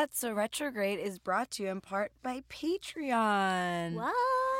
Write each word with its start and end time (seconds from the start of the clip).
That's 0.00 0.18
So 0.18 0.32
Retrograde 0.32 0.98
is 0.98 1.18
brought 1.18 1.50
to 1.50 1.62
you 1.62 1.68
in 1.68 1.82
part 1.82 2.12
by 2.22 2.42
Patreon. 2.48 3.92
What? 3.92 4.14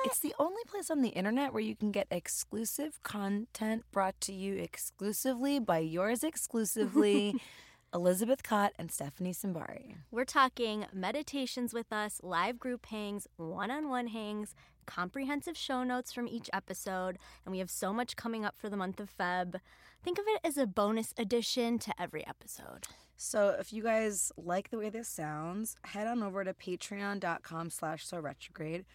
It's 0.04 0.18
the 0.18 0.34
only 0.38 0.62
place 0.66 0.90
on 0.90 1.00
the 1.00 1.08
internet 1.08 1.54
where 1.54 1.62
you 1.62 1.74
can 1.74 1.90
get 1.92 2.08
exclusive 2.10 3.02
content 3.02 3.84
brought 3.90 4.20
to 4.20 4.34
you 4.34 4.56
exclusively 4.56 5.58
by 5.58 5.78
yours 5.78 6.22
exclusively, 6.22 7.40
Elizabeth 7.94 8.42
Kott 8.42 8.72
and 8.78 8.92
Stephanie 8.92 9.32
Simbari. 9.32 9.94
We're 10.10 10.26
talking 10.26 10.84
meditations 10.92 11.72
with 11.72 11.90
us, 11.90 12.20
live 12.22 12.58
group 12.58 12.84
hangs, 12.84 13.26
one 13.38 13.70
on 13.70 13.88
one 13.88 14.08
hangs, 14.08 14.54
comprehensive 14.84 15.56
show 15.56 15.82
notes 15.84 16.12
from 16.12 16.28
each 16.28 16.50
episode, 16.52 17.16
and 17.46 17.52
we 17.52 17.60
have 17.60 17.70
so 17.70 17.94
much 17.94 18.14
coming 18.14 18.44
up 18.44 18.56
for 18.58 18.68
the 18.68 18.76
month 18.76 19.00
of 19.00 19.08
Feb. 19.18 19.58
Think 20.04 20.18
of 20.18 20.26
it 20.28 20.40
as 20.44 20.58
a 20.58 20.66
bonus 20.66 21.14
addition 21.16 21.78
to 21.78 21.94
every 21.98 22.26
episode. 22.26 22.88
So 23.22 23.54
if 23.60 23.70
you 23.70 23.82
guys 23.82 24.32
like 24.38 24.70
the 24.70 24.78
way 24.78 24.88
this 24.88 25.06
sounds, 25.06 25.76
head 25.84 26.06
on 26.06 26.22
over 26.22 26.42
to 26.42 26.54
patreon.com 26.54 27.68
slash 27.68 28.06
so 28.06 28.18
retrograde. 28.18 28.86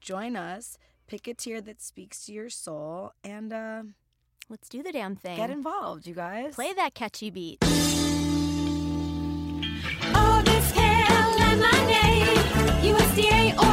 Join 0.00 0.36
us, 0.36 0.78
pick 1.08 1.26
a 1.26 1.34
tier 1.34 1.60
that 1.62 1.82
speaks 1.82 2.24
to 2.26 2.32
your 2.32 2.48
soul, 2.48 3.10
and 3.24 3.52
uh, 3.52 3.82
Let's 4.48 4.68
do 4.68 4.84
the 4.84 4.92
damn 4.92 5.16
thing. 5.16 5.36
get 5.36 5.50
involved, 5.50 6.06
you 6.06 6.14
guys. 6.14 6.54
Play 6.54 6.72
that 6.74 6.94
catchy 6.94 7.30
beat. 7.30 7.58
All 13.58 13.71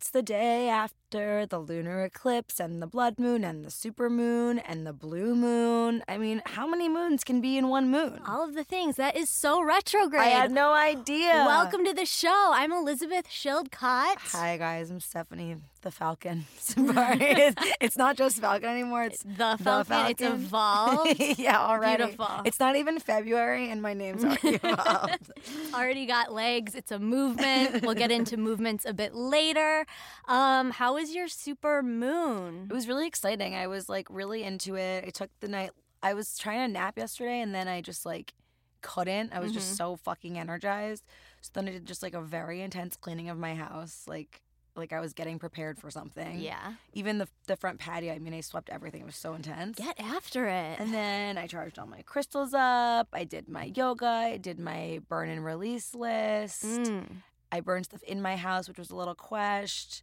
It's 0.00 0.10
the 0.10 0.22
day 0.22 0.68
after 0.68 0.94
the 1.10 1.64
lunar 1.66 2.04
eclipse 2.04 2.60
and 2.60 2.82
the 2.82 2.86
blood 2.86 3.18
moon 3.18 3.42
and 3.42 3.64
the 3.64 3.70
super 3.70 4.10
moon 4.10 4.58
and 4.58 4.86
the 4.86 4.92
blue 4.92 5.34
moon. 5.34 6.02
I 6.06 6.18
mean, 6.18 6.42
how 6.44 6.66
many 6.66 6.88
moons 6.88 7.24
can 7.24 7.40
be 7.40 7.56
in 7.56 7.68
one 7.68 7.90
moon? 7.90 8.20
All 8.26 8.44
of 8.44 8.54
the 8.54 8.64
things. 8.64 8.96
That 8.96 9.16
is 9.16 9.30
so 9.30 9.62
retrograde. 9.62 10.20
I 10.20 10.26
had 10.28 10.50
no 10.50 10.72
idea. 10.72 11.44
Welcome 11.46 11.84
to 11.86 11.94
the 11.94 12.04
show. 12.04 12.50
I'm 12.52 12.72
Elizabeth 12.72 13.26
Schildcott. 13.28 14.16
Hi 14.32 14.56
guys, 14.58 14.90
I'm 14.90 15.00
Stephanie 15.00 15.56
the 15.82 15.90
Falcon. 15.90 16.44
Simbari. 16.58 17.18
it's, 17.20 17.62
it's 17.80 17.96
not 17.96 18.16
just 18.16 18.40
Falcon 18.40 18.68
anymore. 18.68 19.04
It's 19.04 19.22
The 19.22 19.56
Falcon. 19.62 20.06
It's 20.10 20.22
evolved. 20.22 21.16
yeah, 21.38 21.58
already. 21.60 22.04
Beautiful. 22.04 22.42
It's 22.44 22.60
not 22.60 22.76
even 22.76 22.98
February, 22.98 23.70
and 23.70 23.80
my 23.80 23.94
name's 23.94 24.24
already 24.24 24.56
evolved. 24.62 25.30
Already 25.72 26.06
got 26.06 26.32
legs. 26.32 26.74
It's 26.74 26.90
a 26.90 26.98
movement. 26.98 27.82
we'll 27.82 27.94
get 27.94 28.10
into 28.10 28.36
movements 28.36 28.84
a 28.84 28.92
bit 28.92 29.14
later. 29.14 29.86
Um, 30.26 30.70
how 30.72 30.97
was 31.00 31.14
your 31.14 31.28
super 31.28 31.82
moon? 31.82 32.66
It 32.70 32.72
was 32.74 32.88
really 32.88 33.06
exciting. 33.06 33.54
I 33.54 33.66
was 33.66 33.88
like 33.88 34.06
really 34.10 34.42
into 34.42 34.76
it. 34.76 35.04
I 35.06 35.10
took 35.10 35.30
the 35.40 35.48
night. 35.48 35.70
I 36.02 36.14
was 36.14 36.38
trying 36.38 36.66
to 36.66 36.72
nap 36.72 36.96
yesterday, 36.96 37.40
and 37.40 37.54
then 37.54 37.68
I 37.68 37.80
just 37.80 38.04
like 38.06 38.34
couldn't. 38.82 39.32
I 39.32 39.40
was 39.40 39.50
Mm-hmm. 39.50 39.58
just 39.58 39.76
so 39.76 39.96
fucking 39.96 40.38
energized. 40.38 41.04
So 41.40 41.50
then 41.54 41.68
I 41.68 41.72
did 41.72 41.86
just 41.86 42.02
like 42.02 42.14
a 42.14 42.20
very 42.20 42.60
intense 42.62 42.96
cleaning 42.96 43.28
of 43.28 43.38
my 43.38 43.54
house, 43.54 44.04
like 44.06 44.40
like 44.76 44.92
I 44.92 45.00
was 45.00 45.12
getting 45.12 45.40
prepared 45.40 45.76
for 45.76 45.90
something. 45.90 46.38
Yeah. 46.38 46.74
Even 46.92 47.18
the 47.18 47.26
the 47.48 47.56
front 47.56 47.80
patio. 47.80 48.14
I 48.14 48.20
mean, 48.20 48.32
I 48.34 48.40
swept 48.42 48.68
everything. 48.70 49.00
It 49.02 49.06
was 49.06 49.16
so 49.16 49.34
intense. 49.34 49.76
Get 49.78 49.98
after 49.98 50.46
it. 50.46 50.78
And 50.78 50.94
then 50.94 51.36
I 51.36 51.48
charged 51.48 51.78
all 51.80 51.86
my 51.88 52.02
crystals 52.02 52.54
up. 52.54 53.08
I 53.12 53.24
did 53.24 53.48
my 53.48 53.72
yoga. 53.74 54.06
I 54.06 54.36
did 54.36 54.60
my 54.60 55.00
burn 55.08 55.28
and 55.30 55.44
release 55.44 55.94
list. 55.96 56.62
Mm. 56.64 57.06
I 57.50 57.58
burned 57.60 57.86
stuff 57.86 58.02
in 58.04 58.22
my 58.22 58.36
house, 58.36 58.68
which 58.68 58.78
was 58.78 58.90
a 58.90 58.94
little 58.96 59.16
queshed. 59.16 60.02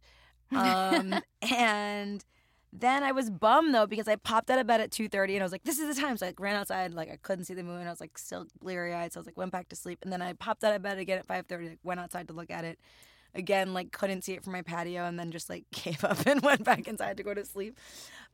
Um, 0.52 1.14
and 1.42 2.24
then 2.72 3.02
I 3.02 3.12
was 3.12 3.30
bummed 3.30 3.74
though 3.74 3.86
because 3.86 4.08
I 4.08 4.16
popped 4.16 4.50
out 4.50 4.58
of 4.58 4.66
bed 4.66 4.80
at 4.80 4.90
two 4.90 5.08
thirty 5.08 5.34
and 5.34 5.42
I 5.42 5.44
was 5.44 5.52
like, 5.52 5.64
"This 5.64 5.78
is 5.78 5.94
the 5.94 6.00
time." 6.00 6.16
So 6.16 6.26
I 6.26 6.30
like, 6.30 6.40
ran 6.40 6.56
outside, 6.56 6.94
like 6.94 7.10
I 7.10 7.16
couldn't 7.16 7.46
see 7.46 7.54
the 7.54 7.62
moon. 7.62 7.86
I 7.86 7.90
was 7.90 8.00
like 8.00 8.18
still 8.18 8.46
bleary 8.60 8.94
eyed, 8.94 9.12
so 9.12 9.18
I 9.18 9.20
was 9.20 9.26
like, 9.26 9.36
went 9.36 9.52
back 9.52 9.68
to 9.70 9.76
sleep. 9.76 10.00
And 10.02 10.12
then 10.12 10.22
I 10.22 10.32
popped 10.34 10.64
out 10.64 10.74
of 10.74 10.82
bed 10.82 10.98
again 10.98 11.18
at 11.18 11.26
five 11.26 11.46
thirty. 11.46 11.70
Like, 11.70 11.78
went 11.82 12.00
outside 12.00 12.28
to 12.28 12.34
look 12.34 12.50
at 12.50 12.64
it 12.64 12.78
again, 13.36 13.74
like 13.74 13.92
couldn't 13.92 14.22
see 14.22 14.32
it 14.32 14.42
from 14.42 14.52
my 14.52 14.62
patio, 14.62 15.04
and 15.04 15.18
then 15.18 15.30
just 15.30 15.48
like 15.48 15.64
gave 15.72 16.02
up 16.04 16.26
and 16.26 16.40
went 16.42 16.64
back 16.64 16.88
inside 16.88 17.16
to 17.18 17.22
go 17.22 17.34
to 17.34 17.44
sleep. 17.44 17.78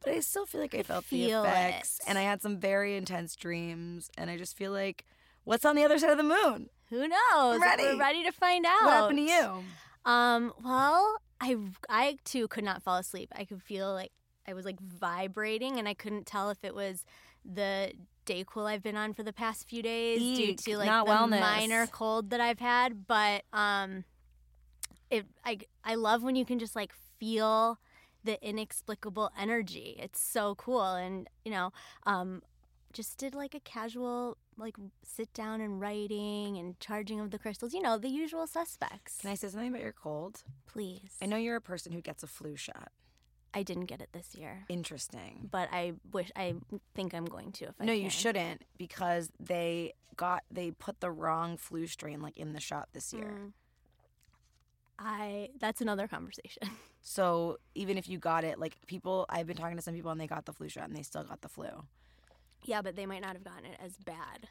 But 0.03 0.15
I 0.15 0.21
still 0.21 0.47
feel 0.47 0.61
like 0.61 0.75
I 0.75 0.83
felt 0.83 1.09
the 1.11 1.31
effects, 1.31 2.00
it. 2.00 2.09
and 2.09 2.19
I 2.19 2.23
had 2.23 2.43
some 2.43 2.59
very 2.59 2.97
intense 2.97 3.37
dreams, 3.37 4.11
and 4.17 4.31
I 4.31 4.37
just 4.37 4.56
feel 4.56 4.73
like, 4.73 5.05
what's 5.44 5.65
on 5.65 5.77
the 5.77 5.84
other 5.84 5.99
side 5.99 6.11
of 6.11 6.17
the 6.17 6.23
moon? 6.23 6.71
Who 6.91 7.09
knows? 7.09 7.61
ready. 7.61 7.84
We're 7.84 7.99
ready 7.99 8.25
to 8.25 8.33
find 8.33 8.67
out. 8.67 8.84
What 8.84 8.93
happened 8.93 9.19
to 9.19 9.25
you? 9.25 9.65
Um, 10.05 10.53
well, 10.62 11.17
I 11.43 11.57
I 11.89 12.17
too 12.25 12.47
could 12.49 12.65
not 12.65 12.83
fall 12.83 12.97
asleep. 12.99 13.31
I 13.37 13.45
could 13.45 13.61
feel 13.63 13.93
like 13.93 14.13
I 14.47 14.55
was 14.55 14.65
like 14.65 14.81
vibrating 14.81 15.79
and 15.79 15.89
I 15.89 15.95
couldn't 15.95 16.27
tell 16.27 16.51
if 16.51 16.59
it 16.63 16.75
was 16.75 17.05
the 17.45 17.93
Dayquil 18.27 18.67
I've 18.67 18.83
been 18.83 18.97
on 18.97 19.13
for 19.13 19.25
the 19.25 19.33
past 19.33 19.69
few 19.69 19.83
days 19.83 20.21
due 20.39 20.55
to 20.55 20.79
like 20.79 21.05
the 21.05 21.11
wellness. 21.11 21.41
minor 21.41 21.87
cold 21.89 22.31
that 22.31 22.41
I've 22.41 22.61
had, 22.61 23.07
but 23.09 23.43
um 23.53 24.05
it 25.11 25.27
I 25.45 25.59
I 25.85 25.97
love 25.97 26.23
when 26.23 26.37
you 26.37 26.45
can 26.45 26.61
just 26.61 26.77
like 26.77 26.93
feel 27.19 27.79
the 28.25 28.41
inexplicable 28.49 29.33
energy. 29.37 29.97
It's 29.99 30.21
so 30.21 30.55
cool 30.55 30.93
and 30.95 31.29
you 31.45 31.51
know, 31.51 31.73
um 32.07 32.43
just 32.93 33.19
did 33.19 33.35
like 33.35 33.55
a 33.55 33.61
casual 33.61 34.37
like 34.57 34.77
sit 35.03 35.33
down 35.33 35.61
and 35.61 35.81
writing 35.81 36.57
and 36.59 36.79
charging 36.81 37.21
of 37.21 37.31
the 37.31 37.39
crystals, 37.39 37.73
you 37.73 37.81
know, 37.81 37.99
the 37.99 38.09
usual 38.09 38.47
suspects. 38.47 39.19
Can 39.21 39.31
I 39.31 39.35
say 39.35 39.49
something 39.49 39.69
about 39.71 39.83
your 39.83 39.93
cold? 39.93 40.43
Please. 40.67 41.17
I 41.23 41.27
know 41.27 41.37
you're 41.37 41.57
a 41.57 41.61
person 41.61 41.93
who 41.93 42.01
gets 42.01 42.23
a 42.23 42.27
flu 42.27 42.57
shot. 42.57 42.91
I 43.55 43.63
didn't 43.63 43.85
get 43.85 44.01
it 44.01 44.09
this 44.13 44.35
year, 44.35 44.65
Interesting. 44.71 45.49
but 45.51 45.69
I 45.73 45.93
wish 46.11 46.31
I 46.35 46.55
think 46.95 47.13
I'm 47.15 47.27
going 47.27 47.53
to 47.53 47.67
if 47.67 47.75
I 47.79 47.85
no, 47.85 47.93
you 47.93 48.09
shouldn't 48.09 48.63
because 48.79 49.31
they 49.39 49.93
got 50.17 50.43
they 50.51 50.71
put 50.71 51.01
the 51.01 51.11
wrong 51.11 51.59
flu 51.59 51.87
strain 51.87 52.23
like 52.23 52.39
in 52.39 52.55
the 52.55 52.61
shot 52.61 52.89
this 52.95 53.13
year. 53.13 53.35
Mm. 53.41 53.53
I 54.99 55.51
that's 55.59 55.81
another 55.81 56.09
conversation. 56.09 56.63
So 57.05 57.59
even 57.75 57.99
if 57.99 58.09
you 58.09 58.19
got 58.19 58.45
it, 58.45 58.61
like 58.61 58.77
people, 58.87 59.27
I've 59.29 59.49
been 59.49 59.57
talking 59.57 59.77
to 59.77 59.83
some 59.83 59.93
people 59.93 60.13
and 60.13 60.21
they 60.21 60.29
got 60.29 60.47
the 60.47 60.53
flu 60.53 60.69
shot 60.69 60.85
and 60.85 60.97
they 60.97 61.03
still 61.03 61.25
got 61.25 61.41
the 61.41 61.49
flu. 61.49 61.67
Yeah, 62.65 62.83
but 62.83 62.97
they 62.97 63.06
might 63.06 63.23
not 63.23 63.33
have 63.34 63.45
gotten 63.45 63.67
it 63.67 63.78
as 63.84 63.97
bad. 63.99 64.49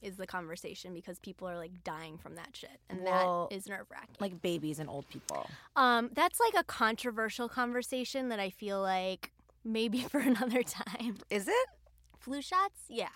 Is 0.00 0.16
the 0.16 0.28
conversation 0.28 0.94
because 0.94 1.18
people 1.18 1.48
are 1.48 1.56
like 1.56 1.82
dying 1.82 2.18
from 2.18 2.36
that 2.36 2.50
shit, 2.56 2.78
and 2.88 3.02
Well, 3.02 3.48
that 3.50 3.56
is 3.56 3.68
nerve 3.68 3.86
wracking. 3.90 4.14
Like 4.20 4.40
babies 4.40 4.78
and 4.78 4.88
old 4.88 5.08
people. 5.08 5.50
um, 5.74 6.10
that's 6.12 6.38
like 6.38 6.54
a 6.56 6.62
controversial 6.62 7.48
conversation 7.48 8.28
that 8.28 8.38
I 8.38 8.50
feel 8.50 8.80
like 8.80 9.32
maybe 9.64 10.02
for 10.10 10.20
another 10.20 10.62
time. 10.62 11.16
Is 11.30 11.48
it? 11.48 11.68
Flu 12.16 12.40
shots, 12.42 12.82
yeah. 12.88 13.08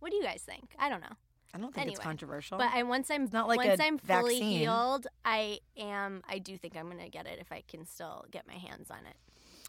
What 0.00 0.10
do 0.10 0.16
you 0.16 0.24
guys 0.24 0.42
think? 0.42 0.74
I 0.80 0.88
don't 0.88 1.00
know. 1.00 1.16
I 1.54 1.58
don't 1.58 1.72
think 1.72 1.88
it's 1.88 2.00
controversial. 2.00 2.58
But 2.58 2.70
I 2.74 2.82
once 2.82 3.08
I'm 3.08 3.28
not 3.32 3.46
like 3.46 3.58
once 3.58 3.80
I'm 3.80 3.98
fully 3.98 4.40
vaccine. 4.40 4.58
healed, 4.58 5.06
I 5.24 5.60
am. 5.76 6.22
I 6.28 6.38
do 6.38 6.58
think 6.58 6.76
I'm 6.76 6.90
gonna 6.90 7.08
get 7.08 7.26
it 7.26 7.38
if 7.40 7.52
I 7.52 7.62
can 7.68 7.86
still 7.86 8.24
get 8.32 8.48
my 8.48 8.54
hands 8.54 8.90
on 8.90 9.06
it. 9.06 9.14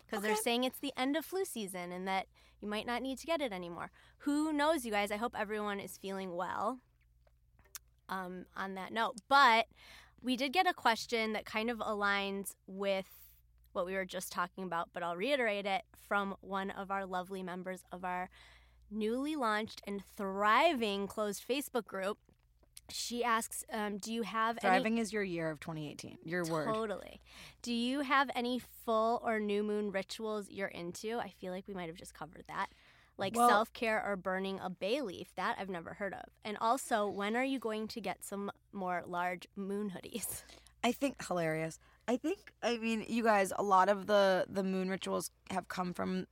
Because 0.05 0.23
they're 0.23 0.35
saying 0.35 0.63
it's 0.63 0.79
the 0.79 0.93
end 0.95 1.15
of 1.15 1.25
flu 1.25 1.45
season 1.45 1.91
and 1.91 2.07
that 2.07 2.27
you 2.61 2.67
might 2.67 2.85
not 2.85 3.01
need 3.01 3.17
to 3.19 3.25
get 3.25 3.41
it 3.41 3.51
anymore. 3.51 3.91
Who 4.19 4.53
knows, 4.53 4.85
you 4.85 4.91
guys? 4.91 5.11
I 5.11 5.17
hope 5.17 5.35
everyone 5.37 5.79
is 5.79 5.97
feeling 5.97 6.35
well. 6.35 6.79
Um, 8.07 8.45
on 8.55 8.75
that 8.75 8.93
note, 8.93 9.15
but 9.27 9.65
we 10.21 10.37
did 10.37 10.53
get 10.53 10.67
a 10.67 10.75
question 10.75 11.33
that 11.33 11.43
kind 11.43 11.71
of 11.71 11.79
aligns 11.79 12.53
with 12.67 13.07
what 13.73 13.87
we 13.87 13.95
were 13.95 14.05
just 14.05 14.31
talking 14.31 14.63
about, 14.63 14.89
but 14.93 15.01
I'll 15.01 15.17
reiterate 15.17 15.65
it 15.65 15.81
from 16.07 16.35
one 16.41 16.69
of 16.69 16.91
our 16.91 17.05
lovely 17.05 17.41
members 17.41 17.83
of 17.91 18.05
our 18.05 18.29
newly 18.91 19.35
launched 19.35 19.81
and 19.87 20.03
thriving 20.15 21.07
closed 21.07 21.43
Facebook 21.47 21.85
group. 21.85 22.19
She 22.89 23.23
asks, 23.23 23.63
um, 23.71 23.97
"Do 23.97 24.13
you 24.13 24.21
have 24.21 24.59
any 24.63 24.99
is 24.99 25.11
your 25.11 25.23
year 25.23 25.49
of 25.49 25.59
2018. 25.59 26.19
Your 26.23 26.43
word. 26.45 26.67
Totally. 26.67 27.21
Do 27.61 27.73
you 27.73 28.01
have 28.01 28.29
any 28.35 28.59
full 28.85 29.21
or 29.23 29.39
new 29.39 29.63
moon 29.63 29.91
rituals 29.91 30.49
you're 30.49 30.67
into? 30.67 31.17
I 31.17 31.29
feel 31.29 31.51
like 31.51 31.67
we 31.67 31.73
might 31.73 31.87
have 31.87 31.95
just 31.97 32.13
covered 32.13 32.45
that. 32.47 32.67
Like 33.17 33.35
Well- 33.35 33.49
self 33.49 33.73
care 33.73 34.03
or 34.05 34.15
burning 34.15 34.59
a 34.59 34.69
bay 34.69 35.01
leaf. 35.01 35.33
That 35.35 35.57
I've 35.59 35.69
never 35.69 35.95
heard 35.95 36.13
of. 36.13 36.25
And 36.43 36.57
also, 36.59 37.07
when 37.07 37.35
are 37.35 37.43
you 37.43 37.59
going 37.59 37.87
to 37.89 38.01
get 38.01 38.23
some 38.23 38.51
more 38.71 39.03
large 39.05 39.47
moon 39.55 39.91
hoodies? 39.91 40.43
I 40.83 40.91
think 40.91 41.25
hilarious. 41.25 41.79
I 42.07 42.17
think 42.17 42.53
I 42.61 42.77
mean 42.77 43.05
you 43.07 43.23
guys. 43.23 43.51
A 43.57 43.63
lot 43.63 43.89
of 43.89 44.05
the 44.05 44.45
the 44.47 44.63
moon 44.63 44.89
rituals 44.89 45.31
have 45.49 45.67
come 45.67 45.93
from 45.93 46.27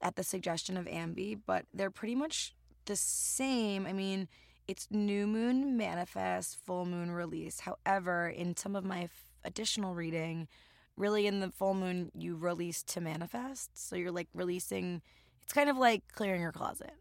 at 0.00 0.14
the 0.14 0.22
suggestion 0.22 0.76
of 0.76 0.86
Ambi, 0.86 1.40
but 1.44 1.64
they're 1.74 1.90
pretty 1.90 2.14
much 2.14 2.54
the 2.84 2.94
same. 2.94 3.86
I 3.86 3.92
mean, 3.92 4.28
it's 4.68 4.88
new 4.90 5.26
moon 5.26 5.76
manifest, 5.76 6.58
full 6.64 6.84
moon 6.84 7.10
release. 7.10 7.60
However, 7.60 8.28
in 8.28 8.56
some 8.56 8.74
of 8.76 8.84
my 8.84 9.04
f- 9.04 9.10
additional 9.44 9.94
reading, 9.94 10.48
really 10.96 11.26
in 11.26 11.40
the 11.40 11.50
full 11.50 11.74
moon 11.74 12.10
you 12.14 12.36
release 12.36 12.82
to 12.84 13.00
manifest. 13.00 13.70
So 13.74 13.96
you're 13.96 14.10
like 14.12 14.28
releasing. 14.34 15.02
It's 15.42 15.52
kind 15.52 15.70
of 15.70 15.76
like 15.76 16.02
clearing 16.12 16.40
your 16.40 16.52
closet. 16.52 16.92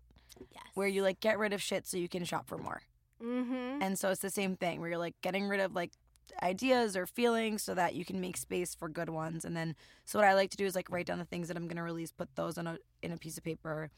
Yes. 0.52 0.66
where 0.74 0.88
you 0.88 1.02
like 1.02 1.22
get 1.22 1.40
rid 1.40 1.54
of 1.54 1.62
shit 1.62 1.88
so 1.88 1.96
you 1.96 2.10
can 2.10 2.26
shop 2.26 2.48
for 2.50 2.58
more. 2.58 2.82
Mm-hmm. 3.24 3.82
And 3.82 3.98
so 3.98 4.10
it's 4.10 4.20
the 4.22 4.30
same 4.30 4.58
thing 4.58 4.82
where 4.82 4.90
you're 4.90 5.00
like 5.00 5.16
getting 5.22 5.48
rid 5.48 5.62
of 5.62 5.74
like 5.74 5.92
ideas 6.44 6.98
or 6.98 7.06
feelings 7.06 7.64
so 7.64 7.74
that 7.74 7.96
you 7.96 8.04
can 8.04 8.20
make 8.20 8.36
space 8.36 8.76
for 8.76 8.90
good 8.90 9.10
ones. 9.10 9.46
And 9.46 9.56
then 9.56 9.76
so 10.04 10.20
what 10.20 10.28
I 10.28 10.34
like 10.34 10.50
to 10.52 10.58
do 10.58 10.66
is 10.66 10.76
like 10.76 10.92
write 10.92 11.06
down 11.06 11.20
the 11.20 11.26
things 11.26 11.48
that 11.48 11.56
I'm 11.56 11.70
gonna 11.70 11.84
release, 11.84 12.12
put 12.12 12.36
those 12.36 12.58
on 12.58 12.68
a 12.68 12.78
in 13.02 13.12
a 13.14 13.18
piece 13.18 13.38
of 13.38 13.46
paper, 13.46 13.92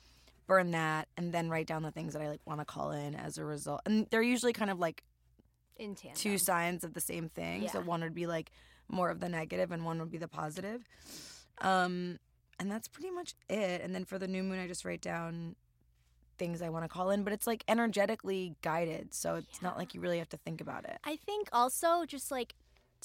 burn 0.47 0.71
that, 0.71 1.07
and 1.17 1.33
then 1.33 1.49
write 1.49 1.67
down 1.67 1.83
the 1.83 1.91
things 1.91 2.13
that 2.13 2.21
I 2.21 2.29
like 2.29 2.41
want 2.45 2.59
to 2.61 2.65
call 2.65 2.91
in 2.91 3.13
as 3.15 3.37
a 3.37 3.45
result. 3.45 3.81
And 3.85 4.07
they're 4.09 4.21
usually 4.21 4.53
kind 4.53 4.71
of 4.71 4.79
like 4.79 5.03
In 5.77 5.93
tandem. 5.95 6.17
two 6.17 6.37
sides 6.37 6.83
of 6.83 6.93
the 6.93 7.01
same 7.01 7.29
thing. 7.29 7.67
So 7.67 7.81
one 7.81 8.01
would 8.01 8.15
be 8.15 8.25
like 8.27 8.51
more 8.87 9.09
of 9.09 9.19
the 9.19 9.29
negative 9.29 9.71
and 9.71 9.83
one 9.85 9.99
would 9.99 10.11
be 10.11 10.17
the 10.17 10.27
positive. 10.29 10.81
Um 11.59 12.19
and 12.59 12.71
that's 12.71 12.87
pretty 12.87 13.11
much 13.11 13.35
it. 13.49 13.81
And 13.81 13.93
then 13.93 14.05
for 14.05 14.17
the 14.17 14.27
new 14.27 14.41
moon 14.41 14.59
I 14.59 14.67
just 14.67 14.83
write 14.85 15.01
down 15.01 15.55
things 16.39 16.61
I 16.61 16.69
want 16.69 16.85
to 16.85 16.89
call 16.89 17.09
in, 17.09 17.23
but 17.23 17.33
it's 17.33 17.47
like 17.47 17.63
energetically 17.67 18.55
guided. 18.61 19.13
So 19.13 19.35
it's 19.35 19.61
not 19.61 19.77
like 19.77 19.93
you 19.93 20.01
really 20.01 20.19
have 20.19 20.29
to 20.29 20.37
think 20.37 20.61
about 20.61 20.85
it. 20.85 20.97
I 21.03 21.17
think 21.17 21.49
also 21.51 22.05
just 22.05 22.31
like 22.31 22.53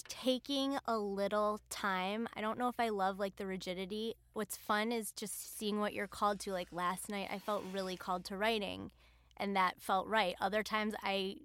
taking 0.09 0.79
a 0.87 0.99
little 0.99 1.61
time. 1.71 2.29
I 2.35 2.41
don't 2.41 2.59
know 2.59 2.69
if 2.69 2.79
I 2.79 2.89
love 2.89 3.19
like 3.19 3.37
the 3.37 3.47
rigidity. 3.47 4.15
What's 4.33 4.56
fun 4.56 4.93
is 4.93 5.12
just 5.12 5.59
seeing 5.59 5.81
what 5.81 5.93
you're 5.93 6.06
called 6.06 6.41
to. 6.41 6.53
Like 6.53 6.69
last 6.73 7.09
night, 7.09 7.29
I 7.33 7.39
felt 7.39 7.65
really 7.73 7.97
called 7.97 8.25
to 8.27 8.37
writing, 8.37 8.91
and 9.37 9.56
that 9.56 9.81
felt 9.81 10.06
right. 10.06 10.35
Other 10.41 10.62
times, 10.62 10.94
I 11.03 11.37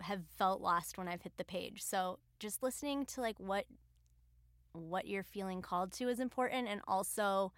have 0.00 0.22
felt 0.38 0.60
lost 0.60 0.98
when 0.98 1.08
I've 1.08 1.22
hit 1.22 1.36
the 1.36 1.44
page. 1.44 1.82
So 1.82 2.18
just 2.40 2.62
listening 2.62 3.06
to 3.06 3.20
like 3.20 3.38
what 3.38 3.66
what 4.72 5.06
you're 5.06 5.22
feeling 5.22 5.62
called 5.62 5.92
to 5.92 6.08
is 6.08 6.20
important, 6.20 6.68
and 6.68 6.80
also 6.88 7.52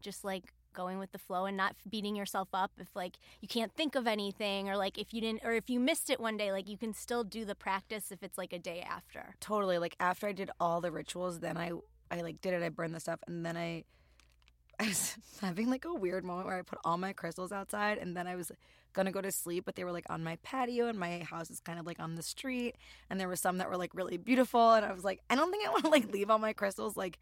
just 0.00 0.24
like 0.24 0.52
going 0.76 0.98
with 1.00 1.10
the 1.12 1.18
flow 1.18 1.46
and 1.46 1.56
not 1.56 1.74
beating 1.90 2.14
yourself 2.14 2.48
up 2.52 2.70
if 2.78 2.94
like 2.94 3.14
you 3.40 3.48
can't 3.48 3.72
think 3.74 3.94
of 3.94 4.06
anything 4.06 4.68
or 4.68 4.76
like 4.76 4.98
if 4.98 5.12
you 5.12 5.20
didn't 5.20 5.42
or 5.44 5.52
if 5.54 5.68
you 5.68 5.80
missed 5.80 6.10
it 6.10 6.20
one 6.20 6.36
day 6.36 6.52
like 6.52 6.68
you 6.68 6.76
can 6.76 6.92
still 6.92 7.24
do 7.24 7.44
the 7.44 7.54
practice 7.54 8.12
if 8.12 8.22
it's 8.22 8.38
like 8.38 8.52
a 8.52 8.58
day 8.58 8.84
after 8.88 9.34
Totally. 9.40 9.78
Like 9.78 9.96
after 10.00 10.26
I 10.26 10.32
did 10.32 10.50
all 10.60 10.80
the 10.80 10.90
rituals, 10.90 11.40
then 11.40 11.56
I 11.56 11.72
I 12.10 12.20
like 12.20 12.40
did 12.40 12.54
it. 12.54 12.62
I 12.62 12.68
burned 12.68 12.94
the 12.94 13.00
stuff, 13.00 13.20
and 13.26 13.44
then 13.44 13.56
I 13.56 13.84
I 14.80 14.88
was 14.88 15.16
having 15.40 15.70
like 15.70 15.84
a 15.84 15.94
weird 15.94 16.24
moment 16.24 16.46
where 16.46 16.58
I 16.58 16.62
put 16.62 16.78
all 16.84 16.98
my 16.98 17.12
crystals 17.12 17.52
outside, 17.52 17.98
and 17.98 18.16
then 18.16 18.26
I 18.26 18.36
was 18.36 18.52
gonna 18.92 19.12
go 19.12 19.20
to 19.20 19.30
sleep, 19.32 19.64
but 19.64 19.76
they 19.76 19.84
were 19.84 19.92
like 19.92 20.06
on 20.10 20.24
my 20.24 20.36
patio, 20.42 20.88
and 20.88 20.98
my 20.98 21.20
house 21.20 21.50
is 21.50 21.60
kind 21.60 21.78
of 21.78 21.86
like 21.86 22.00
on 22.00 22.14
the 22.14 22.22
street, 22.22 22.76
and 23.08 23.20
there 23.20 23.28
were 23.28 23.36
some 23.36 23.58
that 23.58 23.68
were 23.70 23.76
like 23.76 23.94
really 23.94 24.16
beautiful, 24.16 24.72
and 24.72 24.84
I 24.84 24.92
was 24.92 25.04
like, 25.04 25.22
I 25.30 25.36
don't 25.36 25.50
think 25.50 25.66
I 25.66 25.70
want 25.70 25.84
to 25.84 25.90
like 25.90 26.12
leave 26.12 26.30
all 26.30 26.38
my 26.38 26.52
crystals. 26.52 26.96
Like, 26.96 27.18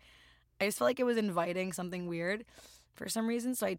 I 0.61 0.67
just 0.67 0.79
felt 0.79 0.89
like 0.89 1.01
it 1.01 1.05
was 1.05 1.17
inviting 1.17 1.73
something 1.73 2.07
weird 2.07 2.45
for 2.95 3.09
some 3.09 3.27
reason, 3.27 3.55
so 3.55 3.67
I 3.67 3.79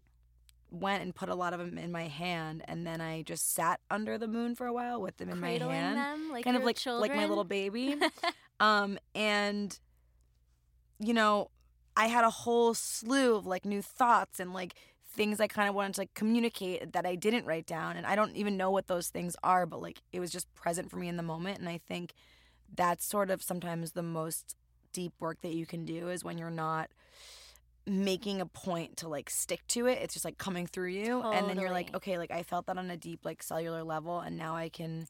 went 0.70 1.02
and 1.02 1.14
put 1.14 1.28
a 1.28 1.34
lot 1.34 1.52
of 1.52 1.60
them 1.60 1.78
in 1.78 1.92
my 1.92 2.08
hand, 2.08 2.62
and 2.66 2.86
then 2.86 3.00
I 3.00 3.22
just 3.22 3.54
sat 3.54 3.80
under 3.90 4.18
the 4.18 4.28
moon 4.28 4.54
for 4.54 4.66
a 4.66 4.72
while 4.72 5.00
with 5.00 5.16
them 5.16 5.28
in 5.28 5.40
my 5.40 5.52
hand 5.52 5.96
them 5.96 6.30
like 6.30 6.44
kind 6.44 6.56
of 6.56 6.64
like 6.64 6.76
children. 6.76 7.00
like 7.08 7.16
my 7.16 7.26
little 7.26 7.44
baby. 7.44 7.96
um, 8.60 8.98
and 9.14 9.78
you 10.98 11.14
know, 11.14 11.50
I 11.96 12.06
had 12.06 12.24
a 12.24 12.30
whole 12.30 12.74
slew 12.74 13.36
of 13.36 13.46
like 13.46 13.64
new 13.64 13.82
thoughts 13.82 14.40
and 14.40 14.52
like 14.52 14.74
things 15.08 15.40
I 15.40 15.46
kind 15.46 15.68
of 15.68 15.74
wanted 15.74 15.94
to 15.94 16.02
like 16.02 16.14
communicate 16.14 16.92
that 16.92 17.06
I 17.06 17.14
didn't 17.14 17.46
write 17.46 17.66
down, 17.66 17.96
and 17.96 18.06
I 18.06 18.14
don't 18.14 18.36
even 18.36 18.56
know 18.56 18.70
what 18.70 18.86
those 18.86 19.08
things 19.08 19.36
are, 19.42 19.66
but 19.66 19.80
like 19.80 20.02
it 20.12 20.20
was 20.20 20.30
just 20.30 20.52
present 20.54 20.90
for 20.90 20.96
me 20.96 21.08
in 21.08 21.16
the 21.16 21.22
moment, 21.22 21.58
and 21.58 21.68
I 21.68 21.78
think 21.78 22.12
that's 22.74 23.04
sort 23.04 23.30
of 23.30 23.42
sometimes 23.42 23.92
the 23.92 24.02
most 24.02 24.56
deep 24.92 25.12
work 25.20 25.40
that 25.42 25.54
you 25.54 25.66
can 25.66 25.84
do 25.84 26.08
is 26.08 26.24
when 26.24 26.38
you're 26.38 26.50
not 26.50 26.90
making 27.86 28.40
a 28.40 28.46
point 28.46 28.96
to 28.96 29.08
like 29.08 29.30
stick 29.30 29.60
to 29.68 29.86
it 29.86 29.98
it's 30.02 30.12
just 30.12 30.24
like 30.24 30.38
coming 30.38 30.66
through 30.66 30.88
you 30.88 31.22
and 31.22 31.48
then 31.48 31.58
you're 31.58 31.70
like 31.70 31.94
okay 31.94 32.18
like 32.18 32.32
i 32.32 32.42
felt 32.42 32.66
that 32.66 32.76
on 32.76 32.90
a 32.90 32.96
deep 32.96 33.24
like 33.24 33.42
cellular 33.42 33.84
level 33.84 34.18
and 34.18 34.36
now 34.36 34.56
i 34.56 34.68
can 34.68 35.06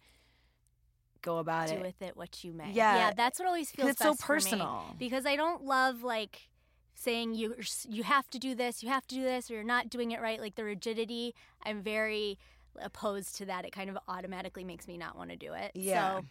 go 1.22 1.38
about 1.38 1.68
do 1.68 1.74
it 1.74 1.80
with 1.80 2.02
it 2.02 2.16
what 2.16 2.44
you 2.44 2.52
may 2.52 2.70
Yeah. 2.72 2.96
yeah 2.96 3.12
that's 3.16 3.38
what 3.38 3.48
always 3.48 3.70
feels 3.70 3.90
it's 3.90 3.98
so 3.98 4.10
best 4.10 4.22
for 4.22 4.34
me. 4.34 4.36
personal 4.36 4.84
because 4.98 5.26
I 5.26 5.36
don't 5.36 5.64
love 5.64 6.02
like 6.02 6.48
saying 6.94 7.34
you 7.34 7.54
you 7.88 8.02
have 8.04 8.28
to 8.30 8.38
do 8.38 8.54
this, 8.54 8.82
you 8.82 8.88
have 8.88 9.06
to 9.08 9.14
do 9.14 9.22
this, 9.22 9.50
or 9.50 9.54
you're 9.54 9.64
not 9.64 9.90
doing 9.90 10.12
it 10.12 10.20
right. 10.20 10.40
Like 10.40 10.54
the 10.54 10.64
rigidity, 10.64 11.34
I'm 11.64 11.82
very 11.82 12.38
opposed 12.80 13.36
to 13.36 13.44
that. 13.46 13.64
It 13.66 13.72
kind 13.72 13.90
of 13.90 13.98
automatically 14.08 14.64
makes 14.64 14.88
me 14.88 14.96
not 14.96 15.16
want 15.16 15.30
to 15.30 15.36
do 15.36 15.52
it. 15.52 15.72
Yeah. 15.74 16.18
So 16.20 16.24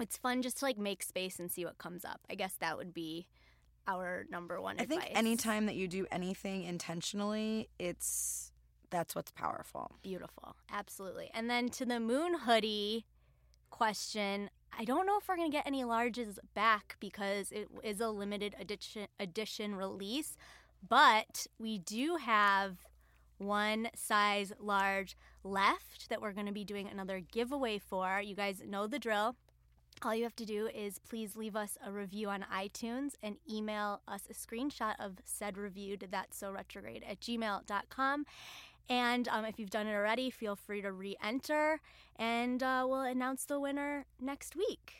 it's 0.00 0.16
fun 0.18 0.42
just 0.42 0.58
to 0.58 0.66
like 0.66 0.76
make 0.78 1.02
space 1.02 1.38
and 1.38 1.50
see 1.50 1.64
what 1.64 1.78
comes 1.78 2.04
up. 2.04 2.20
I 2.28 2.34
guess 2.34 2.54
that 2.60 2.76
would 2.76 2.92
be 2.92 3.26
our 3.86 4.24
number 4.30 4.60
one. 4.60 4.76
i 4.78 4.84
think 4.84 5.04
anytime 5.14 5.66
that 5.66 5.74
you 5.74 5.86
do 5.88 6.06
anything 6.10 6.64
intentionally 6.64 7.68
it's 7.78 8.50
that's 8.90 9.14
what's 9.14 9.32
powerful 9.32 9.90
Beautiful. 10.02 10.54
Absolutely. 10.72 11.28
And 11.34 11.50
then 11.50 11.68
to 11.70 11.84
the 11.84 11.98
moon 11.98 12.34
hoodie 12.38 13.04
question, 13.70 14.50
I 14.78 14.84
don't 14.84 15.04
know 15.06 15.18
if 15.18 15.26
we're 15.28 15.36
going 15.36 15.50
to 15.50 15.56
get 15.56 15.66
any 15.66 15.82
larges 15.82 16.38
back 16.54 16.96
because 17.00 17.50
it 17.50 17.68
is 17.82 18.00
a 18.00 18.08
limited 18.08 18.54
edition 18.60 19.08
edition 19.18 19.74
release, 19.74 20.36
but 20.88 21.46
we 21.58 21.78
do 21.78 22.16
have 22.16 22.78
one 23.38 23.88
size 23.96 24.52
large 24.60 25.16
left 25.42 26.08
that 26.08 26.22
we're 26.22 26.32
going 26.32 26.46
to 26.46 26.52
be 26.52 26.64
doing 26.64 26.88
another 26.88 27.18
giveaway 27.20 27.78
for. 27.78 28.20
You 28.20 28.36
guys 28.36 28.62
know 28.64 28.86
the 28.86 29.00
drill. 29.00 29.34
All 30.02 30.14
you 30.14 30.24
have 30.24 30.36
to 30.36 30.44
do 30.44 30.68
is 30.74 30.98
please 30.98 31.34
leave 31.34 31.56
us 31.56 31.78
a 31.84 31.90
review 31.90 32.28
on 32.28 32.44
iTunes 32.54 33.12
and 33.22 33.36
email 33.50 34.00
us 34.06 34.22
a 34.28 34.34
screenshot 34.34 34.94
of 34.98 35.14
said 35.24 35.56
review 35.56 35.96
to 35.96 36.06
that's 36.06 36.36
so 36.36 36.50
retrograde 36.52 37.02
at 37.08 37.20
gmail.com. 37.20 38.26
And 38.90 39.28
um, 39.28 39.46
if 39.46 39.58
you've 39.58 39.70
done 39.70 39.86
it 39.86 39.94
already, 39.94 40.28
feel 40.28 40.56
free 40.56 40.82
to 40.82 40.92
re 40.92 41.16
enter 41.24 41.80
and 42.16 42.62
uh, 42.62 42.84
we'll 42.86 43.00
announce 43.00 43.46
the 43.46 43.58
winner 43.58 44.04
next 44.20 44.54
week. 44.56 44.96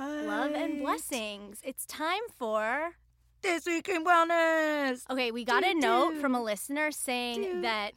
Love 0.00 0.52
and 0.52 0.80
blessings. 0.80 1.60
It's 1.62 1.86
time 1.86 2.22
for. 2.36 2.92
this 3.42 3.66
week 3.66 3.88
in 3.88 4.04
wellness 4.04 5.02
Okay, 5.10 5.30
we 5.30 5.44
got 5.44 5.62
a 5.62 5.72
Do, 5.74 5.78
note 5.78 6.14
do. 6.14 6.20
from 6.20 6.34
a 6.34 6.42
listener 6.42 6.90
saying 6.90 7.42
Do. 7.42 7.60
that 7.60 7.92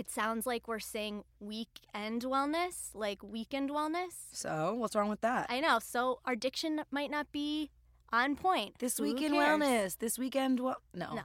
it 0.00 0.10
sounds 0.10 0.46
like 0.46 0.66
we're 0.66 0.78
saying 0.96 1.24
weekend 1.40 2.22
wellness, 2.22 2.74
like 2.94 3.22
weekend 3.22 3.68
wellness. 3.70 4.14
so 4.32 4.74
what's 4.80 4.96
wrong 4.96 5.10
with 5.10 5.20
that 5.20 5.46
I 5.50 5.60
know. 5.60 5.78
So 5.78 6.20
our 6.24 6.34
diction 6.34 6.72
might 6.90 7.10
not 7.10 7.30
be 7.32 7.70
on 8.12 8.34
point. 8.34 8.78
this 8.78 8.96
Who 8.96 9.04
week 9.04 9.20
in 9.22 9.32
cares? 9.32 9.42
wellness 9.60 9.98
this 9.98 10.18
weekend 10.18 10.58
well 10.60 10.80
no, 10.94 11.14
No. 11.14 11.22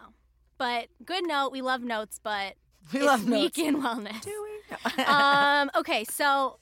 But 0.58 0.88
good 1.06 1.26
note. 1.26 1.52
We 1.52 1.62
love 1.62 1.82
notes, 1.82 2.20
but 2.22 2.56
we 2.94 3.00
it's 3.00 3.06
love 3.08 3.28
notes. 3.28 3.42
weekend 3.58 3.78
wellness. 3.84 4.22
do 4.22 4.36
we 4.48 4.54
No. 4.98 5.06
um, 5.18 5.72
okay, 5.76 6.04
so 6.04 6.60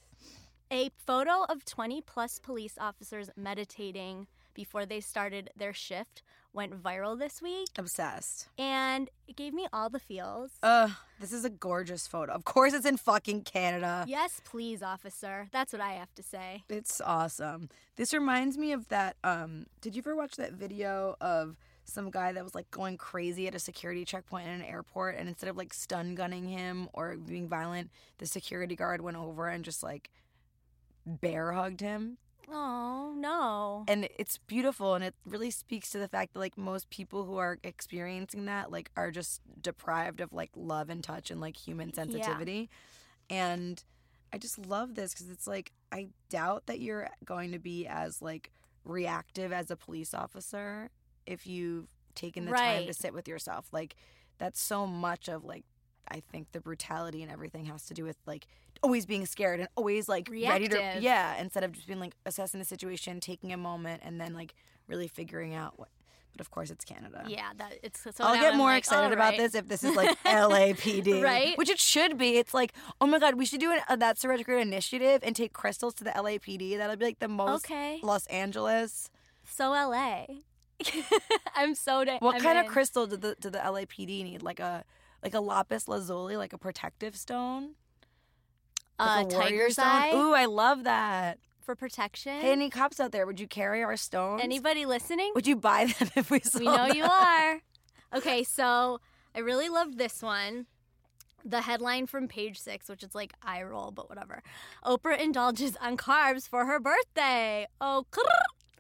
a 0.72 0.90
photo 1.06 1.46
of 1.50 1.66
20 1.66 2.02
plus 2.02 2.40
police 2.40 2.76
officers 2.80 3.30
meditating 3.36 4.28
before 4.54 4.86
they 4.86 5.00
started 5.00 5.50
their 5.56 5.74
shift 5.74 6.22
went 6.54 6.82
viral 6.82 7.18
this 7.18 7.42
week, 7.42 7.68
obsessed 7.78 8.48
and 8.58 9.10
it 9.28 9.36
gave 9.36 9.54
me 9.54 9.68
all 9.74 9.90
the 9.90 10.00
feels. 10.00 10.52
Ugh, 10.62 10.92
this 11.20 11.34
is 11.34 11.46
a 11.46 11.50
gorgeous 11.50 12.08
photo. 12.08 12.32
Of 12.32 12.46
course, 12.46 12.74
it's 12.74 12.86
in 12.86 12.98
fucking 12.98 13.42
Canada. 13.44 14.06
yes, 14.08 14.42
please, 14.46 14.84
officer. 14.84 15.48
That's 15.52 15.74
what 15.74 15.82
I 15.82 15.94
have 15.94 16.14
to 16.16 16.24
say. 16.24 16.64
It's 16.70 17.02
awesome. 17.02 17.70
This 17.96 18.14
reminds 18.14 18.58
me 18.58 18.72
of 18.72 18.88
that. 18.90 19.16
Um, 19.24 19.66
did 19.82 19.96
you 19.96 20.02
ever 20.02 20.16
watch 20.16 20.36
that 20.36 20.54
video 20.54 21.16
of 21.22 21.58
some 21.86 22.10
guy 22.10 22.32
that 22.32 22.44
was 22.44 22.56
like 22.56 22.70
going 22.72 22.98
crazy 22.98 23.48
at 23.48 23.56
a 23.56 23.60
security 23.60 24.06
checkpoint 24.06 24.48
in 24.48 24.54
an 24.54 24.62
airport, 24.62 25.18
and 25.18 25.28
instead 25.28 25.50
of 25.50 25.58
like 25.58 25.74
stun 25.74 26.16
gunning 26.16 26.48
him 26.48 26.90
or 26.94 27.18
being 27.18 27.48
violent, 27.48 27.90
the 28.20 28.26
security 28.26 28.76
guard 28.76 29.02
went 29.02 29.18
over 29.18 29.48
and 29.48 29.66
just 29.66 29.84
like 29.84 30.10
bear 31.06 31.52
hugged 31.52 31.82
him. 31.82 32.18
Oh, 32.52 33.14
no. 33.18 33.84
and 33.88 34.08
it's 34.18 34.38
beautiful 34.38 34.96
and 34.96 35.04
it 35.04 35.16
really 35.26 35.52
speaks 35.52 35.92
to 35.92 36.00
the 36.00 36.08
fact 36.08 36.34
that 36.34 36.40
like 36.40 36.58
most 36.58 36.90
people 36.90 37.26
who 37.26 37.38
are 37.38 37.58
experiencing 37.64 38.46
that 38.46 38.72
like 38.72 38.92
are 38.96 39.12
just 39.12 39.42
deprived 39.62 40.22
of 40.22 40.34
like 40.34 40.52
love 40.56 40.90
and 40.90 41.04
touch 41.04 41.32
and 41.32 41.40
like 41.42 41.58
human 41.58 41.94
sensitivity. 41.94 42.70
And 43.30 43.84
i 44.34 44.38
just 44.38 44.58
love 44.58 44.96
this 44.96 45.14
because 45.14 45.30
it's 45.30 45.46
like 45.46 45.72
i 45.92 46.08
doubt 46.30 46.66
that 46.66 46.80
you're 46.80 47.08
going 47.24 47.52
to 47.52 47.60
be 47.60 47.86
as 47.86 48.20
like 48.20 48.50
reactive 48.84 49.52
as 49.54 49.70
a 49.72 49.76
police 49.76 50.14
officer 50.14 50.90
if 51.26 51.48
you've 51.48 51.88
taken 52.16 52.46
the 52.46 52.52
time 52.52 52.86
to 52.88 52.94
sit 52.94 53.14
with 53.14 53.28
yourself. 53.28 53.68
Like 53.72 53.96
that's 54.38 54.62
so 54.62 54.86
much 54.86 55.28
of 55.28 55.44
like 55.44 55.64
i 56.10 56.22
think 56.32 56.52
the 56.52 56.60
brutality 56.60 57.22
and 57.22 57.32
everything 57.32 57.66
has 57.66 57.86
to 57.86 57.94
do 57.94 58.04
with 58.04 58.18
like 58.26 58.48
always 58.82 59.06
being 59.06 59.26
scared 59.26 59.60
and 59.60 59.70
always 59.76 60.10
like 60.10 60.30
ready 60.30 60.68
to 60.68 60.98
yeah 61.00 61.40
instead 61.40 61.64
of 61.64 61.72
just 61.72 61.88
being 61.88 62.00
like 62.00 62.14
assessing 62.26 62.60
the 62.60 62.66
situation 62.66 63.20
taking 63.20 63.54
a 63.54 63.58
moment 63.58 64.02
and 64.06 64.20
then 64.20 64.34
like 64.34 64.54
really 64.88 65.08
figuring 65.08 65.54
out 65.54 65.78
what 65.78 65.90
but 66.34 66.42
of 66.42 66.50
course 66.52 66.72
it's 66.72 66.84
canada 66.84 67.24
Yeah, 67.28 67.52
that 67.58 67.74
it's 67.84 68.02
so 68.02 68.12
I'll 68.20 68.36
get 68.36 68.56
more 68.56 68.72
like, 68.72 68.80
excited 68.80 69.06
all 69.06 69.14
about 69.14 69.38
this 69.38 69.54
if 69.54 69.68
this 69.68 69.84
is 69.84 69.96
like 69.96 70.18
LAPD, 70.26 71.22
Right? 71.22 71.56
Which 71.60 71.70
it 71.70 71.80
should 71.80 72.18
be. 72.18 72.38
It's 72.38 72.56
like, 72.56 72.74
oh 73.00 73.06
my 73.06 73.20
god, 73.20 73.36
we 73.36 73.46
should 73.46 73.60
do 73.60 73.72
an, 73.72 73.82
uh, 73.88 73.98
a 74.24 74.28
Retrograde 74.28 74.66
initiative 74.66 75.22
and 75.24 75.36
take 75.36 75.54
crystals 75.54 75.94
to 75.96 76.04
the 76.04 76.10
LAPD. 76.10 76.78
That'll 76.78 76.96
be 76.96 77.06
like 77.06 77.20
the 77.20 77.28
most 77.28 77.66
Okay. 77.66 78.00
Los 78.02 78.26
Angeles. 78.28 79.12
So 79.46 79.72
LA. 79.72 80.26
I'm 81.56 81.76
so 81.76 82.04
da- 82.04 82.18
What 82.18 82.36
I'm 82.36 82.42
kind 82.42 82.58
of 82.58 82.66
crystal 82.66 83.06
did 83.06 83.22
the 83.22 83.36
did 83.40 83.54
the 83.54 83.60
LAPD 83.60 84.24
need? 84.24 84.42
Like 84.42 84.60
a 84.60 84.84
like 85.24 85.34
a 85.34 85.40
lapis 85.40 85.88
lazuli, 85.88 86.36
like 86.38 86.54
a 86.54 86.58
protective 86.58 87.16
stone, 87.16 87.76
Uh, 89.00 89.24
a 89.26 89.30
tiger's 89.32 89.74
stone. 89.74 89.86
eye 89.88 90.12
Ooh, 90.14 90.34
I 90.34 90.46
love 90.46 90.84
that. 90.84 91.40
for 91.62 91.76
protection. 91.76 92.42
Hey, 92.42 92.52
any 92.52 92.70
cops 92.70 93.00
out 93.00 93.12
there? 93.12 93.26
Would 93.26 93.40
you 93.40 93.48
carry 93.48 93.82
our 93.84 93.96
stones? 93.98 94.42
Anybody 94.44 94.86
listening? 94.86 95.32
Would 95.36 95.48
you 95.48 95.56
buy 95.56 95.86
them 96.00 96.10
if 96.16 96.30
we 96.30 96.40
sold 96.42 96.60
We 96.62 96.68
know 96.68 96.88
you 96.88 97.06
are. 97.06 97.62
Okay, 98.14 98.44
so 98.44 99.00
I 99.34 99.40
really 99.40 99.70
loved 99.70 99.98
this 99.98 100.22
one. 100.22 100.68
The 101.44 101.62
headline 101.62 102.06
from 102.06 102.28
page 102.28 102.60
six, 102.60 102.88
which 102.88 103.02
is 103.02 103.16
like 103.16 103.34
eye 103.42 103.64
roll, 103.64 103.90
but 103.90 104.08
whatever. 104.08 104.44
Oprah 104.86 105.20
indulges 105.20 105.76
on 105.82 105.98
carbs 105.98 106.48
for 106.48 106.66
her 106.66 106.80
birthday. 106.80 107.66
Oh. 107.82 108.06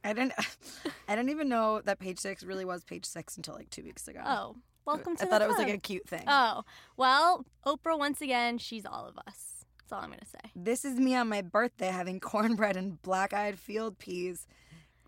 I 0.03 0.13
didn't. 0.13 0.33
I 1.07 1.15
didn't 1.15 1.31
even 1.31 1.50
know 1.50 1.81
that 1.81 1.97
page 1.97 2.19
six 2.19 2.43
really 2.43 2.63
was 2.63 2.83
page 2.83 3.05
six 3.05 3.38
until 3.38 3.55
like 3.55 3.71
two 3.71 3.83
weeks 3.83 4.07
ago. 4.07 4.21
oh, 4.23 4.55
welcome 4.85 5.15
to 5.17 5.23
I 5.23 5.27
thought 5.27 5.41
it 5.41 5.47
was 5.47 5.57
like 5.57 5.73
a 5.73 5.77
cute 5.77 6.07
thing. 6.07 6.23
Oh, 6.27 6.63
well, 6.97 7.45
Oprah 7.65 7.97
once 7.97 8.21
again, 8.21 8.57
she's 8.57 8.85
all 8.85 9.05
of 9.05 9.17
us. 9.27 9.65
That's 9.79 9.91
all 9.91 9.99
I'm 9.99 10.09
gonna 10.09 10.25
say. 10.25 10.51
This 10.55 10.85
is 10.85 10.97
me 10.99 11.15
on 11.15 11.29
my 11.29 11.41
birthday 11.41 11.87
having 11.87 12.19
cornbread 12.19 12.77
and 12.77 13.01
black-eyed 13.01 13.59
field 13.59 13.99
peas 13.99 14.47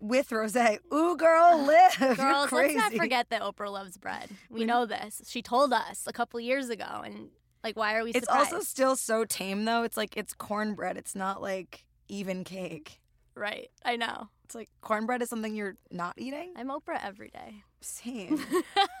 with 0.00 0.30
rosé. 0.30 0.78
Ooh, 0.92 1.16
girl, 1.16 1.64
live! 1.64 1.98
Girls, 2.16 2.52
let's 2.52 2.74
not 2.74 2.92
forget 2.92 3.30
that 3.30 3.42
Oprah 3.42 3.70
loves 3.72 3.96
bread. 3.96 4.28
We 4.50 4.64
know 4.64 4.86
this. 4.86 5.22
She 5.26 5.42
told 5.42 5.72
us 5.72 6.04
a 6.06 6.12
couple 6.12 6.38
years 6.40 6.68
ago, 6.68 7.02
and 7.04 7.30
like, 7.64 7.76
why 7.76 7.96
are 7.96 8.04
we 8.04 8.12
so 8.12 8.18
It's 8.18 8.28
also 8.28 8.60
still 8.60 8.96
so 8.96 9.24
tame 9.24 9.64
though. 9.64 9.82
It's 9.82 9.96
like 9.96 10.16
it's 10.16 10.34
cornbread. 10.34 10.96
It's 10.96 11.14
not 11.14 11.40
like 11.42 11.84
even 12.08 12.44
cake. 12.44 13.00
Right. 13.36 13.70
I 13.84 13.96
know. 13.96 14.28
It's 14.44 14.54
like 14.54 14.68
cornbread 14.80 15.22
is 15.22 15.28
something 15.28 15.54
you're 15.54 15.76
not 15.90 16.14
eating. 16.16 16.52
I'm 16.56 16.68
Oprah 16.68 17.04
every 17.04 17.30
day. 17.30 17.62
Same. 17.80 18.40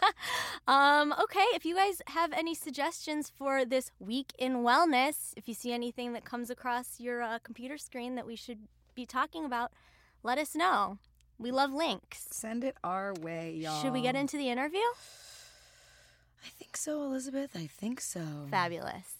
um, 0.66 1.14
okay, 1.22 1.44
if 1.54 1.64
you 1.64 1.76
guys 1.76 2.02
have 2.08 2.32
any 2.32 2.54
suggestions 2.54 3.30
for 3.30 3.64
this 3.64 3.90
week 3.98 4.32
in 4.38 4.58
wellness, 4.58 5.32
if 5.36 5.46
you 5.48 5.54
see 5.54 5.72
anything 5.72 6.12
that 6.14 6.24
comes 6.24 6.50
across 6.50 6.98
your 6.98 7.22
uh, 7.22 7.38
computer 7.42 7.78
screen 7.78 8.16
that 8.16 8.26
we 8.26 8.36
should 8.36 8.58
be 8.94 9.06
talking 9.06 9.44
about, 9.44 9.72
let 10.22 10.38
us 10.38 10.54
know. 10.54 10.98
We 11.38 11.50
love 11.50 11.72
links. 11.72 12.26
Send 12.30 12.64
it 12.64 12.76
our 12.82 13.14
way, 13.20 13.52
y'all. 13.52 13.80
Should 13.82 13.92
we 13.92 14.02
get 14.02 14.16
into 14.16 14.36
the 14.36 14.48
interview? 14.48 14.80
I 16.44 16.48
think 16.58 16.76
so, 16.76 17.02
Elizabeth. 17.02 17.50
I 17.54 17.66
think 17.66 18.00
so. 18.00 18.20
Fabulous. 18.50 19.15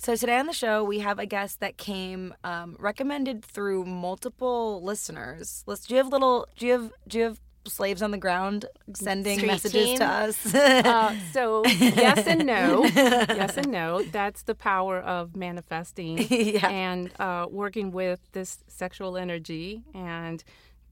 So 0.00 0.16
today 0.16 0.38
on 0.38 0.46
the 0.46 0.54
show, 0.54 0.82
we 0.82 1.00
have 1.00 1.18
a 1.18 1.26
guest 1.26 1.60
that 1.60 1.76
came 1.76 2.32
um, 2.42 2.74
recommended 2.78 3.44
through 3.44 3.84
multiple 3.84 4.82
listeners. 4.82 5.62
Let's. 5.66 5.86
Do 5.86 5.92
you 5.94 5.98
have 5.98 6.08
little? 6.08 6.48
Do 6.56 6.66
you 6.66 6.72
have? 6.72 6.92
Do 7.06 7.18
you 7.18 7.24
have 7.24 7.40
slaves 7.66 8.00
on 8.00 8.10
the 8.10 8.16
ground 8.16 8.64
sending 8.94 9.36
Street 9.36 9.46
messages 9.48 9.84
team? 9.84 9.98
to 9.98 10.06
us? 10.06 10.54
Uh, 10.54 11.14
so 11.34 11.66
yes 11.66 12.26
and 12.26 12.46
no, 12.46 12.84
yes 12.86 13.58
and 13.58 13.70
no. 13.70 14.02
That's 14.04 14.44
the 14.44 14.54
power 14.54 14.98
of 15.00 15.36
manifesting 15.36 16.16
Yeah. 16.30 16.66
and 16.70 17.10
uh, 17.20 17.46
working 17.50 17.90
with 17.92 18.20
this 18.32 18.64
sexual 18.68 19.18
energy 19.18 19.82
and 19.94 20.42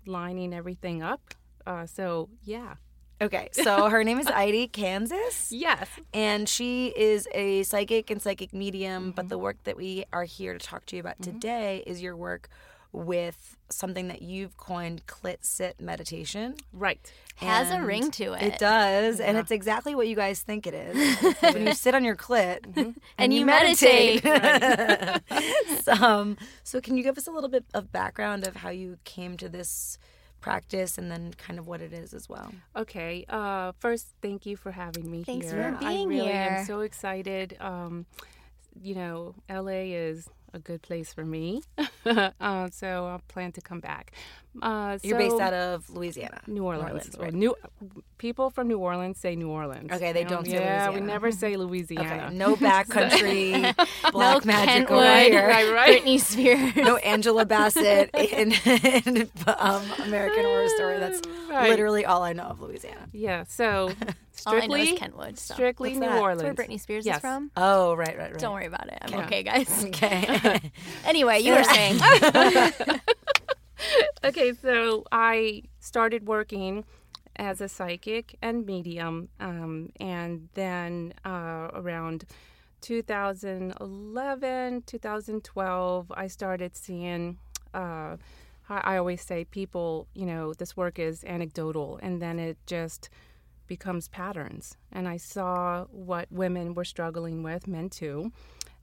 lining 0.04 0.52
everything 0.52 1.02
up. 1.02 1.34
Uh, 1.66 1.86
so 1.86 2.28
yeah, 2.42 2.74
okay, 3.20 3.48
so 3.52 3.88
her 3.88 4.02
name 4.04 4.18
is 4.18 4.26
Aidi 4.26 4.70
Kansas. 4.70 5.50
yes, 5.52 5.88
And 6.14 6.48
she 6.48 6.88
is 6.96 7.28
a 7.32 7.62
psychic 7.64 8.10
and 8.10 8.20
psychic 8.22 8.52
medium, 8.52 9.04
Mm-hmm. 9.04 9.10
but 9.12 9.28
the 9.28 9.38
work 9.38 9.56
that 9.64 9.76
we 9.76 10.04
are 10.12 10.24
here 10.24 10.52
to 10.52 10.58
talk 10.58 10.86
to 10.86 10.96
you 10.96 11.00
about 11.00 11.20
today 11.22 11.82
is 11.86 12.00
your 12.02 12.16
work 12.16 12.48
with 12.90 13.56
something 13.68 14.08
that 14.08 14.22
you've 14.22 14.56
coined 14.56 15.06
clit 15.06 15.38
sit 15.42 15.78
meditation. 15.80 16.54
right. 16.72 16.98
Has 17.36 17.70
a 17.70 17.80
ring 17.80 18.10
to 18.12 18.32
it. 18.32 18.42
It 18.42 18.58
does, 18.58 19.20
and 19.20 19.36
it's 19.38 19.52
exactly 19.52 19.94
what 19.94 20.08
you 20.08 20.16
guys 20.16 20.40
think 20.42 20.66
it 20.66 20.74
is. 20.74 21.34
when 21.54 21.68
you 21.68 21.72
sit 21.74 21.94
on 21.94 22.02
your 22.02 22.16
clit 22.16 22.64
and, 22.76 23.00
And 23.16 23.32
you 23.32 23.46
meditate. 23.46 24.24
so, 25.82 25.92
um, 25.92 26.36
so, 26.64 26.80
can 26.80 26.96
you 26.96 27.04
give 27.04 27.16
us 27.16 27.28
a 27.28 27.30
little 27.30 27.48
bit 27.50 27.64
of 27.74 27.92
background 27.92 28.44
of 28.44 28.56
how 28.56 28.70
you 28.70 28.98
came 29.04 29.36
to 29.36 29.48
this 29.48 29.98
practice, 30.40 30.98
and 30.98 31.10
then 31.10 31.32
kind 31.34 31.58
of 31.58 31.66
what 31.66 31.80
it 31.80 31.92
is 31.92 32.14
as 32.14 32.28
well? 32.28 32.52
Okay. 32.76 33.24
Uh, 33.28 33.72
first, 33.78 34.08
thank 34.22 34.46
you 34.46 34.56
for 34.56 34.70
having 34.72 35.10
me 35.10 35.24
Thanks 35.24 35.50
for 35.50 35.56
here. 35.56 35.76
being 35.78 35.90
I 35.90 36.04
really 36.04 36.26
here. 36.32 36.56
am 36.58 36.66
so 36.66 36.80
excited. 36.80 37.56
Um, 37.60 38.06
you 38.80 38.94
know, 38.94 39.34
LA 39.50 39.92
is 39.94 40.28
a 40.54 40.58
good 40.58 40.80
place 40.82 41.12
for 41.12 41.24
me, 41.24 41.62
uh, 42.40 42.70
so 42.70 43.06
I 43.06 43.18
plan 43.28 43.52
to 43.52 43.60
come 43.60 43.80
back. 43.80 44.12
Uh, 44.62 44.98
You're 45.02 45.18
based 45.18 45.40
out 45.40 45.52
of 45.54 45.88
Louisiana. 45.90 46.40
New 46.46 46.64
Orleans. 46.64 46.88
Orleans, 46.90 47.16
right. 47.18 47.32
New 47.34 47.54
people 48.18 48.50
from 48.50 48.68
New 48.68 48.78
Orleans 48.78 49.18
say 49.18 49.36
New 49.36 49.48
Orleans. 49.48 49.90
Okay, 49.92 50.12
they 50.12 50.24
don't 50.24 50.46
say 50.46 50.54
Yeah, 50.54 50.90
we 50.90 51.00
never 51.00 51.30
say 51.30 51.56
Louisiana. 51.56 52.26
Okay, 52.26 52.34
no 52.36 52.56
backcountry 52.68 53.62
black 54.12 54.44
no 54.44 54.52
magic 54.52 54.88
Kentwood, 54.88 54.98
over 54.98 55.20
here. 55.20 55.46
Right, 55.48 55.72
right. 55.72 56.02
Britney 56.02 56.20
Spears. 56.20 56.74
No 56.76 56.96
Angela 56.96 57.44
Bassett 57.44 58.10
in, 58.14 58.52
in 58.66 59.30
um, 59.46 59.82
American 60.04 60.44
Horror 60.44 60.68
Story. 60.70 60.98
That's 60.98 61.20
Right. 61.48 61.70
literally 61.70 62.04
all 62.04 62.22
I 62.22 62.32
know 62.34 62.42
of 62.44 62.60
Louisiana. 62.60 63.06
Yeah. 63.12 63.44
So 63.48 63.90
All 64.46 64.54
I 64.54 64.66
know 64.66 64.74
is 64.76 64.88
strictly, 64.88 64.96
Kentwood. 64.96 65.38
So. 65.38 65.54
strictly 65.54 65.88
What's 65.90 66.00
New 66.00 66.08
that? 66.08 66.20
Orleans. 66.20 66.42
That's 66.42 66.58
where 66.58 66.66
Britney 66.66 66.78
Spears 66.80 67.06
Yes. 67.06 67.16
is 67.16 67.20
from. 67.22 67.50
Oh, 67.56 67.94
right, 67.94 68.16
right, 68.18 68.30
right. 68.32 68.38
Don't 68.38 68.52
worry 68.52 68.66
about 68.66 68.86
it. 68.88 68.98
I'm 69.00 69.10
Yeah. 69.12 69.24
okay, 69.26 69.42
guys. 69.42 69.84
Okay. 69.86 70.70
Anyway, 71.06 71.40
you 71.40 71.54
were 71.54 71.64
saying. 71.64 71.98
Okay, 74.24 74.52
so 74.52 75.04
I 75.12 75.62
started 75.80 76.26
working 76.26 76.84
as 77.36 77.60
a 77.60 77.68
psychic 77.68 78.36
and 78.42 78.66
medium, 78.66 79.28
um, 79.38 79.92
and 80.00 80.48
then 80.54 81.14
uh, 81.24 81.68
around 81.72 82.24
2011, 82.80 84.82
2012, 84.86 86.12
I 86.14 86.26
started 86.26 86.76
seeing. 86.76 87.38
Uh, 87.72 88.16
I 88.68 88.94
I 88.94 88.96
always 88.98 89.22
say 89.22 89.44
people, 89.44 90.08
you 90.14 90.26
know, 90.26 90.52
this 90.54 90.76
work 90.76 90.98
is 90.98 91.24
anecdotal, 91.24 91.98
and 92.02 92.20
then 92.20 92.38
it 92.38 92.58
just 92.66 93.08
becomes 93.66 94.08
patterns. 94.08 94.76
And 94.92 95.08
I 95.08 95.16
saw 95.18 95.84
what 95.90 96.26
women 96.30 96.74
were 96.74 96.84
struggling 96.84 97.42
with, 97.42 97.66
men 97.68 97.90
too, 97.90 98.32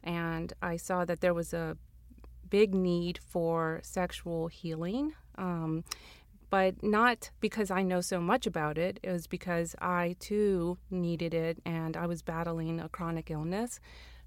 and 0.03 0.53
I 0.61 0.77
saw 0.77 1.05
that 1.05 1.21
there 1.21 1.33
was 1.33 1.53
a 1.53 1.77
big 2.49 2.73
need 2.73 3.19
for 3.19 3.79
sexual 3.83 4.47
healing. 4.47 5.13
Um, 5.37 5.83
but 6.49 6.81
not 6.83 7.31
because 7.39 7.71
I 7.71 7.81
know 7.81 8.01
so 8.01 8.21
much 8.21 8.47
about 8.47 8.77
it. 8.77 8.99
It 9.03 9.11
was 9.11 9.27
because 9.27 9.75
I 9.81 10.15
too 10.19 10.77
needed 10.89 11.33
it, 11.33 11.57
and 11.65 11.97
I 11.97 12.05
was 12.05 12.21
battling 12.21 12.79
a 12.79 12.89
chronic 12.89 13.29
illness 13.29 13.79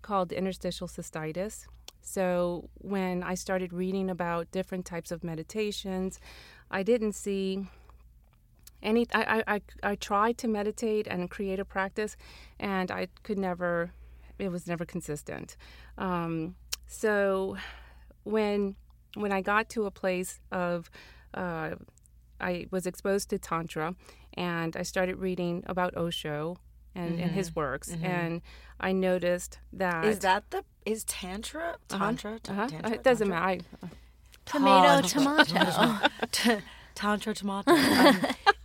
called 0.02 0.32
interstitial 0.32 0.88
cystitis. 0.88 1.66
So 2.00 2.68
when 2.74 3.22
I 3.22 3.34
started 3.34 3.72
reading 3.72 4.10
about 4.10 4.50
different 4.50 4.84
types 4.84 5.10
of 5.10 5.22
meditations, 5.24 6.20
I 6.70 6.82
didn't 6.82 7.12
see 7.12 7.66
any. 8.82 9.06
I, 9.12 9.42
I, 9.46 9.60
I, 9.82 9.94
tried 9.96 10.38
to 10.38 10.48
meditate 10.48 11.06
and 11.06 11.30
create 11.30 11.58
a 11.58 11.64
practice, 11.64 12.16
and 12.58 12.90
I 12.90 13.08
could 13.22 13.38
never. 13.38 13.92
It 14.38 14.50
was 14.50 14.66
never 14.66 14.84
consistent. 14.84 15.56
Um, 15.96 16.54
so 16.86 17.56
when 18.24 18.76
when 19.14 19.32
I 19.32 19.40
got 19.40 19.68
to 19.70 19.86
a 19.86 19.90
place 19.90 20.40
of 20.52 20.90
uh, 21.34 21.74
I 22.40 22.66
was 22.70 22.86
exposed 22.86 23.30
to 23.30 23.38
tantra, 23.38 23.94
and 24.34 24.76
I 24.76 24.82
started 24.82 25.16
reading 25.18 25.64
about 25.66 25.96
Osho 25.96 26.56
and, 26.94 27.18
and 27.20 27.32
his 27.32 27.54
works, 27.54 27.94
and 28.02 28.42
I 28.80 28.92
noticed 28.92 29.58
that 29.72 30.04
Is 30.04 30.20
that 30.20 30.50
the 30.50 30.64
is 30.84 31.04
tantra 31.04 31.76
tantra 31.88 32.38
uh-huh, 32.48 32.68
tantra? 32.68 32.92
it 32.92 33.02
doesn't 33.02 33.28
tantra? 33.28 33.46
matter. 33.46 33.64
I, 33.82 33.88
Tomato, 34.46 35.06
Tantra. 35.06 35.44
tomato. 35.44 36.08
T- 36.32 36.56
tantra 36.94 37.34
tomato. 37.34 37.70
Um, 37.72 38.20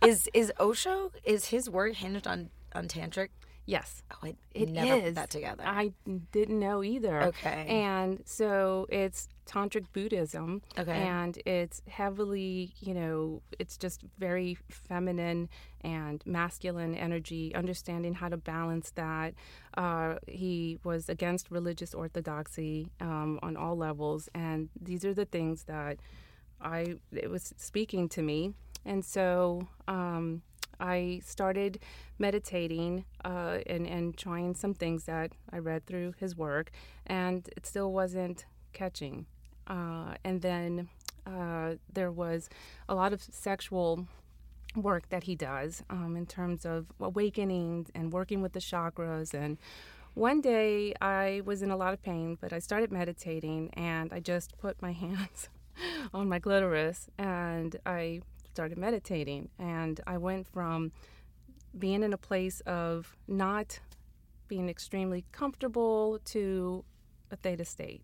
is 0.06 0.28
is 0.32 0.50
Osho 0.58 1.12
is 1.24 1.46
his 1.46 1.68
work 1.68 1.94
hinged 1.94 2.26
on 2.26 2.50
on 2.74 2.88
tantric? 2.88 3.28
Yes, 3.66 4.02
Oh, 4.12 4.18
I 4.28 4.36
It 4.54 4.68
never 4.68 4.94
is. 4.94 5.02
put 5.04 5.14
that 5.16 5.30
together. 5.30 5.64
I 5.66 5.92
didn't 6.32 6.58
know 6.60 6.82
either. 6.82 7.22
Okay. 7.22 7.66
And 7.68 8.22
so 8.26 8.86
it's 8.88 9.28
tantric 9.46 9.86
Buddhism. 9.92 10.62
Okay. 10.78 10.92
And 10.92 11.38
it's 11.46 11.82
heavily, 11.88 12.72
you 12.80 12.94
know, 12.94 13.42
it's 13.58 13.76
just 13.76 14.02
very 14.18 14.56
feminine 14.70 15.48
and 15.80 16.22
masculine 16.26 16.94
energy, 16.94 17.54
understanding 17.54 18.14
how 18.14 18.28
to 18.28 18.36
balance 18.36 18.90
that. 18.92 19.34
Uh, 19.76 20.16
he 20.26 20.78
was 20.84 21.08
against 21.08 21.50
religious 21.50 21.94
orthodoxy 21.94 22.90
um, 23.00 23.38
on 23.42 23.56
all 23.56 23.76
levels. 23.76 24.28
And 24.34 24.68
these 24.80 25.04
are 25.04 25.14
the 25.14 25.26
things 25.26 25.64
that 25.64 25.98
I, 26.60 26.96
it 27.12 27.30
was 27.30 27.52
speaking 27.56 28.08
to 28.10 28.22
me. 28.22 28.52
And 28.86 29.04
so, 29.04 29.66
um, 29.88 30.42
I 30.84 31.22
started 31.24 31.78
meditating 32.18 33.06
uh, 33.24 33.58
and, 33.66 33.86
and 33.86 34.16
trying 34.16 34.54
some 34.54 34.74
things 34.74 35.04
that 35.04 35.32
I 35.50 35.58
read 35.58 35.86
through 35.86 36.14
his 36.18 36.36
work, 36.36 36.70
and 37.06 37.48
it 37.56 37.66
still 37.66 37.90
wasn't 37.90 38.44
catching. 38.74 39.24
Uh, 39.66 40.14
and 40.24 40.42
then 40.42 40.90
uh, 41.26 41.76
there 41.90 42.12
was 42.12 42.50
a 42.86 42.94
lot 42.94 43.14
of 43.14 43.22
sexual 43.22 44.06
work 44.76 45.08
that 45.08 45.24
he 45.24 45.34
does 45.34 45.82
um, 45.88 46.16
in 46.16 46.26
terms 46.26 46.66
of 46.66 46.86
awakening 47.00 47.86
and 47.94 48.12
working 48.12 48.42
with 48.42 48.52
the 48.52 48.60
chakras. 48.60 49.32
And 49.32 49.56
one 50.12 50.42
day 50.42 50.92
I 51.00 51.40
was 51.46 51.62
in 51.62 51.70
a 51.70 51.76
lot 51.78 51.94
of 51.94 52.02
pain, 52.02 52.36
but 52.38 52.52
I 52.52 52.58
started 52.58 52.92
meditating 52.92 53.70
and 53.72 54.12
I 54.12 54.20
just 54.20 54.58
put 54.58 54.82
my 54.82 54.92
hands 55.04 55.48
on 56.12 56.28
my 56.28 56.38
clitoris 56.38 57.08
and 57.16 57.76
I 57.86 58.20
started 58.54 58.78
meditating. 58.78 59.48
And 59.58 60.00
I 60.06 60.16
went 60.16 60.46
from 60.46 60.92
being 61.76 62.04
in 62.04 62.12
a 62.12 62.16
place 62.16 62.60
of 62.66 63.16
not 63.26 63.80
being 64.46 64.68
extremely 64.68 65.24
comfortable 65.32 66.20
to 66.26 66.84
a 67.32 67.36
theta 67.36 67.64
state, 67.64 68.02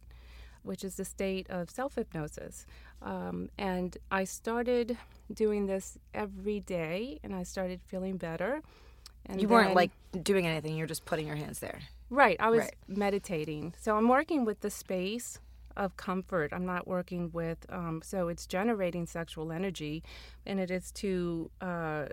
which 0.65 0.83
is 0.83 0.97
the 0.97 1.05
state 1.05 1.49
of 1.51 1.71
self 1.71 1.95
hypnosis. 1.95 2.67
Um, 3.01 3.49
and 3.59 3.97
I 4.11 4.25
started 4.25 4.99
doing 5.33 5.67
this 5.67 5.97
every 6.13 6.59
day, 6.59 7.21
and 7.23 7.33
I 7.33 7.45
started 7.45 7.81
feeling 7.87 8.17
better. 8.17 8.61
And 9.27 9.41
You 9.41 9.47
weren't 9.47 9.75
like 9.75 9.93
doing 10.21 10.49
anything. 10.49 10.77
You're 10.77 10.89
just 10.89 11.05
putting 11.05 11.29
your 11.29 11.37
hands 11.37 11.61
there. 11.61 11.79
Right. 12.09 12.37
I 12.41 12.51
was 12.51 12.61
Right. 12.63 12.75
meditating. 12.89 13.75
So 13.81 13.97
I'm 13.97 14.09
working 14.09 14.45
with 14.45 14.61
the 14.63 14.71
space 14.71 15.39
of 15.77 15.97
comfort. 15.97 16.53
I'm 16.53 16.67
not 16.67 16.87
working 16.87 17.31
with, 17.33 17.59
um, 17.69 18.01
so 18.05 18.29
it's 18.29 18.47
generating 18.47 19.07
sexual 19.07 19.53
energy, 19.53 20.03
and 20.47 20.59
it 20.61 20.71
is 20.71 20.91
to 20.93 21.51
uh, 21.61 22.07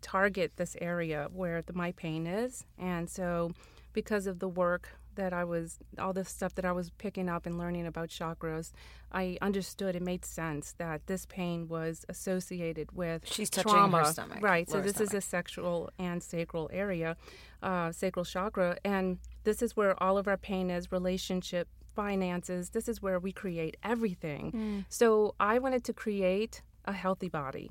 target 0.00 0.52
this 0.56 0.76
area 0.80 1.28
where 1.32 1.62
the, 1.62 1.72
my 1.72 1.92
pain 1.92 2.26
is. 2.26 2.64
And 2.78 3.08
so, 3.08 3.52
because 3.92 4.26
of 4.26 4.38
the 4.38 4.48
work 4.48 4.90
that 5.16 5.32
I 5.32 5.44
was, 5.44 5.78
all 5.98 6.12
the 6.12 6.24
stuff 6.24 6.54
that 6.56 6.64
I 6.64 6.72
was 6.72 6.90
picking 6.90 7.28
up 7.28 7.46
and 7.46 7.56
learning 7.58 7.86
about 7.86 8.08
chakras, 8.08 8.72
I 9.12 9.38
understood 9.40 9.94
it 9.96 10.02
made 10.02 10.24
sense 10.24 10.74
that 10.78 11.06
this 11.06 11.26
pain 11.26 11.68
was 11.68 12.04
associated 12.08 12.92
with 12.92 13.22
She's 13.24 13.50
trauma. 13.50 14.06
stomach, 14.06 14.42
Right. 14.42 14.68
So 14.68 14.80
this 14.80 15.00
is 15.00 15.14
a 15.14 15.20
sexual 15.20 15.90
and 15.98 16.22
sacral 16.22 16.68
area, 16.72 17.16
uh, 17.62 17.92
sacral 17.92 18.24
chakra, 18.24 18.76
and 18.84 19.18
this 19.44 19.62
is 19.62 19.76
where 19.76 20.00
all 20.02 20.18
of 20.18 20.26
our 20.26 20.36
pain 20.36 20.70
is 20.70 20.90
relationship, 20.90 21.68
finances. 21.94 22.70
This 22.70 22.88
is 22.88 23.02
where 23.02 23.18
we 23.18 23.32
create 23.32 23.76
everything. 23.82 24.84
So 24.88 25.34
I 25.40 25.58
wanted 25.58 25.84
to 25.84 25.92
create 25.92 26.62
a 26.84 26.92
healthy 26.92 27.28
body. 27.28 27.70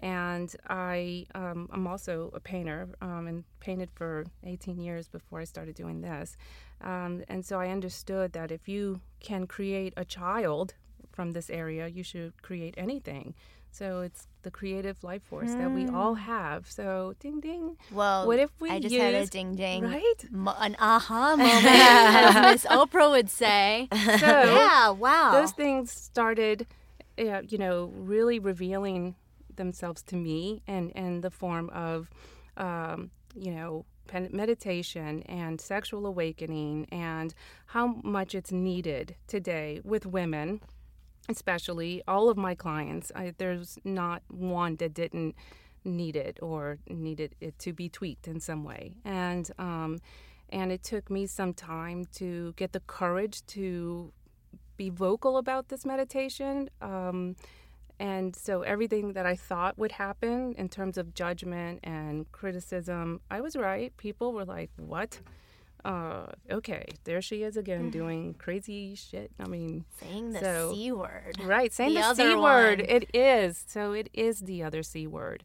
And 0.00 0.54
I, 0.68 1.26
um, 1.34 1.68
I'm 1.72 1.86
also 1.86 2.30
a 2.34 2.40
painter 2.40 2.88
um, 3.00 3.26
and 3.26 3.44
painted 3.60 3.90
for 3.94 4.26
18 4.44 4.78
years 4.78 5.08
before 5.08 5.40
I 5.40 5.44
started 5.44 5.74
doing 5.74 6.02
this. 6.02 6.36
Um, 6.82 7.22
and 7.28 7.44
so 7.44 7.58
I 7.58 7.68
understood 7.68 8.32
that 8.34 8.50
if 8.52 8.68
you 8.68 9.00
can 9.20 9.46
create 9.46 9.94
a 9.96 10.04
child 10.04 10.74
from 11.12 11.32
this 11.32 11.48
area, 11.48 11.88
you 11.88 12.02
should 12.02 12.42
create 12.42 12.74
anything. 12.76 13.34
So 13.76 14.00
it's 14.00 14.26
the 14.42 14.50
creative 14.50 15.04
life 15.04 15.22
force 15.22 15.52
that 15.52 15.70
we 15.70 15.86
all 15.86 16.14
have. 16.14 16.70
So 16.70 17.14
ding 17.20 17.40
ding. 17.40 17.76
Well, 17.92 18.26
What 18.26 18.38
if 18.38 18.50
we 18.58 18.70
I 18.70 18.80
just 18.80 18.94
had 18.94 19.12
a 19.12 19.26
ding 19.26 19.54
ding. 19.54 19.82
Right? 19.84 20.24
Mo- 20.30 20.56
an 20.58 20.76
aha 20.78 21.36
moment, 21.36 21.66
as 21.66 22.34
Miss 22.64 22.64
Oprah 22.72 23.10
would 23.10 23.28
say. 23.28 23.88
So 23.92 23.98
yeah, 24.26 24.88
wow. 24.90 25.32
those 25.32 25.52
things 25.52 25.92
started, 25.92 26.66
uh, 27.18 27.42
you 27.46 27.58
know, 27.58 27.92
really 27.94 28.38
revealing 28.38 29.14
themselves 29.54 30.02
to 30.04 30.16
me 30.16 30.62
and 30.66 30.90
in 30.92 31.20
the 31.20 31.30
form 31.30 31.68
of, 31.70 32.08
um, 32.56 33.10
you 33.34 33.50
know, 33.50 33.84
pen- 34.06 34.30
meditation 34.32 35.22
and 35.24 35.60
sexual 35.60 36.06
awakening 36.06 36.86
and 36.90 37.34
how 37.66 37.86
much 38.02 38.34
it's 38.34 38.52
needed 38.52 39.16
today 39.26 39.80
with 39.84 40.06
women 40.06 40.60
especially 41.28 42.02
all 42.06 42.28
of 42.28 42.36
my 42.36 42.54
clients 42.54 43.12
I, 43.14 43.32
there's 43.38 43.78
not 43.84 44.22
one 44.28 44.76
that 44.76 44.94
didn't 44.94 45.34
need 45.84 46.16
it 46.16 46.38
or 46.42 46.78
needed 46.88 47.34
it 47.40 47.58
to 47.60 47.72
be 47.72 47.88
tweaked 47.88 48.26
in 48.26 48.40
some 48.40 48.64
way 48.64 48.96
and 49.04 49.50
um, 49.58 49.98
and 50.50 50.70
it 50.70 50.82
took 50.82 51.10
me 51.10 51.26
some 51.26 51.52
time 51.54 52.04
to 52.14 52.52
get 52.56 52.72
the 52.72 52.80
courage 52.80 53.44
to 53.46 54.12
be 54.76 54.90
vocal 54.90 55.38
about 55.38 55.68
this 55.68 55.84
meditation 55.86 56.68
um, 56.82 57.36
and 57.98 58.36
so 58.36 58.62
everything 58.62 59.14
that 59.14 59.24
I 59.24 59.36
thought 59.36 59.78
would 59.78 59.92
happen 59.92 60.54
in 60.58 60.68
terms 60.68 60.98
of 60.98 61.14
judgment 61.14 61.80
and 61.82 62.30
criticism, 62.30 63.20
I 63.30 63.40
was 63.40 63.56
right. 63.56 63.96
People 63.96 64.32
were 64.34 64.44
like, 64.44 64.70
"What? 64.76 65.20
Uh, 65.86 66.26
okay, 66.50 66.84
there 67.04 67.22
she 67.22 67.42
is 67.42 67.56
again 67.56 67.90
doing 67.90 68.34
crazy 68.34 68.94
shit." 68.96 69.30
I 69.38 69.46
mean, 69.46 69.84
Saying 70.00 70.32
the 70.32 70.40
so- 70.40 70.72
C 70.74 70.90
word. 70.92 71.38
Right, 71.44 71.72
saying 71.72 71.94
The 71.94 72.00
the, 72.00 72.14
C 72.14 72.34
word. 72.34 72.80
It 72.80 73.04
is. 73.14 73.64
So 73.68 73.92
it 73.92 74.08
is 74.12 74.40
the 74.40 74.62
other 74.64 74.82
C 74.82 75.06
word. 75.06 75.44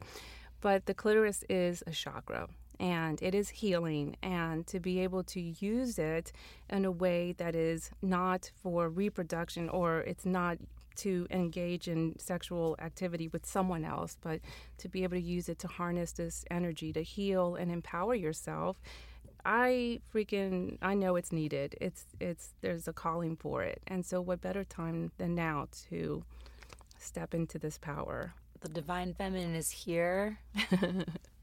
But 0.60 0.86
the 0.88 0.94
clitoris 0.94 1.44
is 1.50 1.84
a 1.88 1.92
chakra 1.92 2.48
and 2.80 3.22
it 3.22 3.34
is 3.36 3.50
healing. 3.50 4.16
And 4.24 4.66
to 4.68 4.80
be 4.80 5.00
able 5.00 5.24
to 5.26 5.40
use 5.40 5.98
it 6.00 6.32
in 6.70 6.86
a 6.86 6.92
way 6.92 7.34
that 7.34 7.56
is 7.56 7.92
not 8.02 8.52
for 8.62 8.90
reproduction 8.90 9.70
or 9.70 10.00
it's 10.02 10.26
not 10.26 10.58
to 10.98 11.26
engage 11.32 11.88
in 11.88 12.16
sexual 12.20 12.76
activity 12.80 13.28
with 13.28 13.46
someone 13.46 13.84
else, 13.86 14.18
but 14.22 14.40
to 14.80 14.90
be 14.90 15.04
able 15.04 15.18
to 15.18 15.22
use 15.22 15.48
it 15.50 15.58
to 15.60 15.68
harness 15.68 16.12
this 16.12 16.46
energy 16.52 16.92
to 16.94 17.02
heal 17.02 17.56
and 17.56 17.72
empower 17.72 18.14
yourself. 18.16 18.78
I 19.46 20.02
freaking 20.14 20.78
I 20.82 20.94
know 20.94 21.16
it's 21.16 21.32
needed. 21.32 21.76
It's 21.82 22.06
it's 22.20 22.54
there's 22.62 22.88
a 22.88 22.94
calling 22.94 23.36
for 23.36 23.64
it. 23.64 23.82
And 23.88 24.06
so 24.06 24.22
what 24.22 24.42
better 24.42 24.64
time 24.64 25.12
than 25.18 25.36
now 25.36 25.68
to 25.90 26.24
step 26.98 27.34
into 27.34 27.58
this 27.60 27.78
power. 27.78 28.34
The 28.62 28.70
divine 28.70 29.14
feminine 29.14 29.56
is 29.56 29.72
here. 29.72 30.40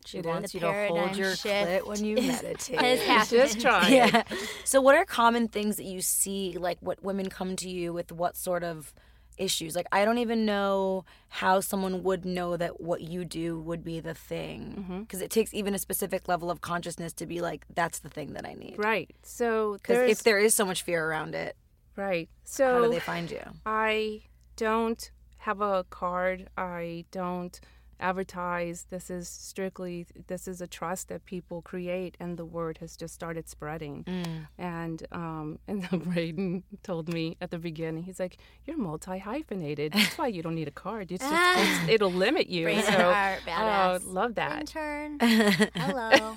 She 0.06 0.18
It 0.18 0.26
wants 0.26 0.54
you 0.54 0.60
to 0.60 0.72
hold 0.88 1.16
your 1.16 1.36
shift 1.36 1.68
clit 1.68 1.86
when 1.86 2.02
you 2.02 2.16
is- 2.18 2.42
meditate. 2.42 2.80
is. 2.82 3.28
Just 3.30 3.60
try 3.66 3.86
it. 3.88 3.92
yeah. 3.92 4.22
So, 4.64 4.80
what 4.80 4.94
are 4.94 5.04
common 5.04 5.48
things 5.48 5.76
that 5.76 5.84
you 5.84 6.00
see, 6.00 6.56
like 6.58 6.78
what 6.80 7.02
women 7.04 7.28
come 7.28 7.56
to 7.56 7.68
you 7.68 7.92
with 7.92 8.10
what 8.10 8.34
sort 8.34 8.64
of 8.64 8.94
issues? 9.38 9.74
Like, 9.76 9.86
I 9.92 10.04
don't 10.04 10.18
even 10.18 10.44
know 10.44 11.04
how 11.28 11.60
someone 11.60 12.02
would 12.02 12.24
know 12.24 12.56
that 12.56 12.80
what 12.80 13.00
you 13.00 13.24
do 13.24 13.58
would 13.60 13.84
be 13.84 14.00
the 14.00 14.14
thing. 14.14 14.76
Mm-hmm. 14.78 15.00
Because 15.00 15.20
it 15.20 15.30
takes 15.30 15.54
even 15.54 15.74
a 15.74 15.78
specific 15.78 16.28
level 16.28 16.50
of 16.50 16.60
consciousness 16.60 17.12
to 17.14 17.26
be 17.26 17.40
like, 17.40 17.64
that's 17.74 18.00
the 18.00 18.08
thing 18.08 18.32
that 18.34 18.46
I 18.46 18.54
need. 18.54 18.76
Right. 18.78 19.10
So 19.22 19.74
Because 19.74 20.10
if 20.10 20.22
there 20.22 20.38
is 20.38 20.54
so 20.54 20.64
much 20.64 20.82
fear 20.82 21.04
around 21.04 21.34
it, 21.34 21.56
right. 21.96 22.28
So 22.44 22.74
how 22.74 22.82
do 22.82 22.90
they 22.90 23.00
find 23.00 23.30
you? 23.30 23.42
I 23.64 24.22
don't 24.56 25.10
have 25.38 25.60
a 25.60 25.84
card. 25.88 26.48
I 26.56 27.04
don't 27.10 27.58
advertise. 28.00 28.86
This 28.90 29.10
is 29.10 29.28
strictly 29.28 30.06
this 30.26 30.48
is 30.48 30.60
a 30.60 30.66
trust 30.66 31.08
that 31.08 31.24
people 31.24 31.62
create, 31.62 32.16
and 32.20 32.36
the 32.36 32.44
word 32.44 32.78
has 32.78 32.96
just 32.96 33.14
started 33.14 33.48
spreading. 33.48 34.04
Mm. 34.04 34.46
And 34.58 35.06
um, 35.12 35.58
and 35.68 35.88
Braden 36.04 36.64
told 36.82 37.12
me 37.12 37.36
at 37.40 37.50
the 37.50 37.58
beginning, 37.58 38.04
he's 38.04 38.20
like, 38.20 38.38
"You're 38.64 38.78
multi 38.78 39.18
hyphenated. 39.18 39.92
That's 39.92 40.18
why 40.18 40.28
you 40.28 40.42
don't 40.42 40.54
need 40.54 40.68
a 40.68 40.72
card. 40.72 41.10
It's 41.12 41.24
just 41.28 41.58
it's, 41.58 41.88
it'll 41.88 42.12
limit 42.12 42.48
you." 42.48 42.64
Braden 42.64 42.84
so, 42.84 43.12
Hart, 43.12 43.40
oh, 43.48 43.98
love 44.04 44.34
that. 44.36 44.60
Intern. 44.60 45.18
Hello. 45.74 46.34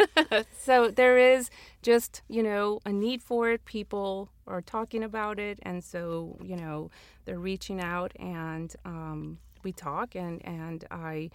so 0.58 0.90
there 0.90 1.18
is 1.18 1.50
just 1.82 2.22
you 2.28 2.44
know 2.44 2.80
a 2.86 2.92
need 2.92 3.22
for 3.22 3.50
it 3.50 3.66
people 3.66 4.30
are 4.48 4.62
talking 4.62 5.04
about 5.04 5.40
it 5.40 5.60
and 5.64 5.84
so 5.84 6.38
you 6.44 6.56
know 6.56 6.92
they're 7.26 7.40
reaching 7.40 7.80
out 7.80 8.12
and 8.20 8.76
um, 8.86 9.38
we 9.64 9.72
talk 9.72 10.16
and 10.16 10.44
and 10.46 10.86
i 10.92 11.30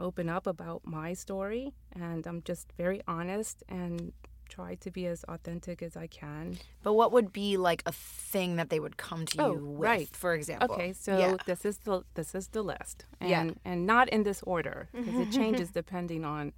open 0.00 0.28
up 0.28 0.46
about 0.46 0.80
my 0.84 1.12
story 1.12 1.72
and 1.94 2.26
i'm 2.26 2.42
just 2.42 2.66
very 2.76 3.00
honest 3.06 3.62
and 3.68 4.12
try 4.48 4.74
to 4.74 4.90
be 4.90 5.06
as 5.06 5.24
authentic 5.28 5.82
as 5.82 5.96
i 5.96 6.06
can 6.06 6.58
But 6.82 6.92
what 6.92 7.10
would 7.12 7.32
be 7.32 7.56
like 7.56 7.82
a 7.86 7.92
thing 7.92 8.56
that 8.56 8.68
they 8.68 8.78
would 8.80 8.96
come 8.98 9.24
to 9.26 9.38
you 9.38 9.44
Oh, 9.44 9.52
with, 9.54 9.88
right. 9.88 10.08
for 10.12 10.34
example? 10.34 10.74
okay 10.74 10.92
so 10.92 11.16
Yeah. 11.18 11.36
this 11.46 11.64
is 11.64 11.78
the 11.78 12.02
this 12.14 12.34
is 12.34 12.48
the 12.48 12.62
list 12.62 13.06
and 13.20 13.30
Yeah. 13.30 13.50
and 13.64 13.86
not 13.86 14.08
in 14.10 14.24
this 14.24 14.42
order 14.42 14.88
because 14.92 15.18
it 15.18 15.30
changes 15.30 15.70
depending 15.82 16.24
on 16.24 16.52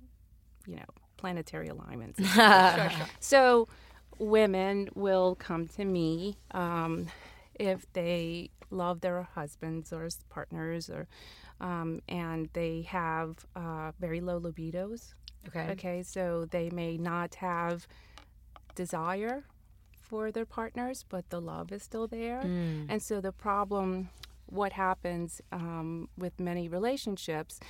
you 0.67 0.77
know 0.77 0.91
planetary 1.17 1.69
alignments 1.69 2.19
So, 3.21 3.69
women 4.19 4.89
will 4.95 5.35
come 5.37 5.67
to 5.69 5.85
me 5.85 6.37
um, 6.53 7.07
if 7.59 7.87
they 7.93 8.51
love 8.71 9.01
their 9.01 9.23
husbands 9.35 9.93
or 9.93 10.09
partners, 10.29 10.91
or 10.91 11.07
um, 11.61 12.01
and 12.09 12.49
they 12.53 12.83
have 12.83 13.45
uh, 13.57 13.93
very 14.01 14.21
low 14.21 14.41
libidos. 14.41 15.15
Okay. 15.49 15.69
Okay, 15.73 16.03
so 16.03 16.47
they 16.51 16.71
may 16.71 16.97
not 16.97 17.35
have 17.37 17.87
desire 18.75 19.45
for 20.01 20.31
their 20.31 20.47
partners, 20.47 21.05
but 21.09 21.29
the 21.31 21.41
love 21.41 21.73
is 21.73 21.83
still 21.83 22.07
there. 22.07 22.43
Mm. 22.43 22.87
And 22.89 23.03
so 23.03 23.21
the 23.21 23.33
problem, 23.33 24.11
what 24.47 24.73
happens 24.73 25.41
um, 25.53 26.09
with 26.17 26.39
many 26.39 26.69
relationships, 26.69 27.61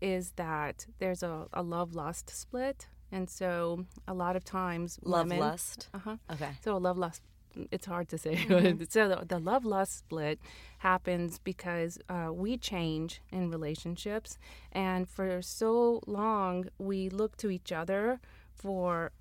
is 0.00 0.32
that 0.36 0.86
there's 0.98 1.22
a, 1.22 1.46
a 1.52 1.62
love 1.62 1.94
lust 1.94 2.30
split. 2.30 2.88
And 3.12 3.30
so 3.30 3.86
a 4.08 4.14
lot 4.14 4.36
of 4.36 4.44
times 4.44 4.98
Love 5.02 5.26
women, 5.26 5.38
lust. 5.38 5.88
Uh 5.94 5.98
huh. 5.98 6.16
Okay. 6.32 6.50
So 6.62 6.76
a 6.76 6.78
love 6.78 6.98
lust 6.98 7.22
it's 7.70 7.86
hard 7.86 8.08
to 8.08 8.18
say. 8.18 8.36
so 8.88 9.08
the, 9.08 9.24
the 9.26 9.38
love 9.38 9.64
lust 9.64 9.98
split 9.98 10.38
happens 10.78 11.38
because 11.38 11.98
uh, 12.08 12.28
we 12.32 12.56
change 12.56 13.20
in 13.30 13.50
relationships, 13.50 14.38
and 14.72 15.08
for 15.08 15.42
so 15.42 16.00
long 16.06 16.68
we 16.78 17.08
look 17.08 17.36
to 17.38 17.50
each 17.50 17.72
other 17.72 18.20
for 18.54 19.12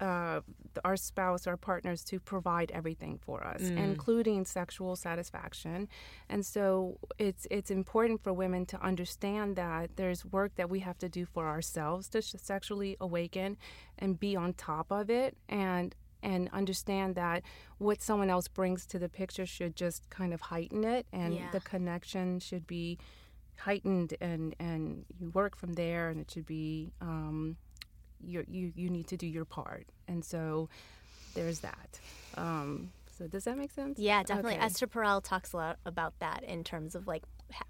uh, 0.00 0.40
our 0.84 0.96
spouse, 0.96 1.46
our 1.46 1.56
partners, 1.56 2.02
to 2.04 2.18
provide 2.18 2.70
everything 2.72 3.18
for 3.20 3.46
us, 3.46 3.60
including 3.60 4.44
sexual 4.46 4.96
satisfaction. 4.96 5.88
And 6.28 6.44
so 6.44 6.98
it's 7.18 7.46
it's 7.50 7.70
important 7.70 8.22
for 8.22 8.32
women 8.32 8.64
to 8.66 8.82
understand 8.82 9.56
that 9.56 9.96
there's 9.96 10.24
work 10.24 10.54
that 10.56 10.70
we 10.70 10.80
have 10.80 10.96
to 10.98 11.08
do 11.08 11.26
for 11.26 11.48
ourselves 11.48 12.08
to 12.10 12.22
sexually 12.22 12.96
awaken 13.00 13.58
and 13.98 14.18
be 14.18 14.36
on 14.36 14.54
top 14.54 14.90
of 14.90 15.10
it 15.10 15.36
and 15.48 15.94
and 16.22 16.48
understand 16.52 17.14
that 17.14 17.42
what 17.78 18.02
someone 18.02 18.30
else 18.30 18.48
brings 18.48 18.86
to 18.86 18.98
the 18.98 19.08
picture 19.08 19.46
should 19.46 19.74
just 19.76 20.08
kind 20.10 20.32
of 20.34 20.40
heighten 20.40 20.84
it 20.84 21.06
and 21.12 21.34
Yeah. 21.34 21.50
the 21.52 21.60
connection 21.60 22.40
should 22.40 22.66
be 22.66 22.98
heightened 23.58 24.14
and 24.20 24.54
and 24.58 25.04
you 25.18 25.30
work 25.30 25.56
from 25.56 25.74
there 25.74 26.08
and 26.08 26.20
it 26.20 26.30
should 26.30 26.46
be 26.46 26.92
um, 27.00 27.56
you 28.22 28.44
you 28.48 28.72
you 28.74 28.88
need 28.90 29.06
to 29.08 29.16
do 29.16 29.26
your 29.26 29.44
part 29.44 29.86
and 30.08 30.24
so 30.24 30.68
there's 31.34 31.60
that 31.60 32.00
um, 32.36 32.90
so 33.18 33.26
does 33.26 33.44
that 33.44 33.56
make 33.58 33.70
sense 33.70 33.98
Yeah, 33.98 34.22
definitely. 34.22 34.54
Okay. 34.54 34.64
Esther 34.64 34.86
Perel 34.86 35.22
talks 35.22 35.52
a 35.52 35.56
lot 35.56 35.78
about 35.84 36.18
that 36.20 36.42
in 36.44 36.64
terms 36.64 36.94
of 36.94 37.06
like 37.06 37.22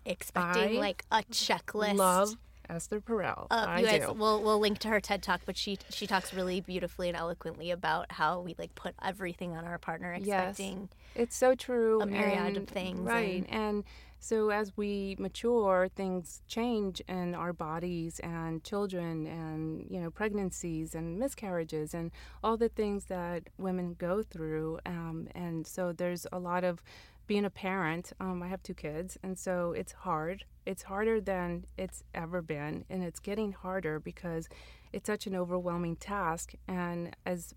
expecting 0.05 0.77
I 0.77 0.81
like 0.81 1.05
a 1.11 1.23
checklist. 1.25 1.97
love 1.97 2.37
Esther 2.71 3.01
Perel 3.01 3.47
Uh, 3.51 3.65
I 3.69 3.83
guys, 3.83 4.07
do 4.07 4.13
we'll 4.13 4.43
we'll 4.43 4.59
link 4.61 4.79
to 4.81 4.89
her 4.89 5.01
TED 5.01 5.23
talk, 5.23 5.41
but 5.45 5.57
she 5.57 5.79
she 5.91 6.07
talks 6.07 6.33
really 6.33 6.61
beautifully 6.61 7.09
and 7.09 7.17
eloquently 7.17 7.71
about 7.71 8.13
how 8.13 8.41
we 8.41 8.55
like 8.59 8.75
put 8.75 8.95
everything 9.03 9.57
on 9.57 9.65
our 9.65 9.79
partner, 9.79 10.17
Yes. 10.21 10.51
expecting 10.59 10.89
It's 11.15 11.37
so 11.37 11.55
true. 11.55 12.01
a 12.01 12.07
myriad 12.07 12.53
of 12.57 12.63
and- 12.63 12.69
things 12.71 13.01
Right. 13.01 13.45
And, 13.49 13.85
so 14.23 14.51
as 14.51 14.77
we 14.77 15.17
mature, 15.19 15.89
things 15.97 16.43
change 16.47 17.01
in 17.09 17.35
our 17.35 17.55
bodies 17.55 18.21
and 18.21 18.63
children 18.63 19.27
and, 19.27 19.87
you 19.91 19.99
know, 19.99 20.11
pregnancies 20.11 20.95
and 20.95 21.19
miscarriages 21.19 21.95
and 21.95 22.11
all 22.45 22.59
the 22.59 22.69
things 22.69 23.07
that 23.07 23.45
women 23.57 23.95
go 23.99 24.23
through. 24.23 24.79
Um, 24.85 25.29
and 25.35 25.67
so 25.67 25.93
there's 25.93 26.27
a 26.31 26.39
lot 26.39 26.65
of 26.65 26.83
being 27.31 27.45
a 27.45 27.51
parent. 27.51 28.13
Um, 28.19 28.43
I 28.43 28.49
have 28.49 28.61
two 28.61 28.75
kids. 28.75 29.17
And 29.23 29.39
so 29.39 29.71
it's 29.71 29.93
hard. 29.93 30.47
It's 30.67 30.83
harder 30.83 31.21
than 31.21 31.65
it's 31.79 32.03
ever 32.13 32.43
been. 32.43 32.85
And 32.91 33.05
it's 33.05 33.21
getting 33.21 33.53
harder 33.53 34.01
because 34.01 34.49
it's 34.93 35.07
such 35.07 35.29
an 35.29 35.37
overwhelming 35.37 35.95
task. 35.95 36.55
And 36.67 37.15
as 37.25 37.55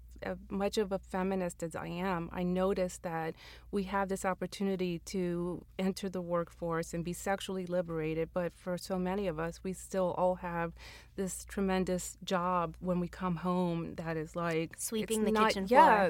much 0.52 0.78
of 0.78 0.92
a 0.92 1.00
feminist 1.00 1.64
as 1.64 1.76
I 1.76 1.88
am, 1.88 2.30
I 2.32 2.44
notice 2.44 3.00
that 3.00 3.34
we 3.72 3.86
have 3.86 4.10
this 4.10 4.26
opportunity 4.26 5.00
to 5.06 5.66
enter 5.80 6.08
the 6.08 6.22
workforce 6.22 6.94
and 6.94 7.04
be 7.04 7.14
sexually 7.14 7.66
liberated. 7.66 8.30
But 8.32 8.54
for 8.56 8.78
so 8.78 9.00
many 9.00 9.28
of 9.28 9.40
us, 9.40 9.62
we 9.64 9.74
still 9.74 10.14
all 10.20 10.36
have 10.36 10.74
this 11.16 11.46
tremendous 11.46 12.18
job 12.24 12.76
when 12.80 13.00
we 13.00 13.08
come 13.08 13.36
home 13.38 13.94
that 13.96 14.18
is 14.18 14.36
like 14.36 14.76
Sweeping 14.78 15.20
it's 15.20 15.26
the 15.26 15.32
not- 15.32 15.48
kitchen 15.50 15.68
floor. 15.68 15.80
Yeah, 15.82 16.10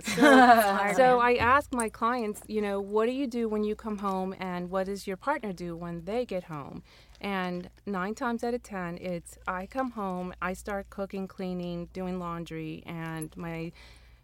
so, 0.92 0.94
so. 0.98 1.20
I 1.20 1.36
ask 1.36 1.74
my 1.74 1.90
clients, 1.90 2.42
you 2.48 2.62
know, 2.62 2.80
what 2.80 3.06
do 3.08 3.12
you 3.12 3.28
do 3.28 3.50
when 3.50 3.64
you 3.64 3.76
come 3.76 3.98
home, 3.98 4.34
and 4.40 4.70
what 4.70 4.86
does 4.86 5.06
your 5.06 5.18
partner 5.18 5.52
do 5.54 5.76
when 5.76 6.06
they 6.06 6.26
get 6.26 6.46
home? 6.46 6.84
And 7.20 7.70
nine 7.86 8.16
times 8.16 8.44
out 8.44 8.54
of 8.54 8.64
ten, 8.64 8.98
it's 9.00 9.38
I 9.48 9.66
come 9.66 9.92
home, 9.92 10.34
I 10.42 10.54
start 10.54 10.90
cooking, 10.90 11.28
cleaning, 11.28 11.88
doing 11.94 12.20
laundry, 12.20 12.84
and 12.86 13.36
my 13.38 13.72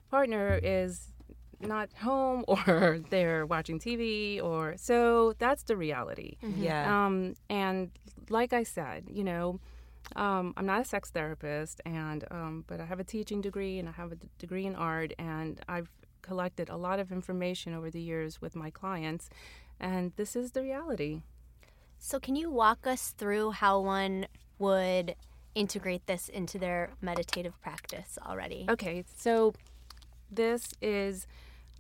partner 0.10 0.60
is 0.62 1.08
not 1.62 1.90
home 2.02 2.44
or 2.48 3.00
they're 3.10 3.46
watching 3.46 3.80
TV 3.80 4.42
or 4.42 4.76
so 4.78 5.34
that's 5.40 5.64
the 5.64 5.76
reality. 5.76 6.38
Yeah. 6.42 7.06
Um, 7.06 7.36
and 7.50 7.92
like 8.30 8.54
I 8.54 8.64
said, 8.64 9.06
you 9.12 9.24
know, 9.24 9.60
um, 10.16 10.54
I'm 10.58 10.66
not 10.66 10.82
a 10.82 10.86
sex 10.86 11.10
therapist, 11.12 11.82
and 11.86 12.26
um, 12.32 12.64
but 12.68 12.80
I 12.80 12.86
have 12.86 13.00
a 13.00 13.04
teaching 13.04 13.42
degree 13.42 13.80
and 13.80 13.88
I 13.88 13.92
have 13.94 14.12
a 14.12 14.16
d- 14.16 14.28
degree 14.38 14.66
in 14.66 14.76
art, 14.76 15.14
and 15.20 15.62
I've 15.68 15.90
collected 16.22 16.70
a 16.70 16.78
lot 16.78 17.00
of 17.00 17.12
information 17.12 17.74
over 17.74 17.90
the 17.90 18.02
years 18.02 18.42
with 18.42 18.56
my 18.56 18.70
clients, 18.70 19.30
and 19.80 20.12
this 20.16 20.36
is 20.36 20.52
the 20.52 20.62
reality. 20.62 21.22
So, 22.00 22.20
can 22.20 22.36
you 22.36 22.50
walk 22.50 22.88
us 22.88 23.14
through 23.18 23.52
how 23.52 23.80
one 23.82 24.28
would 24.58 25.16
integrate 25.56 26.06
this 26.08 26.30
into 26.30 26.58
their 26.58 26.92
meditative 27.02 27.60
practice 27.62 28.18
already? 28.26 28.66
Okay, 28.70 29.04
so 29.16 29.54
this 30.32 30.74
is 30.82 31.28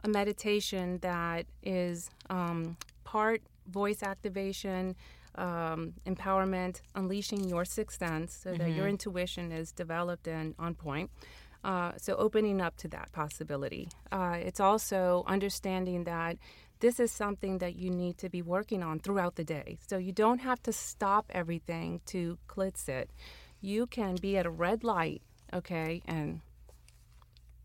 a 0.03 0.09
meditation 0.09 0.99
that 1.01 1.45
is 1.63 2.09
um, 2.29 2.77
part 3.03 3.41
voice 3.67 4.03
activation, 4.03 4.95
um, 5.39 5.93
empowerment, 6.05 6.81
unleashing 6.95 7.47
your 7.47 7.65
sixth 7.65 7.99
sense 7.99 8.37
so 8.43 8.53
that 8.53 8.71
your 8.71 8.87
intuition 8.87 9.51
is 9.51 9.71
developed 9.71 10.27
and 10.27 10.53
on 10.59 10.75
point. 10.75 11.09
Uh, 11.63 11.91
so, 11.97 12.15
opening 12.15 12.61
up 12.61 12.77
to 12.77 12.87
that 12.87 13.11
possibility. 13.11 13.89
Uh, 14.11 14.37
it's 14.39 14.59
also 14.59 15.23
understanding 15.27 16.05
that 16.05 16.37
this 16.79 16.99
is 17.01 17.11
something 17.11 17.57
that 17.57 17.75
you 17.75 17.89
need 17.89 18.17
to 18.17 18.29
be 18.29 18.41
working 18.41 18.81
on 18.81 18.99
throughout 18.99 19.35
the 19.35 19.43
day. 19.43 19.77
So, 19.87 19.97
you 19.97 20.13
don't 20.13 20.39
have 20.39 20.61
to 20.63 20.71
stop 20.71 21.25
everything 21.31 21.99
to 22.07 22.37
clit 22.47 22.87
it. 22.87 23.09
You 23.59 23.87
can 23.87 24.15
be 24.15 24.37
at 24.37 24.45
a 24.45 24.49
red 24.49 24.85
light, 24.85 25.21
okay, 25.53 26.01
and 26.05 26.39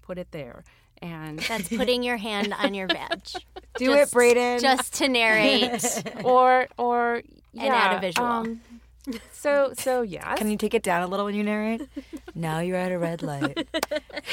put 0.03 0.19
it 0.19 0.33
there. 0.33 0.65
And 1.03 1.39
That's 1.41 1.69
putting 1.77 2.03
your 2.03 2.17
hand 2.17 2.55
on 2.59 2.75
your 2.75 2.87
veg. 2.87 3.21
Do 3.77 3.87
Just- 3.87 4.13
it, 4.13 4.17
Brayden. 4.17 4.61
Just 4.61 4.95
to 4.95 5.09
narrate. 5.09 6.03
or 6.25 6.69
or 6.79 7.23
yeah, 7.53 7.75
add 7.75 7.97
a 7.97 8.01
visual. 8.01 8.27
um, 8.27 8.61
so 9.33 9.73
so 9.77 10.03
yeah. 10.03 10.35
Can 10.37 10.51
you 10.51 10.57
take 10.57 10.73
it 10.75 10.83
down 10.83 11.03
a 11.03 11.07
little 11.07 11.27
when 11.27 11.35
you 11.35 11.43
narrate? 11.45 11.83
now 12.35 12.61
you're 12.61 12.77
at 12.77 12.91
a 12.93 12.99
red 12.99 13.23
light. 13.23 13.67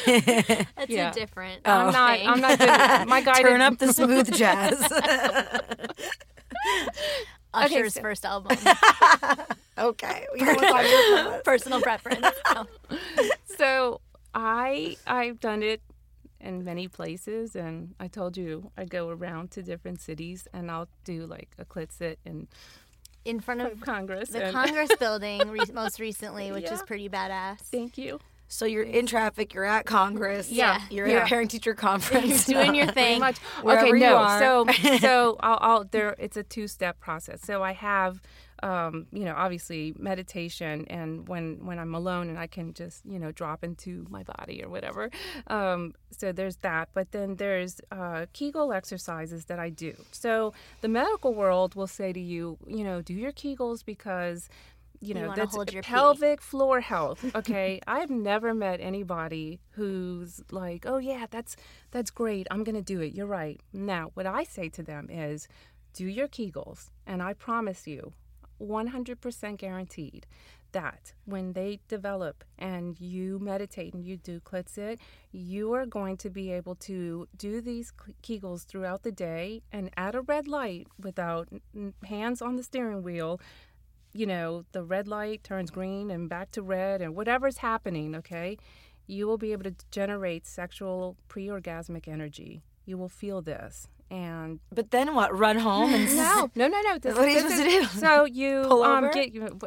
That's 0.05 0.65
Yeah. 0.87 1.11
a 1.11 1.13
different. 1.13 1.61
I'm 1.65 1.91
not. 1.91 2.17
thing. 2.19 2.27
I'm 2.29 2.39
not 2.41 2.57
doing 2.59 3.09
my 3.09 3.21
guy. 3.21 3.41
Turn 3.41 3.61
up 3.61 3.77
the 3.79 3.91
smooth 3.93 4.33
jazz. 4.33 4.79
Usher's 7.53 7.95
so- 7.95 8.01
first 8.01 8.25
album. 8.25 8.57
okay. 9.77 10.25
We 10.33 10.39
know 10.41 10.53
what's 10.53 10.71
on 10.71 10.85
your 10.85 10.99
playlist. 11.33 11.43
Personal 11.43 11.81
preference. 11.81 12.25
No. 12.53 12.67
So 13.57 13.99
I 14.33 14.95
I've 15.05 15.39
done 15.41 15.61
it 15.63 15.81
in 16.41 16.63
many 16.63 16.87
places, 16.87 17.55
and 17.55 17.93
I 17.99 18.07
told 18.07 18.35
you 18.37 18.71
I 18.77 18.85
go 18.85 19.09
around 19.09 19.51
to 19.51 19.61
different 19.63 20.01
cities, 20.01 20.47
and 20.53 20.69
I'll 20.71 20.87
do 21.05 21.25
like 21.25 21.49
a 21.57 21.65
clit 21.65 21.91
sit 21.91 22.19
in 22.25 22.47
In 23.25 23.39
front 23.39 23.61
of 23.61 23.79
Congress. 23.93 24.29
the 24.29 24.45
and- 24.45 24.53
Congress 24.53 24.89
building 24.99 25.49
re- 25.49 25.59
most 25.73 25.99
recently, 25.99 26.51
which 26.51 26.69
is 26.71 26.81
pretty 26.83 27.07
badass. 27.09 27.59
Thank 27.59 27.97
you. 27.97 28.19
So 28.47 28.65
you're 28.65 28.83
in 28.83 29.05
traffic. 29.05 29.53
You're 29.53 29.63
at 29.63 29.85
Congress. 29.85 30.51
Yeah. 30.51 30.81
You're 30.89 31.05
at 31.07 31.11
Yeah. 31.13 31.23
a 31.23 31.27
parent 31.27 31.51
teacher 31.51 31.73
conference. 31.73 32.45
Doing 32.45 32.75
your 32.75 32.87
thing. 32.99 33.19
much. 33.21 33.37
Wherever 33.61 33.87
okay, 33.87 33.95
you 33.97 34.01
no. 34.03 34.17
are. 34.17 34.39
So 34.41 34.65
so 34.99 35.37
I'll, 35.39 35.57
I'll 35.61 35.83
there. 35.85 36.15
It's 36.19 36.35
a 36.35 36.43
two 36.43 36.67
step 36.67 36.99
process. 36.99 37.41
So 37.43 37.63
I 37.63 37.71
have. 37.73 38.21
Um, 38.63 39.07
you 39.11 39.25
know, 39.25 39.33
obviously 39.35 39.93
meditation, 39.97 40.85
and 40.87 41.27
when 41.27 41.65
when 41.65 41.79
I'm 41.79 41.95
alone 41.95 42.29
and 42.29 42.37
I 42.37 42.47
can 42.47 42.73
just 42.73 43.03
you 43.05 43.19
know 43.19 43.31
drop 43.31 43.63
into 43.63 44.05
my 44.09 44.23
body 44.23 44.63
or 44.63 44.69
whatever. 44.69 45.09
Um, 45.47 45.93
so 46.11 46.31
there's 46.31 46.57
that, 46.57 46.89
but 46.93 47.11
then 47.11 47.35
there's 47.37 47.81
uh, 47.91 48.25
Kegel 48.33 48.71
exercises 48.73 49.45
that 49.45 49.59
I 49.59 49.69
do. 49.69 49.93
So 50.11 50.53
the 50.81 50.87
medical 50.87 51.33
world 51.33 51.75
will 51.75 51.87
say 51.87 52.13
to 52.13 52.19
you, 52.19 52.57
you 52.67 52.83
know, 52.83 53.01
do 53.01 53.13
your 53.13 53.31
Kegels 53.31 53.83
because 53.83 54.49
you 55.01 55.15
know 55.15 55.27
wanna 55.27 55.35
that's 55.35 55.55
your 55.73 55.81
pee. 55.81 55.87
pelvic 55.87 56.41
floor 56.41 56.79
health. 56.79 57.25
Okay, 57.35 57.81
I've 57.87 58.09
never 58.11 58.53
met 58.53 58.79
anybody 58.79 59.59
who's 59.71 60.41
like, 60.51 60.85
oh 60.85 60.99
yeah, 60.99 61.25
that's 61.29 61.55
that's 61.89 62.11
great. 62.11 62.47
I'm 62.51 62.63
gonna 62.63 62.81
do 62.83 63.01
it. 63.01 63.13
You're 63.13 63.25
right. 63.25 63.59
Now, 63.73 64.11
what 64.13 64.27
I 64.27 64.43
say 64.43 64.69
to 64.69 64.83
them 64.83 65.09
is, 65.09 65.47
do 65.93 66.05
your 66.05 66.27
Kegels, 66.27 66.91
and 67.07 67.21
I 67.23 67.33
promise 67.33 67.87
you, 67.87 68.13
100% 68.61 69.57
guaranteed 69.57 70.27
that 70.71 71.13
when 71.25 71.53
they 71.53 71.79
develop 71.87 72.43
and 72.57 72.99
you 72.99 73.39
meditate 73.39 73.93
and 73.93 74.05
you 74.05 74.15
do 74.15 74.39
clit 74.39 74.69
sit, 74.69 74.99
you 75.31 75.73
are 75.73 75.85
going 75.85 76.15
to 76.17 76.29
be 76.29 76.51
able 76.51 76.75
to 76.75 77.27
do 77.35 77.59
these 77.59 77.91
Kegels 78.23 78.65
throughout 78.65 79.03
the 79.03 79.11
day 79.11 79.63
and 79.71 79.89
at 79.97 80.15
a 80.15 80.21
red 80.21 80.47
light 80.47 80.87
without 80.97 81.49
hands 82.05 82.41
on 82.41 82.55
the 82.55 82.63
steering 82.63 83.03
wheel 83.03 83.39
you 84.13 84.25
know, 84.25 84.65
the 84.71 84.83
red 84.83 85.07
light 85.07 85.43
turns 85.43 85.71
green 85.71 86.11
and 86.11 86.27
back 86.27 86.51
to 86.51 86.61
red 86.61 87.01
and 87.01 87.15
whatever's 87.15 87.57
happening, 87.57 88.15
okay, 88.15 88.57
you 89.07 89.27
will 89.27 89.37
be 89.37 89.51
able 89.51 89.63
to 89.63 89.75
generate 89.89 90.45
sexual 90.45 91.17
pre 91.27 91.47
orgasmic 91.47 92.07
energy. 92.07 92.63
You 92.85 92.97
will 92.97 93.09
feel 93.09 93.41
this. 93.41 93.87
And 94.11 94.59
But 94.71 94.91
then 94.91 95.15
what? 95.15 95.29
Run 95.37 95.57
home 95.57 95.93
and 95.93 96.05
no, 96.25 96.51
no, 96.55 96.67
no, 96.67 96.81
no. 96.81 96.97
This, 96.99 97.15
What 97.15 97.25
are 97.25 97.29
you 97.29 97.39
supposed 97.39 97.59
is- 97.61 97.63
to 97.63 97.69
do? 97.79 97.85
So 97.99 98.25
you 98.25 98.65
Pull 98.67 98.83
um 98.83 99.05
over? 99.05 99.13
get 99.13 99.31
you. 99.33 99.57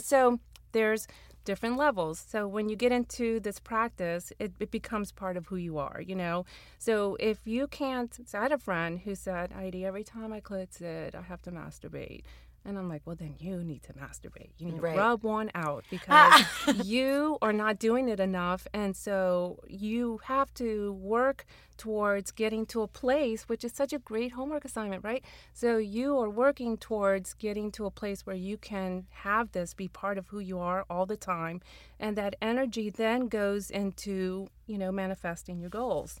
So 0.00 0.40
there's 0.72 1.06
different 1.44 1.76
levels. 1.76 2.18
So 2.32 2.46
when 2.48 2.68
you 2.70 2.76
get 2.76 2.92
into 2.92 3.40
this 3.40 3.58
practice, 3.60 4.32
it, 4.38 4.52
it 4.58 4.70
becomes 4.70 5.12
part 5.12 5.36
of 5.36 5.46
who 5.46 5.56
you 5.56 5.78
are, 5.78 6.00
you 6.00 6.14
know? 6.14 6.44
So 6.78 7.16
if 7.20 7.38
you 7.46 7.66
can't, 7.66 8.12
so 8.26 8.38
I 8.38 8.42
had 8.42 8.52
a 8.52 8.58
friend 8.58 9.00
who 9.00 9.14
said, 9.14 9.50
Aidi, 9.50 9.84
every 9.84 10.04
time 10.04 10.32
I 10.32 10.40
clit 10.40 10.80
it, 10.82 11.14
I 11.14 11.22
have 11.22 11.42
to 11.42 11.50
masturbate. 11.50 12.22
And 12.64 12.78
I'm 12.78 12.88
like, 12.88 13.02
well, 13.06 13.16
then 13.16 13.36
you 13.38 13.64
need 13.64 13.82
to 13.84 13.94
masturbate. 13.94 14.50
You 14.58 14.66
need 14.66 14.76
to 14.76 14.82
rub 14.82 15.22
one 15.22 15.50
out 15.54 15.84
because 15.90 16.44
you 16.84 17.38
are 17.40 17.54
not 17.54 17.78
doing 17.78 18.08
it 18.08 18.20
enough. 18.20 18.66
And 18.74 18.94
so 18.94 19.60
you 19.66 20.20
have 20.24 20.52
to 20.54 20.92
work 20.92 21.46
towards 21.78 22.30
getting 22.30 22.66
to 22.66 22.82
a 22.82 22.86
place, 22.86 23.48
which 23.48 23.64
is 23.64 23.72
such 23.72 23.94
a 23.94 23.98
great 23.98 24.32
homework 24.32 24.66
assignment, 24.66 25.02
right? 25.02 25.24
So 25.54 25.78
you 25.78 26.18
are 26.18 26.28
working 26.28 26.76
towards 26.76 27.32
getting 27.32 27.72
to 27.72 27.86
a 27.86 27.90
place 27.90 28.26
where 28.26 28.36
you 28.36 28.58
can 28.58 29.06
have 29.10 29.52
this 29.52 29.72
be 29.72 29.88
part 29.88 30.18
of 30.18 30.26
who 30.28 30.40
you 30.40 30.58
are 30.58 30.84
all 30.90 31.06
the 31.06 31.16
time. 31.16 31.62
And 31.98 32.14
that 32.16 32.36
energy 32.42 32.90
then 32.90 33.28
goes 33.28 33.70
into, 33.70 34.48
you 34.66 34.76
know, 34.76 34.92
manifesting 34.92 35.58
your 35.58 35.70
goals. 35.70 36.20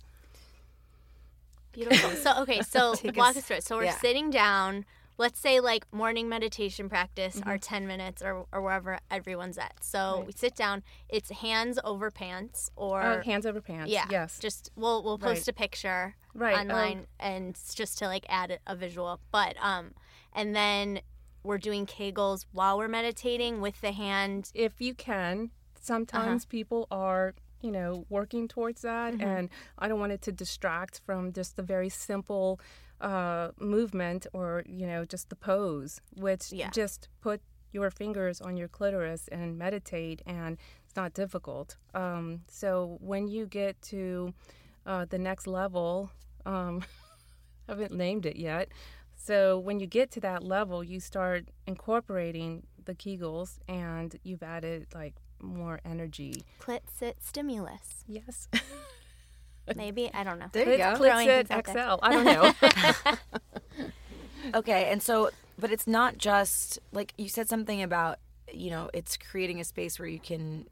Beautiful. 1.72 2.10
So 2.10 2.42
okay, 2.42 2.62
so 2.62 2.94
walk 3.14 3.30
us- 3.30 3.36
us 3.38 3.44
through 3.44 3.56
it. 3.56 3.64
So 3.64 3.76
we're 3.76 3.84
yeah. 3.84 3.98
sitting 3.98 4.30
down. 4.30 4.86
Let's 5.20 5.38
say 5.38 5.60
like 5.60 5.84
morning 5.92 6.30
meditation 6.30 6.88
practice, 6.88 7.36
Mm-hmm. 7.36 7.48
our 7.50 7.58
ten 7.58 7.86
minutes 7.86 8.22
or 8.22 8.46
or 8.52 8.62
wherever 8.62 8.98
everyone's 9.10 9.58
at. 9.58 9.74
So 9.82 10.00
Right. 10.16 10.26
we 10.28 10.32
sit 10.32 10.54
down. 10.56 10.82
It's 11.10 11.30
hands 11.30 11.78
over 11.84 12.10
pants 12.10 12.70
or 12.74 13.02
Uh, 13.02 13.22
hands 13.22 13.44
over 13.44 13.60
pants. 13.60 13.90
yeah, 13.92 14.06
Yes. 14.10 14.38
Just 14.38 14.70
we'll 14.76 15.02
we'll 15.04 15.18
post 15.18 15.40
Right. 15.46 15.48
a 15.48 15.52
picture 15.52 16.16
Right, 16.32 16.56
um, 16.56 16.70
online 16.70 17.06
and 17.18 17.54
just 17.74 17.98
to 17.98 18.06
like 18.06 18.24
add 18.30 18.60
a- 18.66 18.74
visual. 18.74 19.20
But 19.30 19.56
um, 19.60 19.92
and 20.32 20.56
then 20.56 21.00
we're 21.42 21.58
doing 21.58 21.84
Kegels 21.84 22.46
while 22.52 22.78
we're 22.78 22.88
meditating 22.88 23.60
with 23.60 23.78
the 23.82 23.92
hand. 23.92 24.50
if 24.54 24.80
you 24.80 24.94
can, 24.94 25.50
sometimes 25.78 26.46
people 26.46 26.86
are, 26.90 27.34
you 27.60 27.70
know, 27.72 28.06
working 28.08 28.48
towards 28.48 28.80
that. 28.82 29.12
Mm-hmm. 29.12 29.22
And 29.34 29.48
I 29.78 29.86
don't 29.88 30.00
want 30.00 30.12
it 30.12 30.22
to 30.22 30.32
distract 30.32 31.00
from 31.04 31.32
just 31.34 31.56
the 31.56 31.62
very 31.62 31.88
simple 31.90 32.58
uh, 33.00 33.50
movement 33.58 34.26
or, 34.32 34.62
you 34.66 34.86
know, 34.86 35.04
just 35.04 35.28
the 35.30 35.36
pose, 35.36 36.00
which 36.16 36.52
Yeah. 36.52 36.70
just 36.70 37.08
put 37.20 37.40
your 37.72 37.90
fingers 37.90 38.40
on 38.40 38.56
your 38.56 38.68
clitoris 38.68 39.28
and 39.28 39.56
meditate. 39.56 40.22
And 40.26 40.58
it's 40.84 40.96
not 40.96 41.14
difficult. 41.14 41.76
Um, 41.94 42.42
so 42.48 42.98
when 43.00 43.28
you 43.28 43.46
get 43.46 43.80
to 43.82 44.34
uh, 44.86 45.04
the 45.08 45.18
next 45.18 45.46
level, 45.46 46.10
um, 46.44 46.82
I 47.68 47.72
haven't 47.72 47.92
named 47.92 48.26
it 48.26 48.36
yet. 48.36 48.68
So 49.14 49.58
when 49.58 49.78
you 49.80 49.86
get 49.86 50.10
to 50.12 50.20
that 50.20 50.42
level, 50.42 50.82
you 50.82 50.98
start 50.98 51.44
incorporating 51.66 52.66
the 52.86 52.94
Kegels, 52.94 53.58
and 53.68 54.18
you've 54.24 54.42
added 54.42 54.86
like 54.94 55.14
more 55.42 55.78
energy. 55.84 56.42
Clit 56.58 56.80
sit 56.98 57.18
stimulus. 57.22 58.02
Yes, 58.08 58.48
Maybe 59.76 60.10
I 60.12 60.24
don't 60.24 60.38
know. 60.38 60.46
There 60.52 60.70
you 60.70 60.76
go. 60.78 60.94
Clitsit 60.94 61.46
things 61.48 61.50
out 61.50 61.64
there. 61.64 61.74
XL. 61.88 61.98
I 62.02 62.12
don't 62.12 62.24
know. 62.24 63.14
Okay, 64.54 64.90
and 64.90 65.02
so, 65.02 65.30
but 65.58 65.70
it's 65.70 65.86
not 65.86 66.18
just 66.18 66.78
like 66.92 67.12
you 67.18 67.28
said 67.28 67.48
something 67.48 67.82
about, 67.82 68.18
you 68.52 68.70
know, 68.70 68.88
it's 68.94 69.16
creating 69.16 69.60
a 69.60 69.64
space 69.64 69.98
where 69.98 70.08
you 70.08 70.18
can 70.18 70.66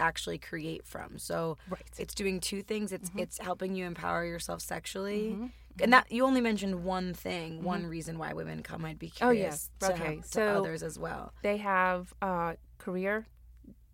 actually 0.00 0.38
create 0.38 0.84
from. 0.84 1.18
So 1.18 1.56
Right. 1.70 1.80
Mm-hmm. 1.84 2.02
it's 2.02 2.14
doing 2.14 2.40
two 2.40 2.62
things. 2.62 2.92
It's 2.92 3.10
it's 3.16 3.38
helping 3.38 3.74
you 3.74 3.86
empower 3.86 4.24
yourself 4.24 4.60
sexually, 4.60 5.38
and 5.80 5.92
that 5.92 6.10
you 6.10 6.24
only 6.26 6.40
mentioned 6.40 6.84
one 6.84 7.14
thing, 7.14 7.62
one 7.62 7.86
reason 7.86 8.18
why 8.18 8.32
women 8.32 8.62
come. 8.62 8.84
I'd 8.84 8.98
be 8.98 9.08
Mm-hmm. 9.08 9.24
Oh, 9.24 9.30
yeah. 9.30 9.40
curious 9.42 9.70
to, 9.80 9.92
Okay, 9.94 10.16
to 10.16 10.28
so- 10.28 10.58
others 10.58 10.82
as 10.82 10.98
well. 10.98 11.32
they 11.42 11.58
have 11.58 12.12
uh, 12.20 12.54
career 12.78 13.26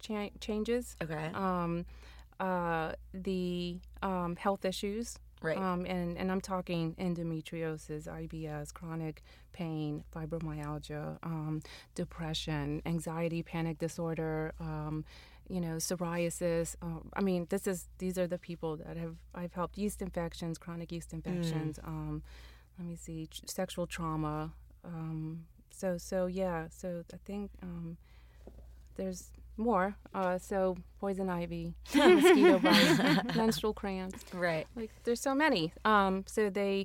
cha- 0.00 0.30
changes. 0.40 0.96
Okay, 1.02 1.30
Um, 1.34 1.84
uh, 2.40 2.92
the 3.12 3.78
um, 4.02 4.36
health 4.36 4.64
issues. 4.64 5.18
right. 5.42 5.56
Um, 5.56 5.84
and, 5.86 6.16
and 6.18 6.30
I'm 6.30 6.40
talking 6.40 6.94
endometriosis, 6.98 8.06
IBS, 8.08 8.72
chronic 8.72 9.22
pain, 9.52 10.04
fibromyalgia, 10.14 11.18
um, 11.22 11.62
depression, 11.94 12.82
anxiety, 12.86 13.42
panic 13.42 13.78
disorder, 13.78 14.52
um, 14.60 15.04
you 15.48 15.60
know, 15.60 15.76
psoriasis. 15.76 16.76
Uh, 16.82 17.00
I 17.14 17.20
mean, 17.22 17.46
this 17.50 17.66
is 17.66 17.88
these 17.98 18.18
are 18.18 18.26
the 18.26 18.38
people 18.38 18.76
that 18.76 18.96
have 18.96 19.16
I've 19.34 19.54
helped 19.54 19.78
yeast 19.78 20.02
infections, 20.02 20.58
chronic 20.58 20.92
yeast 20.92 21.12
infections. 21.12 21.78
Um, 21.84 22.22
let 22.78 22.86
me 22.86 22.96
see, 22.96 23.26
tr- 23.26 23.42
sexual 23.46 23.86
trauma. 23.86 24.52
Um, 24.84 25.46
so 25.70 25.98
so 25.98 26.26
yeah. 26.26 26.66
So 26.70 27.04
I 27.12 27.16
think 27.24 27.50
um, 27.62 27.96
there's 28.96 29.30
more. 29.58 29.96
Uh, 30.14 30.38
so 30.38 30.76
poison 31.00 31.28
ivy, 31.28 31.74
mosquito 31.94 32.58
bite, 32.58 33.22
menstrual 33.36 33.72
cramps 33.72 34.24
right. 34.32 34.66
like 34.74 34.90
there's 35.04 35.20
so 35.20 35.34
many 35.34 35.72
um 35.84 36.24
so 36.26 36.50
they 36.50 36.84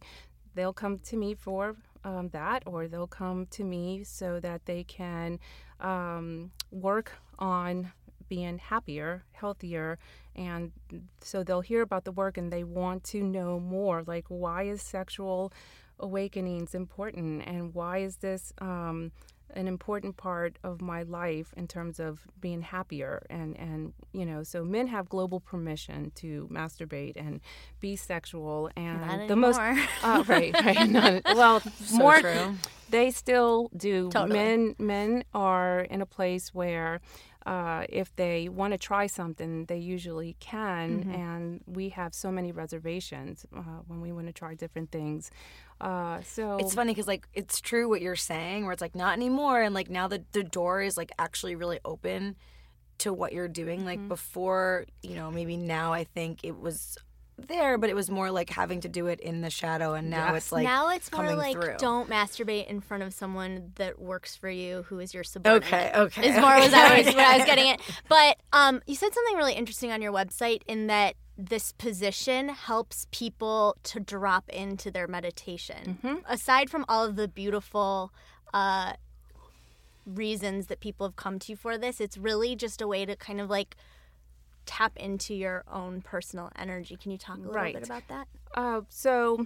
they'll 0.55 0.73
come 0.73 0.99
to 0.99 1.17
me 1.17 1.33
for 1.33 1.75
um, 2.03 2.29
that 2.29 2.63
or 2.65 2.87
they'll 2.87 3.07
come 3.07 3.45
to 3.47 3.63
me 3.63 4.03
so 4.03 4.39
that 4.39 4.65
they 4.65 4.83
can 4.83 5.39
um, 5.79 6.51
work 6.71 7.13
on 7.39 7.91
being 8.29 8.57
happier 8.57 9.23
healthier 9.31 9.97
and 10.35 10.71
so 11.21 11.43
they'll 11.43 11.61
hear 11.61 11.81
about 11.81 12.03
the 12.03 12.11
work 12.11 12.37
and 12.37 12.51
they 12.51 12.63
want 12.63 13.03
to 13.03 13.21
know 13.21 13.59
more 13.59 14.03
like 14.07 14.25
why 14.27 14.63
is 14.63 14.81
sexual 14.81 15.51
awakenings 15.99 16.73
important 16.73 17.43
and 17.45 17.73
why 17.73 17.99
is 17.99 18.17
this 18.17 18.53
um, 18.59 19.11
an 19.51 19.67
important 19.67 20.17
part 20.17 20.57
of 20.63 20.81
my 20.81 21.03
life 21.03 21.53
in 21.55 21.67
terms 21.67 21.99
of 21.99 22.21
being 22.41 22.61
happier 22.61 23.25
and 23.29 23.55
and 23.59 23.93
you 24.11 24.25
know 24.25 24.43
so 24.43 24.63
men 24.63 24.87
have 24.87 25.07
global 25.09 25.39
permission 25.39 26.11
to 26.15 26.47
masturbate 26.51 27.13
and 27.15 27.39
be 27.79 27.95
sexual 27.95 28.69
and 28.75 29.01
Not 29.01 29.27
the 29.27 29.35
most 29.35 29.59
uh, 29.59 30.23
right 30.27 30.53
right 30.65 30.89
none, 30.97 31.21
well 31.35 31.59
So 31.59 31.95
more 31.97 32.19
true. 32.19 32.55
they 32.89 33.11
still 33.11 33.69
do 33.77 34.09
Totally. 34.09 34.33
men 34.39 34.75
men 34.79 35.23
are 35.33 35.81
in 35.81 36.01
a 36.01 36.05
place 36.07 36.53
where 36.53 36.99
uh, 37.45 37.85
if 37.89 38.15
they 38.15 38.47
want 38.49 38.71
to 38.73 38.77
try 38.77 39.05
something 39.07 39.65
they 39.65 39.77
usually 39.77 40.35
can 40.39 41.03
Mm-hmm. 41.03 41.11
and 41.11 41.61
we 41.65 41.89
have 41.89 42.13
so 42.13 42.31
many 42.31 42.51
reservations 42.51 43.45
uh, 43.55 43.61
when 43.87 43.99
we 44.01 44.11
want 44.11 44.27
to 44.27 44.33
try 44.33 44.53
different 44.55 44.91
things 44.91 45.31
uh, 45.81 46.21
so 46.21 46.57
It's 46.57 46.73
funny 46.73 46.91
because 46.93 47.07
like 47.07 47.27
it's 47.33 47.59
true 47.59 47.89
what 47.89 47.99
you're 48.01 48.15
saying, 48.15 48.63
where 48.63 48.71
it's 48.71 48.81
like 48.81 48.95
not 48.95 49.13
anymore, 49.13 49.61
and 49.61 49.73
like 49.75 49.89
now 49.89 50.07
the 50.07 50.23
the 50.31 50.43
door 50.43 50.81
is 50.81 50.95
like 50.95 51.11
actually 51.19 51.55
really 51.55 51.79
open 51.83 52.37
to 52.99 53.11
what 53.11 53.33
you're 53.33 53.49
doing. 53.49 53.83
Like 53.83 54.07
before, 54.07 54.85
you 55.01 55.15
know, 55.15 55.29
maybe 55.29 55.57
now 55.57 55.91
I 55.91 56.05
think 56.05 56.39
it 56.43 56.57
was 56.57 56.97
there, 57.37 57.77
but 57.77 57.89
it 57.89 57.95
was 57.95 58.09
more 58.09 58.29
like 58.31 58.49
having 58.49 58.81
to 58.81 58.89
do 58.89 59.07
it 59.07 59.19
in 59.19 59.41
the 59.41 59.49
shadow, 59.49 59.93
and 59.93 60.09
now 60.09 60.33
Yes. 60.33 60.43
it's 60.43 60.51
like 60.51 60.63
now 60.63 60.89
it's 60.89 61.11
more 61.11 61.35
like 61.35 61.53
through. 61.59 61.75
don't 61.77 62.09
masturbate 62.09 62.67
in 62.67 62.79
front 62.79 63.03
of 63.03 63.13
someone 63.13 63.71
that 63.75 63.99
works 63.99 64.35
for 64.35 64.49
you 64.49 64.83
who 64.83 64.99
is 64.99 65.13
your 65.13 65.23
subordinate. 65.23 65.67
Okay, 65.67 65.91
okay, 65.99 66.29
Is 66.29 66.35
more 66.39 66.55
was. 66.57 66.73
I 66.73 66.97
was 66.97 67.07
what 67.07 67.17
I 67.17 67.37
was 67.37 67.45
getting 67.45 67.69
at. 67.69 67.81
But 68.07 68.37
um, 68.53 68.81
you 68.85 68.95
said 68.95 69.13
something 69.13 69.35
really 69.35 69.53
interesting 69.53 69.91
on 69.91 70.01
your 70.01 70.11
website 70.13 70.61
in 70.67 70.87
that 70.87 71.15
this 71.37 71.71
position 71.71 72.49
helps 72.49 73.07
people 73.11 73.75
to 73.83 73.99
drop 73.99 74.47
into 74.49 74.91
their 74.91 75.07
meditation. 75.07 75.97
Mm-hmm. 76.03 76.15
Aside 76.27 76.69
from 76.69 76.85
all 76.87 77.03
of 77.05 77.15
the 77.15 77.27
beautiful 77.27 78.13
uh, 78.53 78.93
reasons 80.05 80.67
that 80.67 80.79
people 80.79 81.07
have 81.07 81.15
come 81.15 81.39
to 81.39 81.51
you 81.51 81.55
for 81.55 81.77
this, 81.77 81.99
it's 81.99 82.17
really 82.17 82.55
just 82.55 82.81
a 82.81 82.87
way 82.87 83.05
to 83.05 83.15
kind 83.15 83.39
of 83.41 83.49
like 83.49 83.75
tap 84.65 84.97
into 84.97 85.33
your 85.33 85.63
own 85.71 86.01
personal 86.01 86.51
energy. 86.57 86.95
Can 86.95 87.11
you 87.11 87.17
talk 87.17 87.37
a 87.37 87.41
little 87.41 87.53
Right. 87.53 87.73
bit 87.73 87.83
about 87.83 88.07
that? 88.07 88.27
Uh, 88.55 88.81
so 88.89 89.45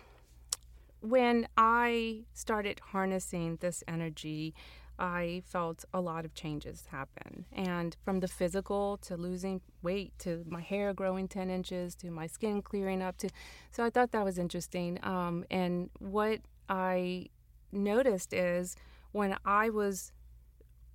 when 1.02 1.48
I 1.58 2.24
started 2.34 2.80
harnessing 2.92 3.58
this 3.62 3.84
energy, 3.88 4.54
I 5.00 5.44
felt 5.46 5.86
a 5.94 6.02
lot 6.02 6.26
of 6.26 6.34
changes 6.34 6.88
happen. 6.88 7.46
And 7.52 7.96
from 8.04 8.20
the 8.20 8.28
physical 8.28 8.98
to 9.04 9.16
losing 9.16 9.62
weight 9.84 10.12
to 10.20 10.44
my 10.48 10.62
hair 10.62 10.94
growing 10.94 11.28
10 11.28 11.50
inches 11.50 11.96
to 11.98 12.10
my 12.10 12.26
skin 12.28 12.62
clearing 12.62 13.02
up 13.02 13.18
to. 13.20 13.30
So 13.72 13.84
I 13.84 13.90
thought 13.92 14.12
that 14.12 14.26
was 14.26 14.40
interesting. 14.40 15.00
Um, 15.04 15.46
and 15.52 15.90
what 16.00 16.40
I 16.68 17.28
noticed 17.72 18.34
is 18.34 18.76
when 19.12 19.38
I 19.46 19.70
was 19.70 20.12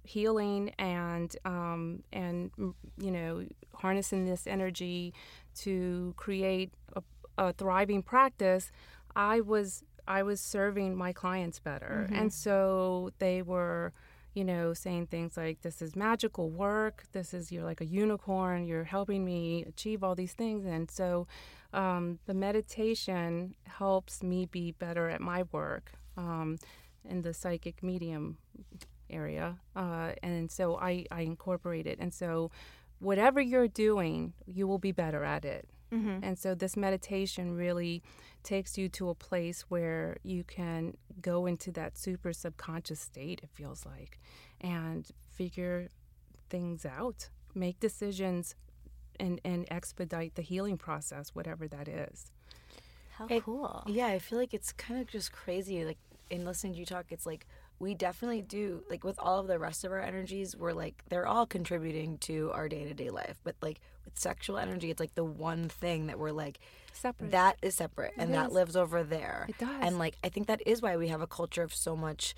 healing 0.04 0.70
and 0.78 1.34
um, 1.44 2.02
and 2.12 2.52
mm, 2.56 2.74
you 2.98 3.10
know 3.10 3.44
harnessing 3.74 4.24
this 4.24 4.46
energy 4.46 5.12
to 5.54 6.14
create 6.16 6.72
a, 6.96 7.02
a 7.38 7.52
thriving 7.52 8.02
practice, 8.02 8.70
I 9.14 9.40
was 9.40 9.84
I 10.06 10.22
was 10.22 10.40
serving 10.40 10.96
my 10.96 11.12
clients 11.12 11.58
better, 11.58 12.08
and 12.12 12.32
so 12.32 13.10
they 13.18 13.42
were 13.42 13.92
you 14.34 14.44
know 14.44 14.72
saying 14.72 15.06
things 15.06 15.36
like 15.36 15.62
this 15.62 15.82
is 15.82 15.94
magical 15.94 16.50
work. 16.50 17.04
This 17.12 17.32
is 17.34 17.52
you're 17.52 17.64
like 17.64 17.80
a 17.80 17.86
unicorn. 17.86 18.66
You're 18.66 18.84
helping 18.84 19.24
me 19.24 19.64
achieve 19.66 20.02
all 20.02 20.14
these 20.14 20.32
things. 20.32 20.64
And 20.64 20.90
so 20.90 21.26
um, 21.72 22.18
the 22.26 22.34
meditation 22.34 23.54
helps 23.64 24.22
me 24.22 24.46
be 24.46 24.72
better 24.72 25.08
at 25.08 25.20
my 25.20 25.44
work 25.52 25.92
um, 26.16 26.58
in 27.08 27.22
the 27.22 27.32
psychic 27.32 27.82
medium 27.82 28.38
area 29.12 29.56
uh, 29.76 30.12
and 30.22 30.50
so 30.50 30.76
I, 30.78 31.06
I 31.10 31.22
incorporate 31.22 31.86
it 31.86 31.98
and 32.00 32.12
so 32.12 32.50
whatever 33.02 33.40
you're 33.40 33.68
doing, 33.68 34.32
you 34.46 34.66
will 34.66 34.78
be 34.78 34.92
better 34.92 35.24
at 35.24 35.44
it. 35.44 35.68
Mm-hmm. 35.92 36.22
And 36.22 36.38
so 36.38 36.54
this 36.54 36.76
meditation 36.76 37.54
really 37.54 38.02
takes 38.42 38.78
you 38.78 38.88
to 38.90 39.10
a 39.10 39.14
place 39.14 39.62
where 39.68 40.16
you 40.22 40.44
can 40.44 40.96
go 41.20 41.44
into 41.46 41.70
that 41.72 41.98
super 41.98 42.32
subconscious 42.32 43.00
state, 43.00 43.40
it 43.42 43.50
feels 43.52 43.84
like, 43.84 44.18
and 44.60 45.06
figure 45.30 45.88
things 46.48 46.86
out, 46.86 47.28
make 47.54 47.78
decisions, 47.80 48.54
and, 49.20 49.40
and 49.44 49.66
expedite 49.70 50.36
the 50.36 50.42
healing 50.42 50.78
process, 50.78 51.34
whatever 51.34 51.68
that 51.68 51.88
is. 51.88 52.30
How 53.18 53.26
It- 53.26 53.42
cool. 53.42 53.82
Yeah, 53.86 54.06
I 54.06 54.18
feel 54.18 54.38
like 54.38 54.54
it's 54.54 54.72
kind 54.72 55.00
of 55.00 55.08
just 55.08 55.32
crazy. 55.32 55.84
Like 55.84 55.98
in 56.30 56.44
listening 56.44 56.74
to 56.74 56.78
you 56.78 56.86
talk, 56.86 57.06
it's 57.10 57.26
like 57.26 57.46
we 57.82 57.94
definitely 57.94 58.42
do. 58.42 58.84
Like 58.88 59.02
with 59.02 59.18
all 59.18 59.40
of 59.40 59.48
the 59.48 59.58
rest 59.58 59.84
of 59.84 59.90
our 59.90 60.00
energies, 60.00 60.54
we're 60.56 60.72
like 60.72 61.02
they're 61.08 61.26
all 61.26 61.46
contributing 61.46 62.16
to 62.18 62.50
our 62.54 62.68
day 62.68 62.84
to 62.84 62.94
day 62.94 63.10
life. 63.10 63.38
But 63.42 63.56
like 63.60 63.80
with 64.04 64.16
sexual 64.18 64.56
energy, 64.56 64.90
it's 64.90 65.00
like 65.00 65.14
the 65.16 65.24
one 65.24 65.68
thing 65.68 66.06
that 66.06 66.18
we're 66.18 66.30
like 66.30 66.60
Separate. 66.92 67.32
that 67.32 67.56
is 67.60 67.74
separate 67.74 68.12
and 68.16 68.32
that 68.34 68.48
is. 68.48 68.52
lives 68.54 68.76
over 68.76 69.02
there. 69.02 69.46
It 69.48 69.58
does. 69.58 69.68
And 69.80 69.98
like 69.98 70.16
I 70.22 70.28
think 70.28 70.46
that 70.46 70.62
is 70.64 70.80
why 70.80 70.96
we 70.96 71.08
have 71.08 71.20
a 71.20 71.26
culture 71.26 71.62
of 71.64 71.74
so 71.74 71.96
much 71.96 72.34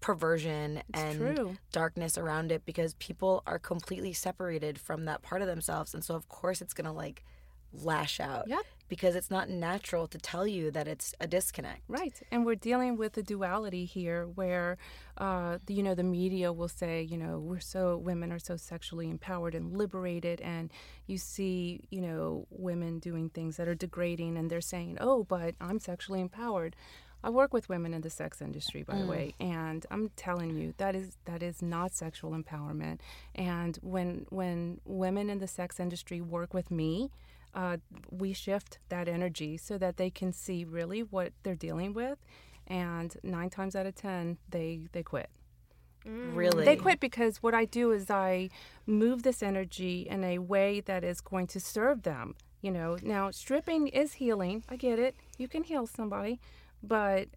perversion 0.00 0.82
and 0.92 1.18
true. 1.18 1.56
darkness 1.72 2.16
around 2.16 2.52
it 2.52 2.64
because 2.64 2.94
people 2.94 3.42
are 3.46 3.58
completely 3.58 4.12
separated 4.12 4.78
from 4.78 5.06
that 5.06 5.22
part 5.22 5.40
of 5.42 5.48
themselves 5.48 5.92
and 5.94 6.04
so 6.04 6.14
of 6.14 6.28
course 6.28 6.60
it's 6.60 6.74
to 6.84 6.92
like 6.92 7.22
lash 7.72 8.20
out 8.20 8.46
Yep. 8.46 8.60
Because 8.94 9.16
it's 9.16 9.28
not 9.28 9.48
natural 9.50 10.06
to 10.06 10.18
tell 10.18 10.46
you 10.46 10.70
that 10.70 10.86
it's 10.86 11.16
a 11.18 11.26
disconnect. 11.26 11.80
Right, 11.88 12.16
and 12.30 12.46
we're 12.46 12.54
dealing 12.54 12.96
with 12.96 13.16
a 13.16 13.24
duality 13.24 13.84
here, 13.86 14.26
where, 14.26 14.78
uh, 15.18 15.58
you 15.66 15.82
know, 15.82 15.96
the 15.96 16.04
media 16.04 16.52
will 16.52 16.68
say, 16.68 17.02
you 17.02 17.18
know, 17.18 17.40
we're 17.40 17.58
so 17.58 17.96
women 17.96 18.30
are 18.30 18.38
so 18.38 18.56
sexually 18.56 19.10
empowered 19.10 19.56
and 19.56 19.76
liberated, 19.76 20.40
and 20.42 20.70
you 21.08 21.18
see, 21.18 21.80
you 21.90 22.00
know, 22.00 22.46
women 22.50 23.00
doing 23.00 23.30
things 23.30 23.56
that 23.56 23.66
are 23.66 23.74
degrading, 23.74 24.36
and 24.36 24.48
they're 24.48 24.60
saying, 24.60 24.96
oh, 25.00 25.24
but 25.24 25.56
I'm 25.60 25.80
sexually 25.80 26.20
empowered. 26.20 26.76
I 27.24 27.30
work 27.30 27.52
with 27.52 27.70
women 27.70 27.94
in 27.94 28.02
the 28.02 28.10
sex 28.10 28.40
industry, 28.42 28.82
by 28.84 28.98
the 28.98 29.06
way, 29.06 29.34
and 29.40 29.84
I'm 29.90 30.10
telling 30.14 30.56
you 30.58 30.74
that 30.76 30.94
is 30.94 31.16
that 31.24 31.42
is 31.42 31.62
not 31.62 31.94
sexual 31.94 32.32
empowerment. 32.32 32.98
And 33.34 33.76
when 33.80 34.26
when 34.28 34.80
women 34.84 35.30
in 35.30 35.38
the 35.38 35.48
sex 35.48 35.80
industry 35.80 36.20
work 36.20 36.52
with 36.52 36.70
me, 36.70 37.10
uh, 37.54 37.76
we 38.10 38.32
shift 38.32 38.78
that 38.88 39.08
energy 39.08 39.56
so 39.56 39.78
that 39.78 39.96
they 39.96 40.10
can 40.10 40.32
see 40.32 40.64
really 40.64 41.00
what 41.00 41.32
they're 41.42 41.54
dealing 41.54 41.94
with, 41.94 42.18
and 42.66 43.16
nine 43.22 43.50
times 43.50 43.76
out 43.76 43.86
of 43.86 43.94
ten 43.94 44.38
they 44.48 44.88
they 44.92 45.02
quit. 45.02 45.30
Really? 46.06 46.64
They 46.66 46.76
quit 46.76 47.00
because 47.00 47.42
what 47.42 47.54
I 47.54 47.64
do 47.64 47.90
is 47.90 48.10
I 48.10 48.50
move 48.86 49.22
this 49.22 49.42
energy 49.42 50.06
in 50.08 50.22
a 50.22 50.38
way 50.38 50.80
that 50.80 51.02
is 51.02 51.20
going 51.20 51.46
to 51.48 51.60
serve 51.60 52.02
them. 52.02 52.34
You 52.60 52.70
know, 52.70 52.98
now 53.02 53.30
stripping 53.30 53.88
is 53.88 54.14
healing. 54.14 54.64
I 54.68 54.76
get 54.76 54.98
it. 54.98 55.16
You 55.38 55.48
can 55.48 55.64
heal 55.64 55.86
somebody, 55.86 56.40
but 56.82 57.28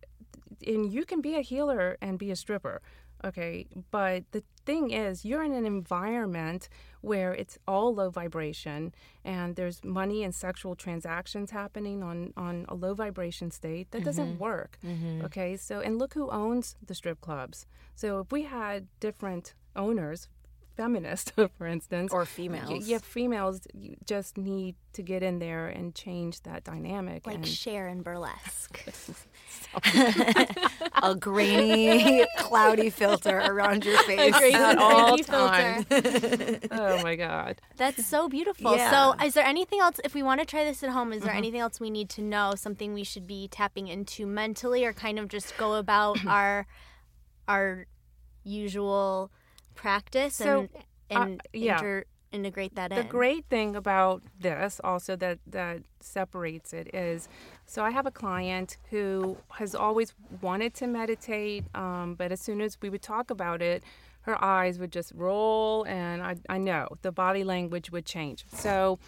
and 0.66 0.92
you 0.92 1.06
can 1.06 1.22
be 1.22 1.36
a 1.36 1.42
healer 1.42 1.98
and 2.02 2.18
be 2.18 2.32
a 2.32 2.36
stripper. 2.36 2.82
Okay, 3.26 3.66
but 3.90 4.24
the 4.32 4.44
thing 4.66 4.92
is, 4.92 5.26
you're 5.26 5.44
in 5.44 5.54
an 5.54 5.66
environment 5.66 6.70
where 7.02 7.34
it's 7.34 7.58
all 7.68 7.96
low 7.96 8.10
vibration, 8.10 8.94
and 9.26 9.56
there's 9.56 9.84
money 9.84 10.24
and 10.24 10.36
sexual 10.36 10.76
transactions 10.76 11.52
happening 11.52 12.04
on 12.04 12.34
on 12.38 12.66
a 12.70 12.76
low 12.76 12.94
vibration 12.94 13.50
state. 13.52 13.90
That 13.92 14.04
doesn't 14.04 14.34
mm-hmm. 14.34 14.44
work. 14.44 14.78
Mm-hmm. 14.86 15.26
Okay, 15.26 15.58
so 15.58 15.80
and 15.80 15.98
look 15.98 16.14
who 16.14 16.30
owns 16.30 16.76
the 16.86 16.94
strip 16.94 17.20
clubs. 17.22 17.66
So 17.96 18.20
if 18.20 18.32
we 18.32 18.44
had 18.44 18.88
different 19.00 19.56
owners, 19.76 20.30
feminists, 20.78 21.34
for 21.58 21.68
instance, 21.68 22.13
or 22.13 22.26
females. 22.26 22.88
yeah, 22.88 23.00
females 23.00 23.68
just 24.06 24.38
need 24.38 24.76
to 24.94 25.02
get 25.02 25.24
in 25.24 25.40
there 25.40 25.68
and 25.68 25.94
change 25.94 26.42
that 26.44 26.63
dynamic. 26.63 27.28
Like 27.28 27.38
and 27.38 27.48
Cher 27.48 27.88
in 27.88 28.04
burlesque. 28.04 28.86
a 31.04 31.16
grainy, 31.16 32.26
cloudy 32.38 32.90
filter 32.90 33.40
around 33.40 33.84
your 33.84 33.98
face. 34.04 34.38
grainy- 34.38 34.56
at 34.56 34.78
all 34.78 35.18
times. 35.18 35.86
oh 36.72 37.02
my 37.04 37.16
God. 37.16 37.60
That's 37.76 38.06
so 38.06 38.30
beautiful. 38.30 38.76
Yeah. 38.76 38.92
So, 38.92 39.26
is 39.26 39.34
there 39.34 39.46
anything 39.46 39.80
else, 39.82 40.00
if 40.06 40.13
we 40.13 40.24
want 40.24 40.40
to 40.40 40.46
try 40.46 40.63
this 40.63 40.84
at 40.84 40.92
home, 40.92 41.12
is 41.12 41.22
there 41.22 41.32
mm-hmm. 41.32 41.38
anything 41.38 41.60
else 41.60 41.80
we 41.80 41.90
need 41.90 42.10
to 42.12 42.22
know? 42.22 42.54
Something 42.56 42.94
we 42.94 43.04
should 43.04 43.28
be 43.28 43.48
tapping 43.50 43.88
into 43.88 44.26
mentally, 44.26 44.86
or 44.86 44.94
kind 44.94 45.20
of 45.20 45.28
just 45.28 45.58
go 45.58 45.74
about 45.74 46.24
our 46.28 46.68
our 47.48 47.88
usual 48.44 49.32
practice 49.78 50.36
So, 50.36 50.68
and 51.10 51.40
uh, 51.40 51.44
yeah. 51.54 51.78
inter- 51.78 52.06
integrate 52.32 52.76
that 52.76 52.90
The 52.90 53.00
in? 53.00 53.04
The 53.04 53.10
great 53.20 53.46
thing 53.50 53.76
about 53.76 54.24
this, 54.40 54.82
also 54.84 55.16
that 55.16 55.40
that 55.48 55.78
separates 56.02 56.74
it, 56.74 56.94
is 56.94 57.30
so 57.66 57.84
I 57.84 57.92
have 57.92 58.06
a 58.06 58.12
client 58.12 58.78
who 58.92 59.38
has 59.60 59.74
always 59.76 60.13
wanted 60.42 60.74
to 60.76 60.88
meditate, 60.88 61.63
um, 61.76 62.16
but 62.16 62.32
as 62.32 62.42
soon 62.42 62.60
as 62.62 62.78
we 62.82 62.90
would 62.90 63.02
talk 63.02 63.30
about 63.38 63.62
it, 63.62 63.84
her 64.22 64.38
eyes 64.44 64.78
would 64.80 64.92
just 64.92 65.13
roll, 65.16 65.86
and 65.88 66.22
I, 66.22 66.36
I 66.50 66.58
know 66.58 66.84
the 67.02 67.13
body 67.13 67.44
language 67.46 67.92
would 67.92 68.06
change. 68.06 68.46
So 68.52 69.00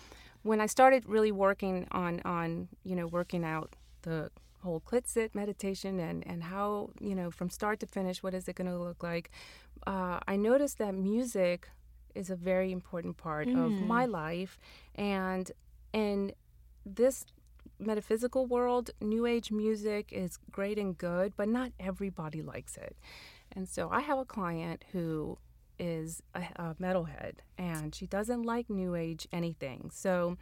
when 0.43 0.61
I 0.61 0.67
started 0.67 1.01
really 1.05 1.33
working 1.33 1.87
on 1.91 2.21
on 2.23 2.69
you 2.83 2.95
know 2.95 3.07
working 3.07 3.43
out 3.43 3.75
the 4.03 4.31
whole 4.61 4.81
clit 4.81 5.07
sit 5.07 5.33
meditation 5.33 5.99
and 5.99 6.25
and 6.27 6.43
how 6.43 6.89
you 6.99 7.15
know 7.15 7.31
from 7.31 7.49
start 7.49 7.79
to 7.79 7.85
finish 7.87 8.21
what 8.21 8.33
is 8.33 8.47
it 8.47 8.55
going 8.55 8.69
to 8.69 8.77
look 8.77 9.03
like? 9.03 9.31
Uh, 9.87 10.19
i 10.27 10.35
noticed 10.35 10.77
that 10.77 10.93
music 10.93 11.69
is 12.15 12.29
a 12.29 12.35
very 12.35 12.71
important 12.71 13.17
part 13.17 13.47
of 13.47 13.71
my 13.71 14.05
life. 14.05 14.57
And 14.95 15.51
in 15.93 16.33
this 16.85 17.25
metaphysical 17.79 18.45
world 18.45 18.89
new 18.99 19.25
age 19.25 19.51
music 19.51 20.11
is 20.11 20.37
great 20.51 20.77
and 20.77 20.97
good 20.97 21.33
but 21.37 21.47
not 21.47 21.71
everybody 21.79 22.41
likes 22.41 22.75
it. 22.77 22.97
And 23.55 23.67
so 23.67 23.89
i 23.89 24.01
have 24.01 24.19
a 24.19 24.25
client 24.25 24.83
who 24.91 25.37
is 25.77 26.21
a, 26.35 26.41
a 26.57 26.75
metalhead 26.75 27.35
and 27.57 27.95
she 27.95 28.05
doesn't 28.05 28.43
like 28.43 28.69
new 28.69 28.95
age 28.95 29.27
anything. 29.31 29.89
So 29.93 30.37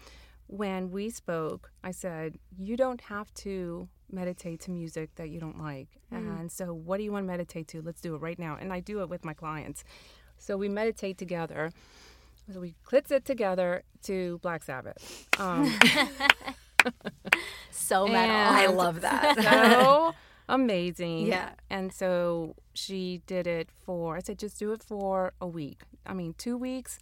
when 0.47 0.89
we 0.89 1.09
spoke 1.09 1.71
i 1.83 1.91
said 1.91 2.39
you 2.57 2.75
don't 2.77 3.01
have 3.01 3.31
to 3.33 3.87
meditate 4.11 4.59
to 4.61 4.71
music 4.71 5.09
that 5.15 5.29
you 5.29 5.39
don't 5.39 5.59
like 5.61 5.89
and 6.11 6.51
so 6.51 6.73
what 6.73 6.97
do 6.97 7.03
you 7.03 7.11
want 7.11 7.23
to 7.23 7.27
meditate 7.27 7.67
to 7.67 7.81
let's 7.81 7.99
do 7.99 8.15
it 8.15 8.19
right 8.19 8.39
now 8.39 8.57
and 8.59 8.71
i 8.71 8.79
do 8.79 9.01
it 9.01 9.09
with 9.09 9.25
my 9.25 9.33
clients 9.33 9.83
so 10.37 10.55
we 10.55 10.69
meditate 10.69 11.17
together 11.17 11.71
so 12.53 12.61
we 12.61 12.73
clit 12.85 13.11
it 13.11 13.25
together 13.25 13.83
to 14.01 14.39
black 14.41 14.63
sabbath 14.63 15.27
um, 15.39 15.69
so 17.71 18.07
metal. 18.07 18.35
I 18.35 18.67
love 18.67 19.01
that. 19.01 19.41
so 19.41 20.13
amazing. 20.49 21.27
Yeah. 21.27 21.51
And 21.69 21.93
so 21.93 22.55
she 22.73 23.21
did 23.27 23.47
it 23.47 23.69
for, 23.85 24.15
I 24.17 24.19
said, 24.19 24.39
just 24.39 24.59
do 24.59 24.71
it 24.73 24.81
for 24.81 25.33
a 25.41 25.47
week. 25.47 25.81
I 26.05 26.13
mean, 26.13 26.35
two 26.37 26.57
weeks, 26.57 26.99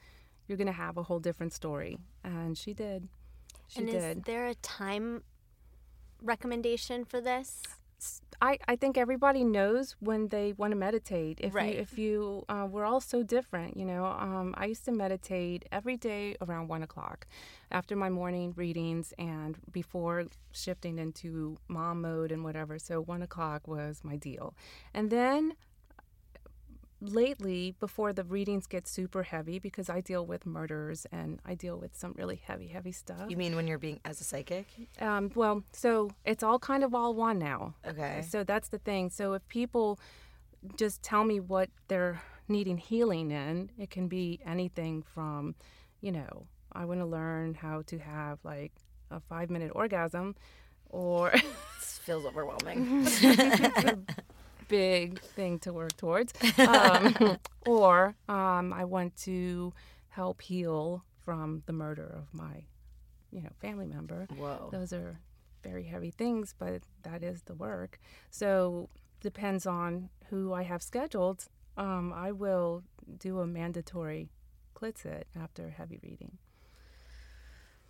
you're 0.48 0.58
going 0.58 0.68
to 0.68 0.74
have 0.74 0.98
a 0.98 1.04
whole 1.04 1.20
different 1.20 1.54
story. 1.54 2.00
And 2.24 2.58
she 2.58 2.74
did. 2.74 3.08
She 3.68 3.80
and 3.80 3.88
did. 3.90 4.18
is 4.18 4.24
there 4.26 4.48
a 4.48 4.56
time 4.56 5.24
recommendation 6.26 7.06
for 7.06 7.22
this? 7.22 7.62
I, 8.42 8.60
I 8.68 8.76
think 8.76 8.98
everybody 8.98 9.44
knows 9.44 9.96
when 10.00 10.28
they 10.28 10.54
want 10.54 10.72
to 10.72 10.76
meditate. 10.76 11.40
If 11.42 11.54
Right. 11.54 11.74
you, 11.74 11.82
if 11.82 11.98
you, 11.98 12.46
uh, 12.50 12.68
we're 12.70 12.84
all 12.84 13.00
so 13.00 13.24
different, 13.24 13.78
you 13.78 13.86
know. 13.86 14.06
Um, 14.06 14.54
I 14.58 14.66
used 14.66 14.84
to 14.86 14.92
meditate 14.92 15.66
every 15.72 15.96
day 15.96 16.36
around 16.42 16.68
one 16.68 16.84
o'clock, 16.84 17.28
after 17.72 17.96
my 17.96 18.10
morning 18.10 18.54
readings 18.58 19.14
and 19.18 19.58
before 19.72 20.26
shifting 20.52 21.00
into 21.00 21.58
mom 21.70 22.02
mode 22.02 22.32
and 22.32 22.44
whatever. 22.44 22.78
So 22.78 23.02
one 23.02 23.22
o'clock 23.22 23.68
was 23.68 24.02
my 24.04 24.18
deal, 24.18 24.54
and 24.94 25.10
then 25.10 25.54
lately 27.02 27.76
before 27.80 28.14
the 28.14 28.24
readings 28.24 28.68
get 28.68 28.88
super 28.88 29.24
heavy 29.24 29.60
because 29.60 29.90
I 29.90 30.02
deal 30.02 30.26
with 30.26 30.46
murders 30.46 31.06
and 31.12 31.40
I 31.46 31.56
deal 31.56 31.78
with 31.78 31.96
some 31.96 32.14
really 32.18 32.38
heavy 32.38 32.68
heavy 32.68 32.92
stuff. 32.92 33.30
you 33.30 33.38
mean 33.38 33.56
when 33.56 33.68
you're 33.68 33.78
being 33.78 34.00
as 34.06 34.22
a 34.22 34.24
psychic? 34.24 34.68
Um, 35.00 35.32
well, 35.36 35.64
so 35.74 36.10
it's 36.26 36.44
all 36.44 36.60
kind 36.60 36.84
of 36.84 36.96
all 36.96 37.14
one 37.14 37.38
now. 37.40 37.76
Okay. 37.88 38.24
So 38.28 38.44
that's 38.44 38.70
the 38.70 38.80
thing. 38.80 39.10
So 39.10 39.34
if 39.34 39.48
people 39.48 40.00
just 40.78 41.04
tell 41.04 41.24
me 41.24 41.40
what 41.40 41.70
they're 41.88 42.22
needing 42.48 42.78
healing 42.78 43.32
in, 43.32 43.72
it 43.78 43.90
can 43.90 44.08
be 44.08 44.40
anything 44.46 45.04
from, 45.04 45.56
you 46.02 46.12
know, 46.12 46.48
I 46.72 46.86
want 46.86 47.00
to 47.00 47.06
learn 47.06 47.54
how 47.54 47.84
to 47.88 47.98
have 48.00 48.40
like 48.44 48.72
a 49.12 49.20
five 49.20 49.50
minute 49.50 49.72
orgasm 49.76 50.36
or 50.90 51.32
This 51.32 52.00
feels 52.04 52.26
overwhelming. 52.26 53.06
big 54.68 55.20
thing 55.20 55.60
to 55.60 55.74
work 55.74 55.96
towards. 55.98 56.34
Um, 56.58 57.38
or 57.66 58.16
um, 58.28 58.74
I 58.74 58.86
want 58.86 59.16
to 59.18 59.74
help 60.10 60.42
heal 60.42 61.04
from 61.24 61.64
the 61.66 61.74
murder 61.74 62.16
of 62.18 62.34
my, 62.34 62.66
you 63.32 63.42
know, 63.42 63.50
family 63.60 63.88
member. 63.88 64.28
Whoa. 64.38 64.70
Those 64.72 64.94
are 64.94 65.20
very 65.64 65.84
heavy 65.84 66.12
things, 66.12 66.54
but 66.58 66.84
that 67.04 67.24
is 67.24 67.42
the 67.44 67.56
work. 67.56 68.00
So 68.30 68.90
depends 69.22 69.66
on 69.66 70.10
who 70.30 70.54
I 70.54 70.64
have 70.64 70.82
scheduled. 70.82 71.46
Um, 71.78 72.14
I 72.14 72.32
will 72.32 72.84
do 73.20 73.40
a 73.40 73.48
mandatory 73.48 74.30
clit 74.76 74.98
sit 74.98 75.28
after 75.40 75.70
heavy 75.72 76.00
reading. 76.04 76.38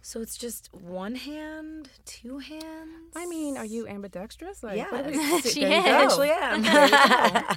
So 0.07 0.21
it's 0.21 0.37
just 0.37 0.69
one 0.71 1.15
hand, 1.15 1.89
two 2.05 2.37
hands. 2.37 3.11
I 3.15 3.25
mean, 3.25 3.57
are 3.57 3.65
you 3.65 3.87
ambidextrous? 3.87 4.61
Like, 4.61 4.77
Yes. 4.77 4.91
what 4.91 5.03
do 5.11 5.17
we- 5.19 5.41
She 5.41 5.61
there 5.61 5.71
you 5.71 5.77
is. 5.79 5.83
go. 5.83 5.91
actually 5.91 6.29
am. 6.29 6.61
There 6.61 6.85
you 6.85 6.91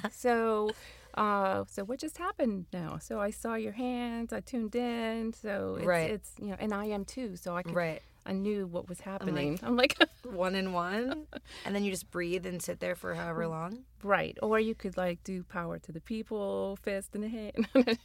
go. 0.01 0.09
so, 0.11 0.71
uh, 1.13 1.65
so 1.69 1.83
what 1.83 1.99
just 1.99 2.17
happened 2.17 2.65
now? 2.73 2.97
So 2.99 3.19
I 3.21 3.29
saw 3.29 3.53
your 3.53 3.73
hands. 3.73 4.33
I 4.33 4.39
tuned 4.39 4.73
in. 4.75 5.31
So 5.33 5.75
it's, 5.77 5.85
Right. 5.85 6.09
it's 6.09 6.31
you 6.39 6.47
know, 6.47 6.55
and 6.59 6.73
I 6.73 6.85
am 6.85 7.05
too. 7.05 7.35
So 7.35 7.55
I 7.55 7.61
could, 7.61 7.75
right. 7.75 8.01
I 8.25 8.33
knew 8.33 8.65
what 8.65 8.89
was 8.89 9.01
happening. 9.01 9.59
I'm 9.61 9.75
like, 9.77 9.95
One 10.23 10.55
and 10.55 10.73
one, 10.73 11.27
and 11.65 11.75
then 11.75 11.83
you 11.83 11.91
just 11.91 12.09
breathe 12.09 12.45
and 12.47 12.61
sit 12.63 12.79
there 12.79 12.95
for 12.95 13.13
however 13.13 13.45
long. 13.47 13.83
right. 14.03 14.35
Or 14.41 14.59
you 14.59 14.73
could 14.73 14.97
like 14.97 15.23
do 15.23 15.43
power 15.43 15.77
to 15.79 15.91
the 15.91 16.01
people, 16.01 16.77
fist 16.81 17.13
in 17.13 17.21
the 17.21 17.29
hand, 17.29 17.67
the 17.73 17.97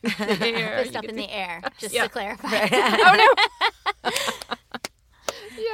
air. 0.55 0.79
Fist 0.83 0.93
You 0.93 0.99
up 0.99 1.05
in 1.07 1.17
do- 1.17 1.23
the 1.23 1.31
air, 1.35 1.63
just 1.79 1.95
Yeah. 1.95 2.05
to 2.05 2.09
clarify. 2.11 2.69
oh 2.73 3.17
no. 3.17 3.69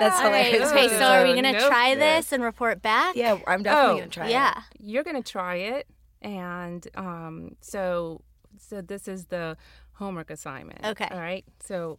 That's 0.00 0.18
All 0.20 0.30
right. 0.30 0.46
hilarious. 0.46 0.72
Okay, 0.72 0.88
so 0.98 1.04
are 1.04 1.22
we 1.22 1.34
gonna 1.34 1.52
no 1.52 1.68
try 1.68 1.94
this 1.94 2.32
and 2.32 2.42
report 2.42 2.82
back? 2.82 3.14
Yeah, 3.14 3.38
I'm 3.46 3.62
definitely 3.62 3.92
Oh, 3.94 3.98
gonna 4.00 4.08
try 4.10 4.26
it. 4.26 4.30
Yeah. 4.30 4.62
you're 4.80 5.04
gonna 5.04 5.22
try 5.22 5.54
it 5.56 5.86
and 6.22 6.86
um 6.96 7.56
so 7.60 8.20
so 8.58 8.80
this 8.82 9.06
is 9.08 9.26
the 9.26 9.56
homework 9.92 10.30
assignment 10.30 10.84
Okay. 10.84 11.08
all 11.10 11.18
right 11.20 11.44
so 11.64 11.98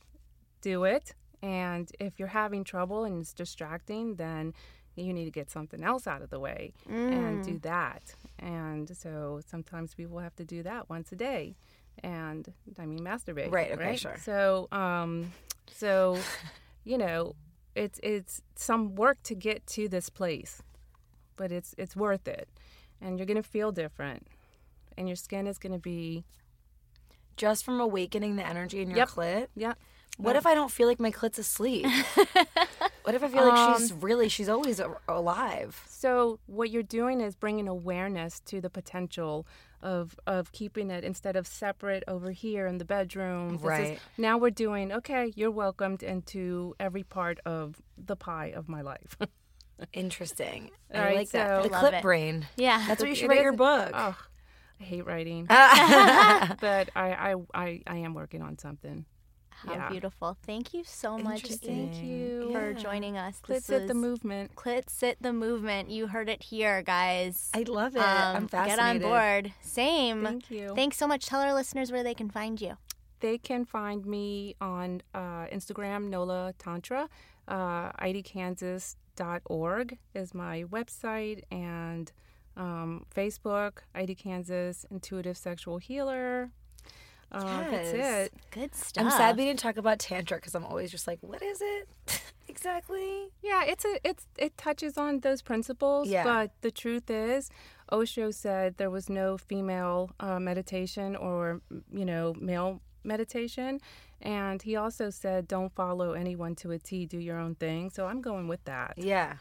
do 0.61 0.83
it 0.83 1.13
and 1.41 1.89
if 1.99 2.19
you're 2.19 2.27
having 2.27 2.63
trouble 2.63 3.03
and 3.03 3.19
it's 3.21 3.33
distracting 3.33 4.15
then 4.15 4.53
you 4.95 5.11
need 5.13 5.25
to 5.25 5.31
get 5.31 5.49
something 5.49 5.83
else 5.83 6.05
out 6.05 6.21
of 6.21 6.29
the 6.29 6.39
way 6.39 6.73
and 6.87 7.39
Mm. 7.41 7.43
do 7.43 7.59
that 7.59 8.13
and 8.37 8.95
so 8.95 9.39
sometimes 9.47 9.95
people 9.95 10.19
have 10.19 10.35
to 10.35 10.45
do 10.45 10.61
that 10.63 10.87
once 10.89 11.11
a 11.11 11.15
day 11.15 11.55
and 12.03 12.53
i 12.77 12.85
mean 12.85 12.99
masturbate 12.99 13.51
Right, 13.51 13.71
okay, 13.71 13.95
sure. 13.95 14.17
so 14.21 14.67
um 14.71 15.31
so 15.73 16.19
you 16.83 16.97
know 16.99 17.35
it's 17.75 17.99
it's 18.03 18.41
some 18.55 18.95
work 18.95 19.17
to 19.23 19.35
get 19.35 19.65
to 19.67 19.87
this 19.87 20.09
place 20.09 20.61
but 21.37 21.51
it's 21.51 21.73
it's 21.77 21.95
worth 21.95 22.27
it 22.27 22.47
and 23.01 23.17
you're 23.17 23.25
gonna 23.25 23.41
feel 23.43 23.71
different 23.71 24.27
and 24.97 25.07
your 25.07 25.15
skin 25.15 25.47
is 25.47 25.57
gonna 25.57 25.79
be 25.79 26.23
Just 27.37 27.63
from 27.65 27.79
awakening 27.79 28.35
the 28.35 28.45
energy 28.45 28.81
in 28.81 28.89
your 28.89 28.97
Yep. 28.97 29.09
clit. 29.09 29.47
yeah 29.55 29.73
What 30.17 30.35
if 30.35 30.45
I 30.45 30.53
don't 30.53 30.69
feel 30.71 30.87
like 30.87 30.99
my 30.99 31.11
clit's 31.11 31.39
asleep? 31.39 31.85
what 33.03 33.15
if 33.15 33.23
I 33.23 33.27
feel 33.29 33.47
like 33.47 33.57
she's 33.79 33.91
um, 33.91 33.99
really, 34.01 34.29
she's 34.29 34.49
always 34.49 34.79
a- 34.79 34.95
alive? 35.07 35.81
so 35.89 36.39
what 36.45 36.69
you're 36.69 36.83
doing 36.99 37.21
is 37.21 37.35
bringing 37.35 37.67
awareness 37.67 38.39
to 38.41 38.59
the 38.61 38.69
potential 38.69 39.47
of 39.83 40.19
of 40.27 40.51
keeping 40.51 40.89
it 40.91 41.03
instead 41.03 41.35
of 41.35 41.45
separate 41.47 42.03
over 42.07 42.31
here 42.31 42.67
in 42.67 42.77
the 42.77 42.85
bedroom 42.85 43.53
This 43.53 43.61
is- 43.61 43.67
Right. 43.67 43.99
now 44.17 44.37
we're 44.37 44.49
doing 44.51 44.91
okay 44.91 45.33
you're 45.35 45.51
welcomed 45.51 46.03
into 46.03 46.75
every 46.79 47.03
part 47.03 47.39
of 47.45 47.81
the 47.97 48.15
pie 48.15 48.53
of 48.55 48.67
my 48.69 48.81
life 48.81 49.17
Interesting. 49.93 50.69
All 50.93 51.01
I 51.01 51.05
right, 51.05 51.15
like 51.15 51.29
that. 51.31 51.63
The 51.63 51.69
Love 51.69 51.79
clip 51.81 51.93
it. 51.95 52.01
brain. 52.03 52.45
Yeah. 52.55 52.85
That's 52.87 53.01
what 53.01 53.09
you 53.09 53.15
should 53.15 53.25
It 53.25 53.29
write 53.29 53.41
your 53.41 53.53
book. 53.53 53.89
oh 53.93 54.15
i 54.79 54.83
hate 54.83 55.05
writing 55.05 55.45
but 55.49 56.89
I, 56.95 57.13
I 57.13 57.35
i 57.53 57.81
i 57.85 57.97
am 57.97 58.13
working 58.15 58.41
on 58.41 58.57
something 58.57 59.05
How 59.65 59.73
yeah. 59.73 59.89
beautiful. 59.89 60.37
Thank 60.45 60.73
you 60.73 60.83
so 60.83 61.17
much 61.17 61.43
thank 61.43 62.01
you 62.01 62.49
for 62.51 62.73
joining 62.73 63.17
us. 63.17 63.41
Clit 63.41 63.61
sit 63.61 63.87
the 63.87 63.93
movement 63.93 64.55
Clit 64.55 64.89
Sit 64.89 65.17
the 65.21 65.33
Movement. 65.33 65.89
You 65.89 66.07
heard 66.07 66.29
it 66.29 66.43
here, 66.43 66.81
guys. 66.81 67.49
I 67.53 67.63
love 67.67 67.95
it. 67.95 67.99
Um, 67.99 68.35
I'm 68.35 68.47
fascinated. 68.47 69.01
Get 69.01 69.07
on 69.07 69.11
board. 69.11 69.53
Same. 69.61 70.23
Thank 70.23 70.49
you. 70.49 70.73
Thanks 70.75 70.97
so 70.97 71.07
much. 71.07 71.27
Tell 71.27 71.41
our 71.41 71.53
listeners 71.53 71.91
where 71.91 72.03
they 72.03 72.13
can 72.13 72.29
find 72.29 72.59
you. 72.59 72.77
they 73.19 73.37
can 73.37 73.65
find 73.65 74.05
me 74.05 74.55
on 74.59 75.01
uh, 75.13 75.45
Instagram, 75.53 76.09
Nola 76.09 76.53
Tantra. 76.57 77.07
Uh, 77.47 77.91
AidiKansas.org 77.93 79.97
is 80.15 80.33
my 80.33 80.63
website, 80.63 81.43
and 81.51 82.11
um, 82.57 83.05
Facebook, 83.15 83.79
Aidi 83.95 84.17
Kansas 84.17 84.85
Intuitive 84.89 85.37
Sexual 85.37 85.77
Healer. 85.77 86.51
Uh, 87.31 87.63
That's 87.69 87.89
it. 87.93 88.33
Good 88.51 88.75
stuff. 88.75 89.05
I'm 89.05 89.11
sad 89.11 89.37
we 89.37 89.45
didn't 89.45 89.59
talk 89.59 89.77
about 89.77 89.99
tantra 89.99 90.37
because 90.37 90.53
I'm 90.55 90.65
always 90.65 90.91
just 90.91 91.07
like, 91.07 91.19
what 91.21 91.41
is 91.41 91.61
it 91.61 91.87
exactly? 92.47 93.29
Yeah, 93.41 93.63
it's 93.65 93.85
a 93.85 93.97
it's 94.03 94.27
it 94.37 94.57
touches 94.57 94.97
on 94.97 95.21
those 95.21 95.41
principles, 95.41 96.07
Yeah. 96.09 96.23
but 96.23 96.51
the 96.61 96.71
truth 96.71 97.09
is, 97.09 97.49
Osho 97.91 98.31
said 98.31 98.77
there 98.77 98.89
was 98.89 99.09
no 99.09 99.37
female 99.37 100.11
uh, 100.19 100.39
meditation 100.39 101.15
or 101.15 101.61
you 101.93 102.05
know 102.05 102.35
male 102.39 102.81
meditation, 103.03 103.79
and 104.21 104.61
he 104.61 104.75
also 104.75 105.09
said 105.09 105.47
don't 105.47 105.73
follow 105.73 106.11
anyone 106.13 106.53
to 106.55 106.71
a 106.71 106.77
T, 106.79 107.05
do 107.05 107.17
your 107.17 107.37
own 107.37 107.55
thing. 107.55 107.89
So 107.89 108.07
I'm 108.07 108.21
going 108.21 108.47
with 108.49 108.63
that. 108.65 108.93
Yeah. 108.97 109.35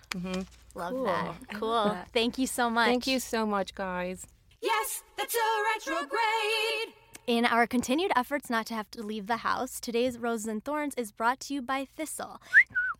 Love 0.74 0.93
Cool. 0.93 1.05
that. 1.05 1.34
Cool. 1.55 1.68
love 1.68 1.93
that. 1.95 2.09
Thank 2.12 2.38
you 2.38 2.47
so 2.47 2.70
much. 2.70 2.86
Thank 2.86 3.07
you 3.09 3.18
so 3.18 3.45
much, 3.47 3.74
guys. 3.74 4.26
Yes, 4.62 5.03
that's 5.16 5.34
a 5.34 5.49
retrograde. 5.74 6.95
In 7.30 7.46
our 7.46 7.64
continued 7.64 8.10
efforts 8.16 8.50
not 8.50 8.66
to 8.66 8.74
have 8.74 8.90
to 8.90 9.04
leave 9.04 9.28
the 9.28 9.36
house, 9.36 9.78
today's 9.78 10.18
Roses 10.18 10.48
and 10.48 10.64
Thorns 10.64 10.96
is 10.96 11.12
brought 11.12 11.38
to 11.42 11.54
you 11.54 11.62
by 11.62 11.86
Thistle. 11.96 12.42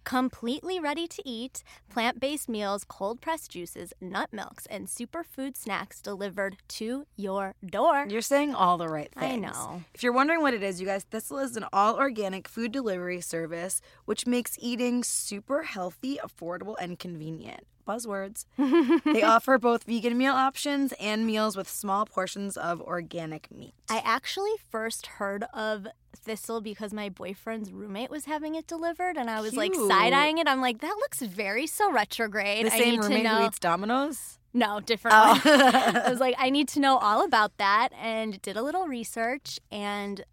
Completely 0.05 0.79
ready 0.79 1.09
to 1.09 1.21
eat, 1.29 1.65
plant 1.89 2.21
based 2.21 2.49
meals, 2.49 2.85
cold 2.85 3.21
pressed 3.21 3.51
juices, 3.51 3.93
nut 4.01 4.29
milks, 4.31 4.67
and 4.67 4.87
superfood 4.87 5.57
snacks 5.57 6.01
delivered 6.01 6.59
to 6.69 7.09
your 7.17 7.57
door. 7.67 8.07
You're 8.09 8.21
saying 8.21 8.55
all 8.55 8.79
the 8.79 8.87
right 8.87 9.13
things. 9.13 9.33
I 9.33 9.35
know. 9.35 9.83
If 9.95 10.05
you're 10.05 10.13
wondering 10.13 10.43
what 10.43 10.55
it 10.55 10.63
is, 10.63 10.81
you 10.81 10.87
guys, 10.87 11.03
Thistle 11.03 11.39
is 11.39 11.57
an 11.57 11.65
all 11.73 11.97
organic 11.97 12.47
food 12.47 12.71
delivery 12.71 13.21
service 13.21 13.81
which 14.05 14.29
makes 14.29 14.57
eating 14.61 15.03
super 15.03 15.65
healthy, 15.65 16.21
affordable, 16.23 16.77
and 16.81 17.01
convenient. 17.01 17.67
Buzzwords. 17.91 18.45
they 19.05 19.23
offer 19.23 19.59
both 19.59 19.85
vegan 19.85 20.17
meal 20.17 20.35
options 20.35 20.93
and 21.01 21.27
meals 21.27 21.57
with 21.57 21.69
small 21.69 22.07
portions 22.07 22.57
of 22.57 22.81
organic 22.81 23.51
meat. 23.51 23.75
I 23.89 24.01
actually 24.05 24.53
first 24.71 25.07
heard 25.07 25.45
of 25.53 25.87
Thistle 26.17 26.61
because 26.61 26.93
my 26.93 27.09
boyfriend's 27.09 27.73
roommate 27.73 28.11
was 28.11 28.27
having 28.27 28.55
it 28.55 28.67
delivered, 28.67 29.17
and 29.17 29.29
I 29.29 29.41
was 29.41 29.55
like 29.55 29.75
side 29.75 30.13
eyeing 30.13 30.39
it. 30.39 30.47
I'm 30.47 30.61
like, 30.61 30.81
that 30.81 30.97
looks 31.01 31.21
very 31.21 31.67
so 31.67 31.91
retrograde. 31.91 32.67
the 32.67 32.75
I 32.75 32.79
same 32.79 33.01
roommate 33.01 33.27
who 33.27 33.47
eats 33.47 33.59
Domino's? 33.59 34.39
No, 34.53 34.81
different 34.81 35.17
Oh. 35.17 35.41
I 36.05 36.11
was 36.11 36.21
like, 36.21 36.35
I 36.39 36.51
need 36.51 36.69
to 36.69 36.81
know 36.81 36.99
all 36.99 37.25
about 37.25 37.57
that 37.59 37.91
and 38.01 38.41
did 38.43 38.57
a 38.57 38.63
little 38.63 38.87
research 38.87 39.61
and 39.71 40.25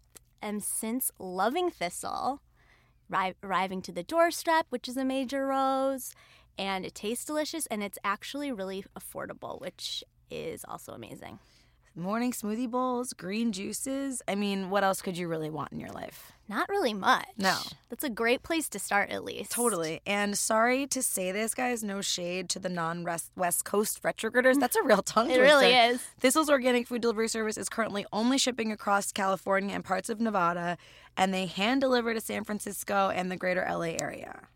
am 0.42 0.60
since 0.60 1.10
loving 1.18 1.70
Thistle, 1.70 2.42
arriving 3.42 3.82
to 3.82 3.92
the 3.92 4.02
doorstep, 4.02 4.66
which 4.70 4.88
is 4.88 4.96
a 4.96 5.04
major 5.04 5.46
rose, 5.46 6.12
and 6.58 6.84
it 6.84 6.94
tastes 6.94 7.24
delicious 7.24 7.66
and 7.66 7.82
it's 7.82 7.98
actually 8.04 8.52
really 8.52 8.84
affordable, 8.98 9.60
which 9.60 10.02
is 10.30 10.64
also 10.68 10.92
amazing. 10.92 11.38
Morning 11.94 12.30
smoothie 12.30 12.70
bowls, 12.70 13.12
green 13.12 13.50
juices. 13.50 14.22
I 14.28 14.36
mean, 14.36 14.70
what 14.70 14.84
else 14.84 15.02
could 15.02 15.18
you 15.18 15.26
really 15.26 15.50
want 15.50 15.72
in 15.72 15.80
your 15.80 15.90
life? 15.90 16.30
Not 16.48 16.68
really 16.68 16.94
much. 16.94 17.26
No. 17.36 17.58
That's 17.90 18.04
a 18.04 18.08
great 18.08 18.44
place 18.44 18.68
to 18.68 18.78
start, 18.78 19.10
at 19.10 19.24
least. 19.24 19.50
Totally. 19.50 20.00
And 20.06 20.38
sorry 20.38 20.86
to 20.86 21.02
say 21.02 21.32
this, 21.32 21.54
guys, 21.54 21.82
no 21.82 22.00
shade 22.00 22.48
to 22.50 22.60
the 22.60 22.68
non 22.68 23.04
West 23.36 23.64
Coast 23.64 24.00
retrograders. 24.02 24.58
That's 24.60 24.76
a 24.76 24.82
real 24.82 25.02
tongue 25.02 25.26
twister. 25.26 25.42
It 25.42 25.46
really 25.46 25.74
is. 25.74 26.00
Thistle's 26.20 26.48
organic 26.48 26.86
food 26.86 27.02
delivery 27.02 27.28
service 27.28 27.58
is 27.58 27.68
currently 27.68 28.06
only 28.12 28.38
shipping 28.38 28.70
across 28.70 29.10
California 29.10 29.74
and 29.74 29.84
parts 29.84 30.08
of 30.08 30.20
Nevada, 30.20 30.78
and 31.16 31.34
they 31.34 31.46
hand 31.46 31.80
deliver 31.80 32.14
to 32.14 32.20
San 32.20 32.44
Francisco 32.44 33.10
and 33.10 33.28
the 33.28 33.36
greater 33.36 33.66
LA 33.68 33.96
area. 34.00 34.46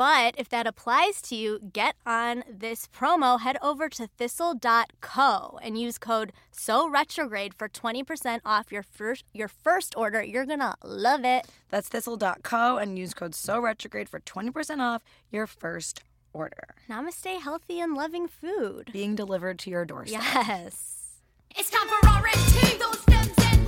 But 0.00 0.34
if 0.38 0.48
that 0.48 0.66
applies 0.66 1.20
to 1.20 1.36
you, 1.36 1.60
get 1.74 1.94
on 2.06 2.42
this 2.50 2.88
promo. 2.88 3.38
Head 3.38 3.58
over 3.60 3.90
to 3.90 4.06
thistle.co 4.06 5.58
and 5.62 5.78
use 5.78 5.98
code 5.98 6.32
so 6.50 6.88
retrograde 6.88 7.52
for 7.52 7.68
20% 7.68 8.40
off 8.42 8.72
your 8.72 8.82
first 8.82 9.26
your 9.34 9.48
first 9.48 9.94
order. 9.98 10.22
You're 10.22 10.46
going 10.46 10.60
to 10.60 10.74
love 10.82 11.26
it. 11.26 11.46
That's 11.68 11.90
thistle.co 11.90 12.78
and 12.78 12.98
use 12.98 13.12
code 13.12 13.34
so 13.34 13.60
retrograde 13.60 14.08
for 14.08 14.20
20% 14.20 14.80
off 14.80 15.02
your 15.30 15.46
first 15.46 16.02
order. 16.32 16.76
Namaste 16.88 17.38
healthy 17.38 17.78
and 17.78 17.92
loving 17.94 18.26
food. 18.26 18.88
Being 18.94 19.14
delivered 19.14 19.58
to 19.58 19.70
your 19.70 19.84
doorstep. 19.84 20.22
Yes. 20.22 21.18
It's 21.58 21.68
time 21.68 21.88
for 21.88 22.08
R&T, 22.08 22.78
those 22.78 23.00
stems 23.00 23.34
and 23.38 23.59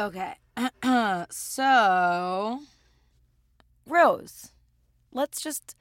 Okay. 0.00 0.34
so, 1.30 2.60
Rose, 3.86 4.52
let's 5.12 5.42
just 5.42 5.76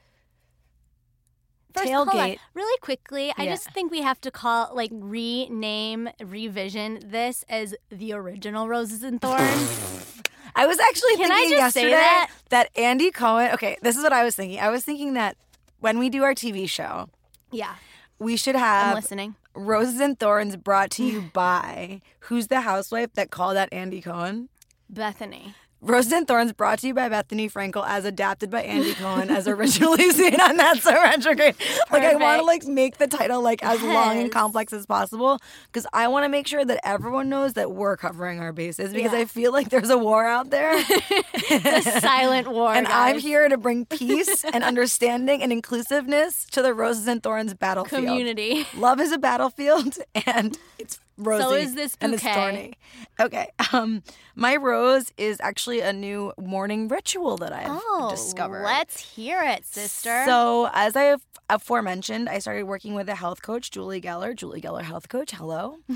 First, 1.74 1.88
tailgate. 1.88 2.38
Really 2.54 2.78
quickly, 2.82 3.34
I 3.38 3.46
just 3.46 3.72
think 3.72 3.92
we 3.92 4.02
have 4.02 4.20
to 4.22 4.32
call, 4.32 4.72
like, 4.74 4.92
rename, 4.94 6.10
revision 6.24 7.00
this 7.06 7.46
as 7.48 7.76
the 7.90 8.14
original 8.14 8.68
Roses 8.68 9.04
and 9.04 9.22
Thorns. 9.22 10.22
I 10.56 10.66
was 10.68 10.80
actually 10.80 11.16
Can 11.16 11.30
thinking 11.30 11.58
yesterday 11.58 11.92
that? 11.92 12.30
Andy 12.76 13.12
Cohen. 13.12 13.52
Okay, 13.54 13.78
this 13.82 13.96
is 13.96 14.04
what 14.04 14.12
I 14.12 14.26
was 14.26 14.36
thinking. 14.36 14.60
I 14.60 14.70
was 14.70 14.84
thinking 14.84 15.14
that 15.14 15.38
when 15.80 16.00
we 16.00 16.10
do 16.10 16.24
our 16.24 16.34
TV 16.34 16.68
show, 16.68 17.08
Yeah, 17.52 17.76
We 18.18 18.36
should 18.36 18.56
have. 18.56 18.88
I'm 18.88 18.96
have 18.96 18.96
listening. 18.96 19.36
Roses 19.56 20.00
and 20.00 20.20
Thorns 20.20 20.56
brought 20.56 20.92
to 20.92 21.04
you 21.04 21.22
by 21.34 22.02
who's 22.22 22.48
the 22.48 22.62
housewife 22.62 23.14
that 23.14 23.32
called 23.32 23.58
out 23.58 23.70
Andy 23.72 24.02
Cohen? 24.02 24.50
Bethenny. 24.92 25.54
Roses 25.82 26.12
and 26.12 26.28
Thorns 26.28 26.52
brought 26.52 26.80
to 26.80 26.88
you 26.88 26.94
by 26.94 27.08
Bethenny 27.08 27.52
Frankel 27.52 27.86
as 27.88 28.04
adapted 28.04 28.50
by 28.50 28.64
Andy 28.64 28.94
Cohen 28.94 29.30
as 29.30 29.48
originally 29.48 30.10
seen 30.12 30.40
on 30.40 30.58
That's 30.58 30.84
So 30.84 30.92
Retrograde. 30.94 31.56
Like 31.92 32.04
I 32.04 32.16
want 32.16 32.40
to 32.42 32.46
like 32.46 32.66
make 32.66 32.98
the 32.98 33.08
title 33.08 33.42
like 33.42 33.64
as 33.64 33.82
long 33.82 34.20
and 34.20 34.32
complex 34.32 34.74
as 34.74 34.86
possible 34.86 35.40
because 35.72 35.88
I 35.94 36.08
want 36.10 36.26
to 36.26 36.30
make 36.30 36.48
sure 36.48 36.66
that 36.66 36.80
everyone 36.86 37.30
knows 37.30 37.54
that 37.54 37.72
we're 37.72 37.96
covering 37.96 38.40
our 38.42 38.52
bases 38.52 38.94
because 38.94 39.14
Yeah. 39.14 39.20
I 39.20 39.26
feel 39.26 39.54
like 39.54 39.70
there's 39.70 39.90
a 39.90 39.98
war 39.98 40.26
out 40.26 40.50
there 40.50 40.74
a 41.52 41.82
silent 41.82 42.50
war. 42.52 42.74
and 42.74 42.86
I'm 42.88 43.18
here 43.20 43.48
to 43.48 43.58
bring 43.58 43.86
peace 43.86 44.44
and 44.54 44.64
understanding 44.64 45.42
and 45.42 45.52
inclusiveness 45.52 46.46
to 46.52 46.62
the 46.62 46.74
Roses 46.74 47.08
and 47.08 47.24
Thorns 47.24 47.54
battlefield. 47.54 48.04
Community. 48.06 48.68
Love 48.76 49.00
is 49.00 49.12
a 49.12 49.18
battlefield, 49.18 49.98
and 50.26 50.58
it's 50.78 51.00
rosy. 51.20 51.62
is 51.62 51.76
this 51.76 51.98
and 52.02 52.14
it's 52.14 52.24
bouquet. 52.24 52.36
thorny. 52.36 52.74
Okay, 53.20 53.50
um, 53.74 54.02
my 54.36 54.56
rose 54.56 55.12
is 55.18 55.38
actually 55.42 55.82
a 55.82 55.92
new 55.94 56.34
morning 56.40 56.88
ritual 56.88 57.38
that 57.38 57.52
I've 57.54 57.68
Oh, 57.70 58.08
discovered. 58.10 58.64
let's 58.64 59.00
hear 59.16 59.42
it, 59.44 59.66
sister. 59.66 60.24
So, 60.26 60.70
as 60.74 60.96
I 60.96 61.04
have 61.04 61.22
aforementioned, 61.50 62.30
I 62.30 62.40
started 62.40 62.64
working 62.64 62.94
with 62.94 63.10
a 63.10 63.16
health 63.16 63.42
coach, 63.42 63.72
Julie 63.72 64.02
Geller. 64.02 64.36
Julie 64.36 64.62
Geller, 64.62 64.84
health 64.84 65.10
coach. 65.10 65.32
Hello. 65.32 65.78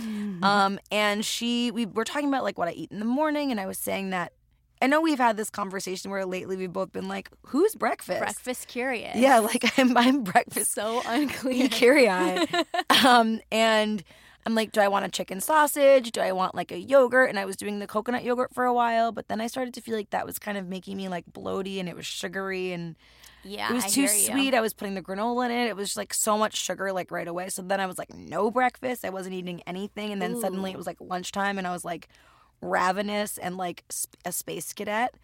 um, 0.43 0.79
and 0.91 1.23
she, 1.23 1.71
we 1.71 1.85
were 1.85 2.03
talking 2.05 2.27
about 2.27 2.43
like 2.43 2.57
what 2.57 2.67
I 2.67 2.71
eat 2.71 2.91
in 2.91 2.99
the 2.99 3.05
morning, 3.05 3.51
and 3.51 3.59
I 3.59 3.65
was 3.65 3.77
saying 3.77 4.09
that 4.11 4.33
I 4.81 4.87
know 4.87 4.99
we've 4.99 5.17
had 5.19 5.37
this 5.37 5.49
conversation 5.49 6.11
where 6.11 6.25
lately 6.25 6.57
we've 6.57 6.73
both 6.73 6.91
been 6.91 7.07
like, 7.07 7.29
"Who's 7.47 7.73
breakfast?" 7.73 8.19
breakfast 8.19 8.67
curious. 8.67 9.15
Yeah, 9.15 9.39
like 9.51 9.77
I'm, 9.79 9.95
I'm 9.95 10.23
breakfast 10.23 10.73
so 10.73 11.01
unclear. 11.05 11.67
curious. 11.71 12.45
um, 13.05 13.39
and 13.51 14.03
I'm 14.45 14.55
like, 14.55 14.71
do 14.71 14.81
I 14.81 14.87
want 14.87 15.05
a 15.05 15.09
chicken 15.09 15.39
sausage? 15.41 16.11
Do 16.11 16.21
I 16.21 16.31
want 16.31 16.55
like 16.55 16.71
a 16.71 16.77
yogurt? 16.79 17.29
And 17.29 17.39
I 17.39 17.45
was 17.45 17.55
doing 17.55 17.79
the 17.79 17.87
coconut 17.87 18.23
yogurt 18.23 18.53
for 18.53 18.65
a 18.65 18.73
while, 18.73 19.11
but 19.11 19.27
then 19.27 19.39
I 19.41 19.47
started 19.47 19.73
to 19.75 19.81
feel 19.81 19.95
like 19.95 20.09
that 20.11 20.25
was 20.25 20.39
kind 20.39 20.57
of 20.57 20.67
making 20.67 20.97
me 20.97 21.07
like 21.07 21.25
bloaty 21.31 21.79
and 21.79 21.87
it 21.87 21.95
was 21.95 22.05
sugary 22.05 22.71
and 22.73 22.95
Yeah, 23.43 23.69
it 23.71 23.73
was 23.73 23.85
I 23.85 23.89
too 23.89 24.07
sweet. 24.07 24.53
I 24.53 24.61
was 24.61 24.73
putting 24.73 24.95
the 24.95 25.01
granola 25.01 25.45
in 25.45 25.51
it. 25.51 25.67
It 25.67 25.75
was 25.75 25.89
just 25.89 25.97
like 25.97 26.13
so 26.13 26.37
much 26.37 26.55
sugar 26.55 26.91
like 26.91 27.11
right 27.11 27.27
away. 27.27 27.49
So 27.49 27.61
then 27.61 27.79
I 27.79 27.85
was 27.85 27.97
like, 27.97 28.13
no 28.13 28.51
breakfast. 28.51 29.05
I 29.05 29.09
wasn't 29.09 29.35
eating 29.35 29.61
anything. 29.67 30.11
And 30.11 30.21
then 30.21 30.35
suddenly 30.35 30.71
it 30.71 30.77
was 30.77 30.87
like 30.87 30.97
lunchtime 30.99 31.57
and 31.57 31.67
I 31.67 31.71
was 31.71 31.85
like 31.85 32.09
ravenous 32.61 33.37
and 33.37 33.57
like 33.57 33.83
sp- 33.91 34.15
a 34.25 34.31
space 34.31 34.73
cadet. 34.73 35.15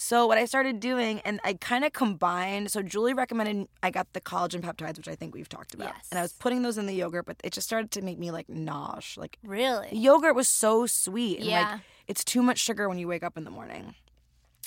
So 0.00 0.28
what 0.28 0.38
I 0.38 0.44
started 0.44 0.78
doing, 0.78 1.20
and 1.24 1.40
I 1.42 1.54
kind 1.54 1.84
of 1.84 1.92
combined. 1.92 2.70
So 2.70 2.82
Julie 2.82 3.14
recommended 3.14 3.66
I 3.82 3.90
got 3.90 4.06
the 4.12 4.20
collagen 4.20 4.60
peptides, 4.60 4.96
which 4.96 5.08
I 5.08 5.16
think 5.16 5.34
we've 5.34 5.48
talked 5.48 5.74
about, 5.74 5.92
Yes. 5.96 6.06
and 6.12 6.20
I 6.20 6.22
was 6.22 6.32
putting 6.32 6.62
those 6.62 6.78
in 6.78 6.86
the 6.86 6.94
yogurt, 6.94 7.26
but 7.26 7.34
it 7.42 7.52
just 7.52 7.66
started 7.66 7.90
to 7.90 8.02
make 8.02 8.16
me 8.16 8.30
like 8.30 8.46
nosh. 8.46 9.16
Like 9.16 9.38
Really? 9.42 9.88
yogurt 9.92 10.36
was 10.36 10.48
so 10.48 10.86
sweet, 10.86 11.38
and 11.38 11.46
Yeah. 11.48 11.70
like 11.72 11.80
it's 12.06 12.22
too 12.22 12.42
much 12.42 12.58
sugar 12.60 12.88
when 12.88 12.98
you 13.00 13.08
wake 13.08 13.24
up 13.24 13.36
in 13.36 13.42
the 13.42 13.50
morning. 13.50 13.96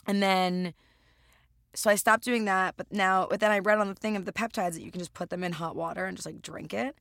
And 0.05 0.21
then, 0.21 0.73
so 1.73 1.89
I 1.89 1.95
stopped 1.95 2.25
doing 2.25 2.43
that. 2.43 2.75
But 2.75 2.91
now, 2.91 3.27
but 3.29 3.39
then 3.39 3.51
I 3.51 3.59
read 3.59 3.77
on 3.79 3.87
the 3.87 3.95
thing 3.95 4.17
of 4.17 4.25
the 4.25 4.33
peptides 4.33 4.73
that 4.73 4.81
you 4.81 4.91
can 4.91 4.99
just 4.99 5.13
put 5.13 5.29
them 5.29 5.45
in 5.45 5.53
hot 5.53 5.77
water 5.77 6.03
and 6.07 6.17
just 6.17 6.25
like 6.25 6.41
drink 6.41 6.73
it. 6.73 6.93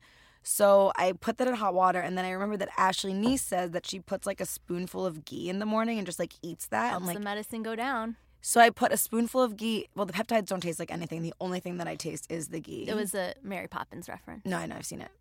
So 0.43 0.91
I 0.95 1.11
put 1.13 1.37
that 1.37 1.47
in 1.47 1.53
hot 1.53 1.73
water, 1.73 1.99
and 1.99 2.17
then 2.17 2.25
I 2.25 2.31
remember 2.31 2.57
that 2.57 2.69
Ashley 2.77 3.13
Neese 3.13 3.41
says 3.41 3.71
that 3.71 3.85
she 3.85 3.99
puts 3.99 4.25
like 4.25 4.41
a 4.41 4.45
spoonful 4.45 5.05
of 5.05 5.23
ghee 5.25 5.49
in 5.49 5.59
the 5.59 5.65
morning 5.65 5.97
and 5.99 6.05
just 6.05 6.17
like 6.19 6.33
eats 6.41 6.67
that. 6.67 6.89
Helps 6.89 7.01
I'm 7.01 7.07
like, 7.07 7.17
the 7.17 7.23
medicine 7.23 7.61
go 7.63 7.75
down. 7.75 8.15
so 8.41 8.59
I 8.59 8.71
put 8.71 8.91
a 8.91 8.97
spoonful 8.97 9.41
of 9.41 9.55
ghee. 9.55 9.87
Well, 9.95 10.05
the 10.05 10.13
peptides 10.13 10.47
don't 10.47 10.61
taste 10.61 10.79
like 10.79 10.91
anything. 10.91 11.21
The 11.21 11.33
only 11.39 11.59
thing 11.59 11.77
that 11.77 11.87
I 11.87 11.95
taste 11.95 12.31
is 12.31 12.47
the 12.47 12.59
ghee. 12.59 12.85
It 12.87 12.95
was 12.95 13.13
a 13.13 13.33
Mary 13.43 13.67
Poppins 13.67 14.09
reference. 14.09 14.45
no, 14.45 14.57
I 14.57 14.65
know 14.65 14.75
I've 14.75 14.85
seen 14.85 15.01
it. 15.01 15.11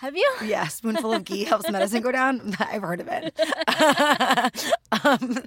Have 0.00 0.14
you? 0.14 0.30
Yeah, 0.44 0.66
spoonful 0.66 1.14
of 1.14 1.24
ghee 1.24 1.44
helps 1.44 1.70
medicine 1.70 2.02
go 2.02 2.12
down. 2.12 2.54
I've 2.60 2.82
heard 2.82 3.00
of 3.00 3.08
it. 3.10 3.38
um, 5.04 5.42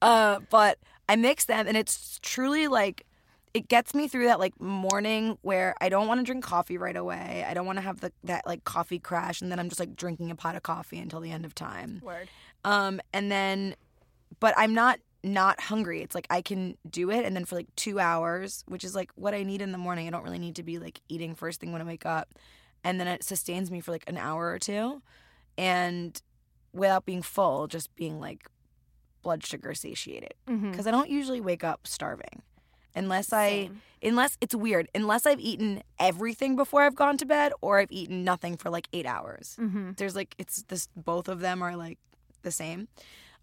uh, 0.00 0.40
but 0.48 0.78
I 1.08 1.16
mix 1.16 1.44
them, 1.44 1.66
and 1.66 1.76
it's 1.76 2.18
truly 2.22 2.66
like 2.68 3.04
it 3.52 3.68
gets 3.68 3.94
me 3.94 4.06
through 4.06 4.26
that 4.26 4.38
like 4.38 4.58
morning 4.60 5.36
where 5.42 5.74
I 5.80 5.88
don't 5.88 6.06
want 6.06 6.20
to 6.20 6.24
drink 6.24 6.44
coffee 6.44 6.78
right 6.78 6.96
away. 6.96 7.44
I 7.46 7.54
don't 7.54 7.66
want 7.66 7.78
to 7.78 7.82
have 7.82 8.00
the 8.00 8.12
that 8.24 8.46
like 8.46 8.64
coffee 8.64 8.98
crash, 8.98 9.40
and 9.40 9.50
then 9.50 9.58
I'm 9.58 9.68
just 9.68 9.80
like 9.80 9.96
drinking 9.96 10.30
a 10.30 10.36
pot 10.36 10.56
of 10.56 10.62
coffee 10.62 10.98
until 10.98 11.20
the 11.20 11.30
end 11.30 11.44
of 11.44 11.54
time. 11.54 12.00
Word. 12.02 12.28
Um, 12.64 13.00
and 13.12 13.30
then, 13.30 13.74
but 14.38 14.54
I'm 14.56 14.74
not 14.74 15.00
not 15.22 15.60
hungry. 15.60 16.02
It's 16.02 16.14
like 16.14 16.26
I 16.30 16.42
can 16.42 16.76
do 16.88 17.10
it, 17.10 17.24
and 17.24 17.34
then 17.34 17.44
for 17.44 17.56
like 17.56 17.74
two 17.76 17.98
hours, 17.98 18.64
which 18.68 18.84
is 18.84 18.94
like 18.94 19.10
what 19.16 19.34
I 19.34 19.42
need 19.42 19.62
in 19.62 19.72
the 19.72 19.78
morning. 19.78 20.06
I 20.06 20.10
don't 20.10 20.22
really 20.22 20.38
need 20.38 20.56
to 20.56 20.62
be 20.62 20.78
like 20.78 21.00
eating 21.08 21.34
first 21.34 21.60
thing 21.60 21.72
when 21.72 21.82
I 21.82 21.84
wake 21.84 22.06
up, 22.06 22.34
and 22.84 23.00
then 23.00 23.08
it 23.08 23.24
sustains 23.24 23.70
me 23.70 23.80
for 23.80 23.90
like 23.90 24.04
an 24.06 24.16
hour 24.16 24.50
or 24.50 24.58
two, 24.58 25.02
and 25.58 26.20
without 26.72 27.04
being 27.04 27.22
full, 27.22 27.66
just 27.66 27.94
being 27.96 28.20
like 28.20 28.48
blood 29.22 29.44
sugar 29.44 29.74
satiated. 29.74 30.34
Mm-hmm. 30.48 30.70
Because 30.70 30.86
I 30.86 30.90
don't 30.90 31.10
usually 31.10 31.40
wake 31.40 31.64
up 31.64 31.86
starving, 31.86 32.42
unless 32.94 33.32
I 33.32 33.70
unless 34.02 34.36
it's 34.40 34.54
weird 34.54 34.88
unless 34.94 35.26
I've 35.26 35.40
eaten 35.40 35.82
everything 35.98 36.56
before 36.56 36.82
I've 36.82 36.94
gone 36.96 37.16
to 37.18 37.26
bed, 37.26 37.52
or 37.60 37.78
I've 37.78 37.92
eaten 37.92 38.24
nothing 38.24 38.56
for 38.56 38.70
like 38.70 38.88
eight 38.92 39.06
hours 39.06 39.56
Mm-hmm. 39.60 39.92
there's 39.96 40.16
like 40.16 40.34
it's 40.38 40.62
this 40.64 40.88
both 40.96 41.28
of 41.28 41.40
them 41.40 41.62
are 41.62 41.76
like 41.76 41.98
the 42.42 42.50
same 42.50 42.88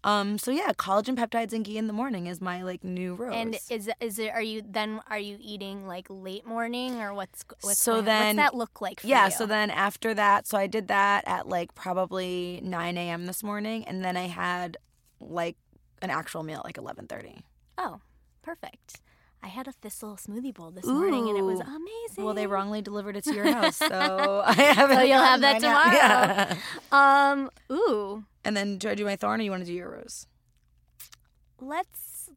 um 0.04 0.38
so 0.38 0.50
yeah 0.52 0.70
collagen 0.74 1.16
peptides 1.16 1.52
and 1.52 1.64
ghee 1.64 1.76
in 1.76 1.86
the 1.88 1.92
morning 1.92 2.26
is 2.28 2.40
my 2.40 2.62
like 2.62 2.84
new 2.84 3.14
rose 3.16 3.34
And 3.34 3.58
is 3.70 3.90
is 4.00 4.18
it? 4.20 4.30
Are 4.32 4.42
you 4.42 4.62
then? 4.64 5.00
Are 5.08 5.18
you 5.18 5.36
eating 5.40 5.86
like 5.88 6.06
late 6.08 6.46
morning 6.46 7.00
or 7.00 7.12
what's 7.14 7.44
what's 7.62 7.78
So 7.78 8.00
then- 8.00 8.36
what's 8.36 8.50
that 8.50 8.56
look 8.56 8.80
like? 8.80 9.00
For 9.00 9.06
yeah 9.08 9.26
you? 9.26 9.32
so 9.32 9.44
then 9.46 9.70
after 9.70 10.14
that 10.14 10.46
so 10.46 10.56
i 10.56 10.66
did 10.68 10.86
that 10.88 11.24
at 11.26 11.48
like 11.48 11.74
probably 11.74 12.60
9 12.62 12.96
a.m 12.96 13.26
this 13.26 13.42
morning 13.42 13.84
and 13.86 14.04
then 14.04 14.16
i 14.16 14.26
had 14.28 14.76
like 15.20 15.56
an 16.00 16.10
actual 16.10 16.44
meal 16.44 16.58
at 16.60 16.64
like 16.64 16.76
11.30 16.76 17.40
oh, 17.78 18.00
perfect. 18.42 19.00
I 19.42 19.48
had 19.48 19.68
a 19.68 19.72
thistle 19.72 20.16
smoothie 20.16 20.52
bowl 20.54 20.70
this 20.70 20.84
morning 20.84 21.28
and 21.28 21.38
it 21.38 21.42
was 21.42 21.60
amazing. 21.60 22.24
well 22.24 22.34
they 22.34 22.46
wrongly 22.46 22.82
delivered 22.82 23.16
it 23.16 23.24
to 23.24 23.34
your 23.34 23.50
house 23.52 23.76
so 23.76 24.42
i 24.46 24.52
haven't 24.52 24.96
So 24.96 25.02
you'll 25.02 25.18
have 25.22 25.40
that 25.42 25.60
tomorrow. 25.60 25.92
Yeah. 25.92 26.56
Um. 26.92 27.50
Ooh. 27.70 28.24
and 28.44 28.56
then 28.56 28.78
do 28.78 28.88
i 28.90 28.94
do 28.94 29.04
my 29.04 29.16
thorn 29.16 29.40
or 29.40 29.44
you 29.44 29.50
want 29.50 29.62
to 29.62 29.66
do 29.66 29.72
your 29.74 29.90
rose 29.90 30.26
Let's 31.60 32.30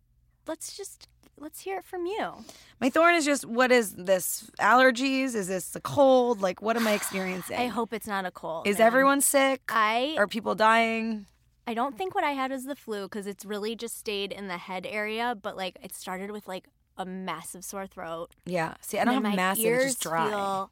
let's 0.47 0.75
just 0.75 1.07
let's 1.37 1.61
hear 1.61 1.77
it 1.79 1.83
from 1.85 2.05
you. 2.05 2.33
my 2.79 2.89
thorn 2.89 3.15
is 3.15 3.25
just 3.25 3.45
what 3.45 3.71
is 3.71 3.93
this 3.95 4.49
allergies 4.59 5.35
is 5.35 5.47
this 5.47 5.75
a 5.75 5.79
cold 5.81 6.41
like 6.41 6.61
what 6.61 6.75
am 6.75 6.87
i 6.87 6.91
experiencing 7.01 7.57
I 7.57 7.67
hope 7.67 7.93
it's 7.93 8.07
not 8.07 8.25
a 8.25 8.31
cold. 8.31 8.67
is 8.67 8.77
man. 8.79 8.87
everyone 8.87 9.21
sick 9.21 9.61
I 9.69 10.15
Are 10.17 10.27
people 10.27 10.55
dying? 10.55 11.25
I 11.67 11.75
don't 11.75 11.95
think 11.95 12.15
what 12.15 12.23
I 12.23 12.31
had 12.31 12.49
was 12.51 12.65
the 12.65 12.75
flu 12.75 13.03
because 13.03 13.27
it's 13.27 13.45
really 13.45 13.75
just 13.75 13.95
stayed 13.97 14.31
in 14.31 14.47
the 14.47 14.57
head 14.57 14.85
area, 14.89 15.37
but 15.39 15.55
like 15.55 15.77
it 15.83 15.93
started 15.93 16.31
with 16.31 16.47
like 16.47 16.65
a 16.97 17.05
massive 17.05 17.63
sore 17.63 17.87
throat. 17.87 18.31
Yeah. 18.45 18.75
See, 18.81 18.99
I 18.99 19.05
don't 19.05 19.13
have 19.15 19.23
my 19.23 19.35
massive, 19.35 19.65
ears 19.65 19.83
just 19.93 20.01
dry. 20.01 20.29
feel 20.29 20.71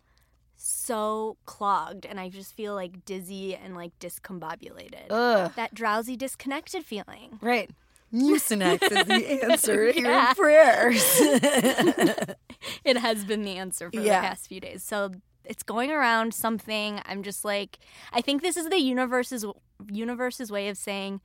so 0.58 1.38
clogged, 1.46 2.06
and 2.06 2.20
I 2.20 2.30
just 2.30 2.54
feel 2.54 2.76
like 2.76 3.06
dizzy 3.06 3.56
and 3.56 3.76
like 3.76 3.98
discombobulated. 4.00 5.08
Ugh. 5.10 5.52
That 5.56 5.74
drowsy, 5.74 6.16
disconnected 6.18 6.84
feeling. 6.86 7.40
Right. 7.42 7.70
Mucinex 8.14 8.82
is 8.84 9.06
the 9.06 9.44
answer 9.44 9.94
to 9.94 10.00
your 10.02 10.36
prayers. 10.36 11.22
It 12.84 12.98
has 12.98 13.24
been 13.24 13.44
the 13.44 13.56
answer 13.58 13.90
for 13.90 14.00
Yeah. 14.02 14.22
the 14.22 14.28
past 14.28 14.48
few 14.48 14.60
days. 14.60 14.84
So 14.84 15.12
it's 15.46 15.64
going 15.64 15.92
around 15.92 16.34
something. 16.34 17.02
I'm 17.06 17.24
just 17.24 17.46
like, 17.46 17.80
I 18.12 18.20
think 18.22 18.42
this 18.42 18.58
is 18.58 18.68
the 18.70 18.80
universe's 18.80 19.46
universe's 19.90 20.52
way 20.52 20.68
of 20.68 20.78
saying, 20.78 21.22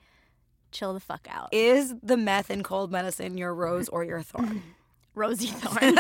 chill 0.71 0.95
the 0.95 1.01
fuck 1.01 1.27
out, 1.29 1.49
is 1.53 1.95
the 2.03 2.17
meth 2.17 2.51
and 2.51 2.63
cold 2.63 2.93
medicine 2.93 3.37
your 3.37 3.53
rose 3.55 3.89
or 3.89 4.05
your 4.05 4.23
thorn? 4.23 4.63
Rosie 5.15 5.47
Thorn. 5.53 5.97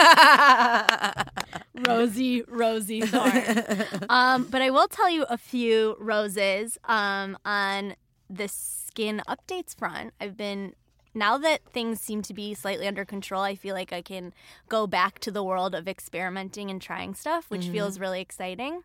Rosie, 1.87 2.43
Rosie 2.49 3.01
Thorn. 3.03 3.85
um, 4.09 4.45
but 4.51 4.63
I 4.63 4.71
will 4.71 4.89
tell 4.89 5.11
you 5.11 5.25
a 5.25 5.39
few 5.39 5.97
roses 5.99 6.79
um, 6.85 7.37
on 7.45 7.95
the 8.29 8.49
skin 8.49 9.23
updates 9.29 9.77
front. 9.77 10.15
I've 10.21 10.37
been 10.37 10.75
now 11.15 11.39
that 11.39 11.65
things 11.73 12.01
seem 12.01 12.23
to 12.23 12.35
be 12.35 12.55
slightly 12.55 12.87
under 12.89 13.05
control. 13.05 13.43
I 13.43 13.55
feel 13.55 13.75
like 13.75 13.93
I 13.93 14.03
can 14.03 14.33
go 14.69 14.87
back 14.87 15.21
to 15.21 15.31
the 15.31 15.45
world 15.45 15.75
of 15.75 15.87
experimenting 15.87 16.71
and 16.71 16.83
trying 16.83 17.15
stuff, 17.15 17.51
which 17.51 17.67
feels 17.69 18.01
really 18.01 18.21
exciting. 18.21 18.83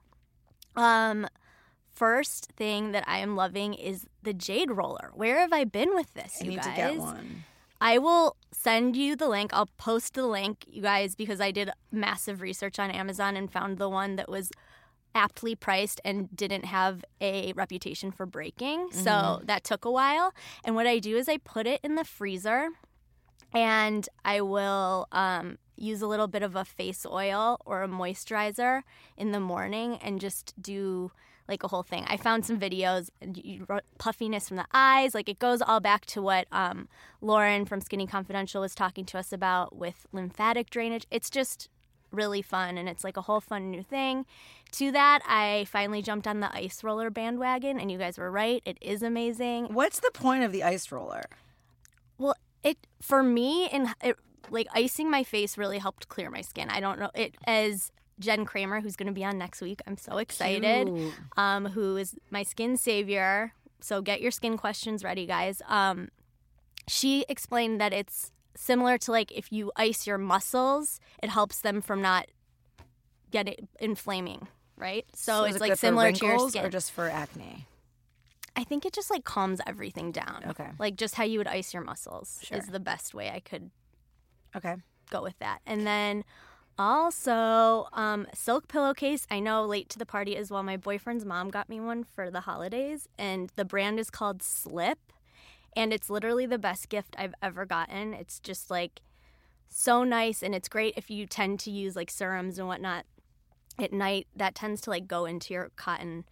Um, 0.76 1.28
first 1.92 2.52
thing 2.56 2.92
that 2.92 3.04
I 3.08 3.18
am 3.20 3.36
loving 3.36 3.74
is 3.74 4.06
the 4.22 4.34
jade 4.34 4.70
roller. 4.72 5.10
Where 5.14 5.40
have 5.40 5.52
I 5.54 5.64
been 5.64 5.96
with 5.96 6.14
this, 6.14 6.38
I 6.40 6.44
you 6.44 6.50
need 6.52 6.62
guys? 6.62 7.00
To 7.80 7.86
get 7.86 8.02
one. 8.02 8.16
I 8.20 8.22
will 8.22 8.36
send 8.52 8.96
you 8.96 9.16
the 9.16 9.28
link. 9.28 9.52
I'll 9.54 9.70
post 9.78 10.14
the 10.14 10.26
link, 10.26 10.66
you 10.68 10.82
guys, 10.82 11.16
because 11.16 11.40
I 11.40 11.52
did 11.52 11.70
massive 11.92 12.42
research 12.42 12.80
on 12.80 12.92
Amazon 12.92 13.36
and 13.36 13.52
found 13.52 13.78
the 13.78 13.90
one 13.90 14.16
that 14.18 14.30
was 14.30 14.52
aptly 15.16 15.56
priced 15.56 16.00
and 16.06 16.36
didn't 16.36 16.66
have 16.66 17.04
a 17.20 17.54
reputation 17.54 18.12
for 18.12 18.26
breaking. 18.26 18.90
So 18.92 19.42
that 19.46 19.64
took 19.64 19.86
a 19.86 19.92
while. 19.92 20.34
And 20.64 20.76
what 20.76 20.88
I 20.88 21.00
do 21.00 21.18
is 21.18 21.28
I 21.28 21.38
put 21.38 21.66
it 21.66 21.80
in 21.84 21.96
the 21.96 22.04
freezer 22.06 22.70
and 23.54 24.08
I 24.24 24.42
will 24.42 25.08
um, 25.12 25.58
use 25.76 26.02
a 26.02 26.08
little 26.08 26.28
bit 26.28 26.44
of 26.44 26.56
a 26.56 26.64
face 26.64 27.06
oil 27.06 27.60
or 27.66 27.82
a 27.82 27.88
moisturizer 27.88 28.84
in 29.18 29.32
the 29.32 29.40
morning 29.40 29.98
and 30.02 30.20
just 30.20 30.54
do 30.62 31.12
like 31.50 31.64
a 31.64 31.68
whole 31.68 31.84
thing. 31.84 32.06
I 32.08 32.16
found 32.16 32.46
some 32.46 32.60
videos, 32.60 33.10
you, 33.34 33.66
puffiness 33.98 34.48
from 34.48 34.58
the 34.58 34.68
eyes, 34.72 35.14
like 35.14 35.28
it 35.28 35.40
goes 35.40 35.62
all 35.62 35.80
back 35.80 36.06
to 36.08 36.22
what 36.22 36.48
um, 36.52 36.88
Lauren 37.20 37.66
from 37.66 37.82
Skinny 37.82 38.08
Confidential 38.08 38.62
was 38.62 38.76
talking 38.76 39.04
to 39.06 39.18
us 39.18 39.34
about 39.34 39.76
with 39.76 40.06
lymphatic 40.14 40.70
drainage. 40.70 41.06
It's 41.12 41.30
just 41.30 41.70
really 42.12 42.42
fun 42.42 42.78
and 42.78 42.88
it's 42.88 43.04
like 43.04 43.18
a 43.18 43.22
whole 43.22 43.42
fun 43.42 43.70
new 43.70 43.84
thing. 43.84 44.26
To 44.74 44.92
that, 44.92 45.22
I 45.28 45.66
finally 45.70 46.02
jumped 46.02 46.28
on 46.28 46.40
the 46.40 46.56
ice 46.56 46.84
roller 46.84 47.10
bandwagon, 47.10 47.80
and 47.80 47.92
you 47.92 47.98
guys 47.98 48.18
were 48.18 48.32
right. 48.32 48.62
It 48.66 48.78
is 48.82 49.02
amazing. 49.02 49.74
What's 49.74 50.00
the 50.00 50.12
point 50.14 50.44
of 50.44 50.52
the 50.52 50.64
ice 50.64 50.92
roller? 50.92 51.24
Well, 52.18 52.36
it 52.64 52.78
for 53.02 53.24
me 53.24 53.68
and 53.70 53.96
it, 54.04 54.18
like 54.50 54.68
icing 54.74 55.10
my 55.10 55.24
face 55.24 55.58
really 55.58 55.80
helped 55.80 56.08
clear 56.08 56.30
my 56.30 56.42
skin. 56.42 56.70
I 56.70 56.80
don't 56.80 57.00
know 57.00 57.10
it 57.16 57.36
as 57.46 57.92
Jen 58.20 58.46
Kramer, 58.46 58.82
who's 58.82 58.96
going 58.96 59.08
to 59.08 59.14
be 59.14 59.24
on 59.24 59.38
next 59.38 59.62
week. 59.62 59.82
I'm 59.88 59.98
so 59.98 60.18
excited. 60.18 60.92
Um, 61.38 61.66
who 61.68 61.96
is 61.98 62.16
my 62.30 62.44
skin 62.44 62.78
savior? 62.78 63.54
So 63.82 64.02
get 64.02 64.22
your 64.22 64.32
skin 64.32 64.58
questions 64.58 65.04
ready, 65.04 65.26
guys. 65.26 65.62
Um, 65.68 66.10
she 66.88 67.26
explained 67.30 67.80
that 67.80 67.94
it's 67.94 68.32
similar 68.56 68.98
to 68.98 69.12
like 69.12 69.32
if 69.32 69.52
you 69.52 69.72
ice 69.76 70.06
your 70.06 70.18
muscles, 70.18 71.00
it 71.24 71.30
helps 71.30 71.62
them 71.62 71.82
from 71.82 72.02
not 72.02 72.28
getting 73.32 73.68
inflaming. 73.80 74.48
Right, 74.76 75.06
so, 75.14 75.44
is 75.44 75.56
it's 75.56 75.62
like 75.62 75.76
similar 75.76 76.14
to 76.14 76.26
your 76.26 76.50
skin. 76.50 76.64
or 76.66 76.70
just 76.70 76.92
for 76.94 77.10
acne? 77.10 77.66
I 78.56 78.64
think 78.64 78.86
it 78.86 78.94
just 78.94 79.10
like 79.10 79.26
calms 79.26 79.60
everything 79.68 80.14
down. 80.14 80.46
Okay. 80.52 80.70
Like 80.80 80.96
just 80.96 81.16
how 81.16 81.26
you 81.26 81.38
would 81.38 81.48
ice 81.48 81.74
your 81.74 81.84
muscles 81.84 82.40
Sure. 82.44 82.58
is 82.58 82.68
the 82.68 82.80
best 82.80 83.14
way 83.14 83.30
I 83.30 83.42
could 83.42 83.72
Okay. 84.56 84.76
go 85.10 85.22
with 85.22 85.38
that. 85.40 85.60
And 85.66 85.86
then 85.86 86.24
also, 86.80 87.90
um, 87.92 88.26
silk 88.34 88.70
pillowcase. 88.70 89.28
I 89.30 89.42
know 89.42 89.66
late 89.66 89.90
to 89.90 90.00
the 90.00 90.06
party 90.06 90.38
as 90.38 90.50
well. 90.50 90.64
My 90.64 90.78
boyfriend's 90.78 91.26
mom 91.26 91.50
got 91.50 91.68
me 91.68 91.82
one 91.82 92.06
for 92.06 92.32
the 92.32 92.42
holidays, 92.42 93.10
and 93.18 93.52
the 93.58 93.66
brand 93.66 94.00
is 94.00 94.10
called 94.10 94.42
Slip. 94.42 94.98
And 95.76 95.94
it's 95.94 96.10
literally 96.10 96.46
the 96.46 96.58
best 96.58 96.88
gift 96.88 97.16
I've 97.20 97.36
ever 97.44 97.66
gotten. 97.66 98.14
It's 98.14 98.40
just 98.40 98.72
like 98.72 99.02
so 99.68 100.04
nice, 100.06 100.42
and 100.42 100.56
it's 100.56 100.70
great 100.70 100.94
if 100.96 101.12
you 101.12 101.28
tend 101.28 101.60
to 101.62 101.72
use 101.72 101.96
like 101.96 102.10
serums 102.10 102.58
and 102.58 102.68
whatnot 102.68 103.06
at 103.78 103.92
night. 103.92 104.28
That 104.36 104.56
tends 104.56 104.80
to 104.82 104.90
like 104.90 105.08
go 105.08 105.26
into 105.26 105.54
your 105.54 105.72
cotton 105.76 106.24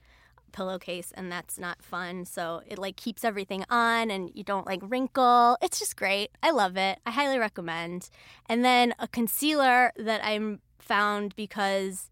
pillowcase 0.57 1.11
and 1.17 1.31
that's 1.31 1.59
not 1.59 1.83
fun. 1.83 2.25
So 2.25 2.61
it 2.67 2.77
like 2.79 2.95
keeps 2.97 3.23
everything 3.23 3.63
on 3.69 4.09
and 4.09 4.31
you 4.33 4.43
don't 4.43 4.65
like 4.65 4.81
wrinkle. 4.83 5.55
It's 5.61 5.77
just 5.79 5.95
great. 5.95 6.29
I 6.41 6.49
love 6.51 6.75
it. 6.77 6.99
I 7.05 7.11
highly 7.11 7.37
recommend. 7.37 8.09
And 8.49 8.65
then 8.65 8.93
a 8.99 9.07
concealer 9.07 9.91
that 10.07 10.21
i'm 10.23 10.59
found 10.79 11.35
because 11.35 12.09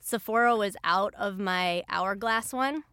sephora 0.00 0.54
was 0.56 0.76
out 0.84 1.12
of 1.18 1.38
my 1.38 1.82
hourglass 1.88 2.52
one 2.52 2.84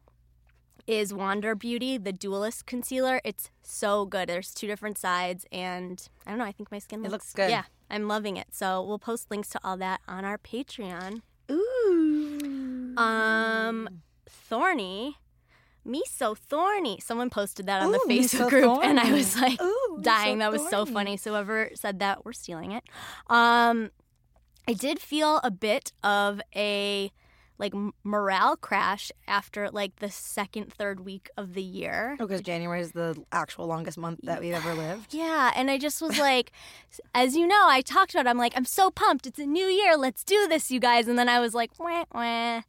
is 0.87 1.13
wander 1.13 1.53
beauty 1.55 1.97
the 1.97 2.11
dualist 2.11 2.65
concealer. 2.65 3.21
It's 3.23 3.49
so 3.61 4.05
good. 4.05 4.27
There's 4.29 4.53
two 4.53 4.67
different 4.67 4.97
sides 4.97 5.45
and 5.51 5.95
i 6.25 6.29
don't 6.31 6.39
know 6.39 6.45
i 6.45 6.51
think 6.51 6.71
my 6.71 6.79
skin 6.79 6.99
It 7.05 7.11
looks, 7.11 7.25
looks 7.25 7.33
good. 7.33 7.49
yeah 7.51 7.63
i'm 7.91 8.07
loving 8.07 8.37
it. 8.37 8.47
So 8.51 8.83
we'll 8.87 8.99
post 9.09 9.29
links 9.29 9.49
to 9.49 9.59
all 9.63 9.77
that 9.77 9.99
on 10.07 10.25
our 10.25 10.39
patreon. 10.39 11.21
Ooh. 11.51 12.95
um, 12.97 13.77
thorny. 14.33 15.17
Me 15.85 16.01
so 16.09 16.33
thorny. 16.33 16.99
Someone 17.01 17.29
posted 17.29 17.65
that 17.67 17.81
on 17.81 17.91
the 17.91 17.99
Ooh, 17.99 18.07
me 18.07 18.19
Facebook 18.21 18.37
so 18.37 18.49
group, 18.49 18.79
and 18.83 18.99
I 18.99 19.11
was 19.11 19.39
like 19.39 19.61
Ooh, 19.61 19.99
dying. 20.01 20.35
so 20.35 20.39
that 20.39 20.51
was 20.51 20.69
so 20.69 20.85
funny. 20.85 21.17
So 21.17 21.31
whoever 21.31 21.71
said 21.75 21.99
that, 21.99 22.25
we're 22.25 22.33
stealing 22.33 22.71
it. 22.71 22.83
Um, 23.27 23.91
I 24.67 24.73
did 24.73 24.99
feel 24.99 25.41
a 25.43 25.51
bit 25.51 25.91
of 26.03 26.41
a 26.55 27.11
like 27.59 27.73
morale 28.03 28.55
crash 28.55 29.11
after 29.27 29.69
like 29.69 29.97
the 29.97 30.09
second, 30.09 30.73
third 30.73 31.01
week 31.01 31.29
of 31.37 31.53
the 31.53 31.61
year. 31.61 32.15
because 32.17 32.41
January 32.41 32.81
is 32.81 32.93
the 32.93 33.21
actual 33.31 33.67
longest 33.67 33.97
month 33.97 34.19
that 34.23 34.39
we've 34.41 34.53
ever 34.53 34.73
lived. 34.73 35.13
Yeah, 35.13 35.51
and 35.55 35.69
I 35.69 35.77
just 35.77 36.01
was 36.01 36.17
like, 36.17 36.51
as 37.13 37.35
you 37.35 37.45
know, 37.45 37.67
I 37.67 37.81
talked 37.81 38.13
about. 38.15 38.25
It, 38.25 38.29
I'm 38.29 38.37
like, 38.37 38.53
I'm 38.55 38.65
so 38.65 38.89
pumped. 38.89 39.27
It's 39.27 39.39
a 39.39 39.45
new 39.45 39.65
year. 39.65 39.95
Let's 39.97 40.23
do 40.23 40.47
this, 40.47 40.71
you 40.71 40.79
guys. 40.79 41.07
And 41.07 41.17
then 41.19 41.29
I 41.29 41.39
was 41.39 41.53
like, 41.53 41.71
wah, 41.77 42.05
wah, 42.13 42.61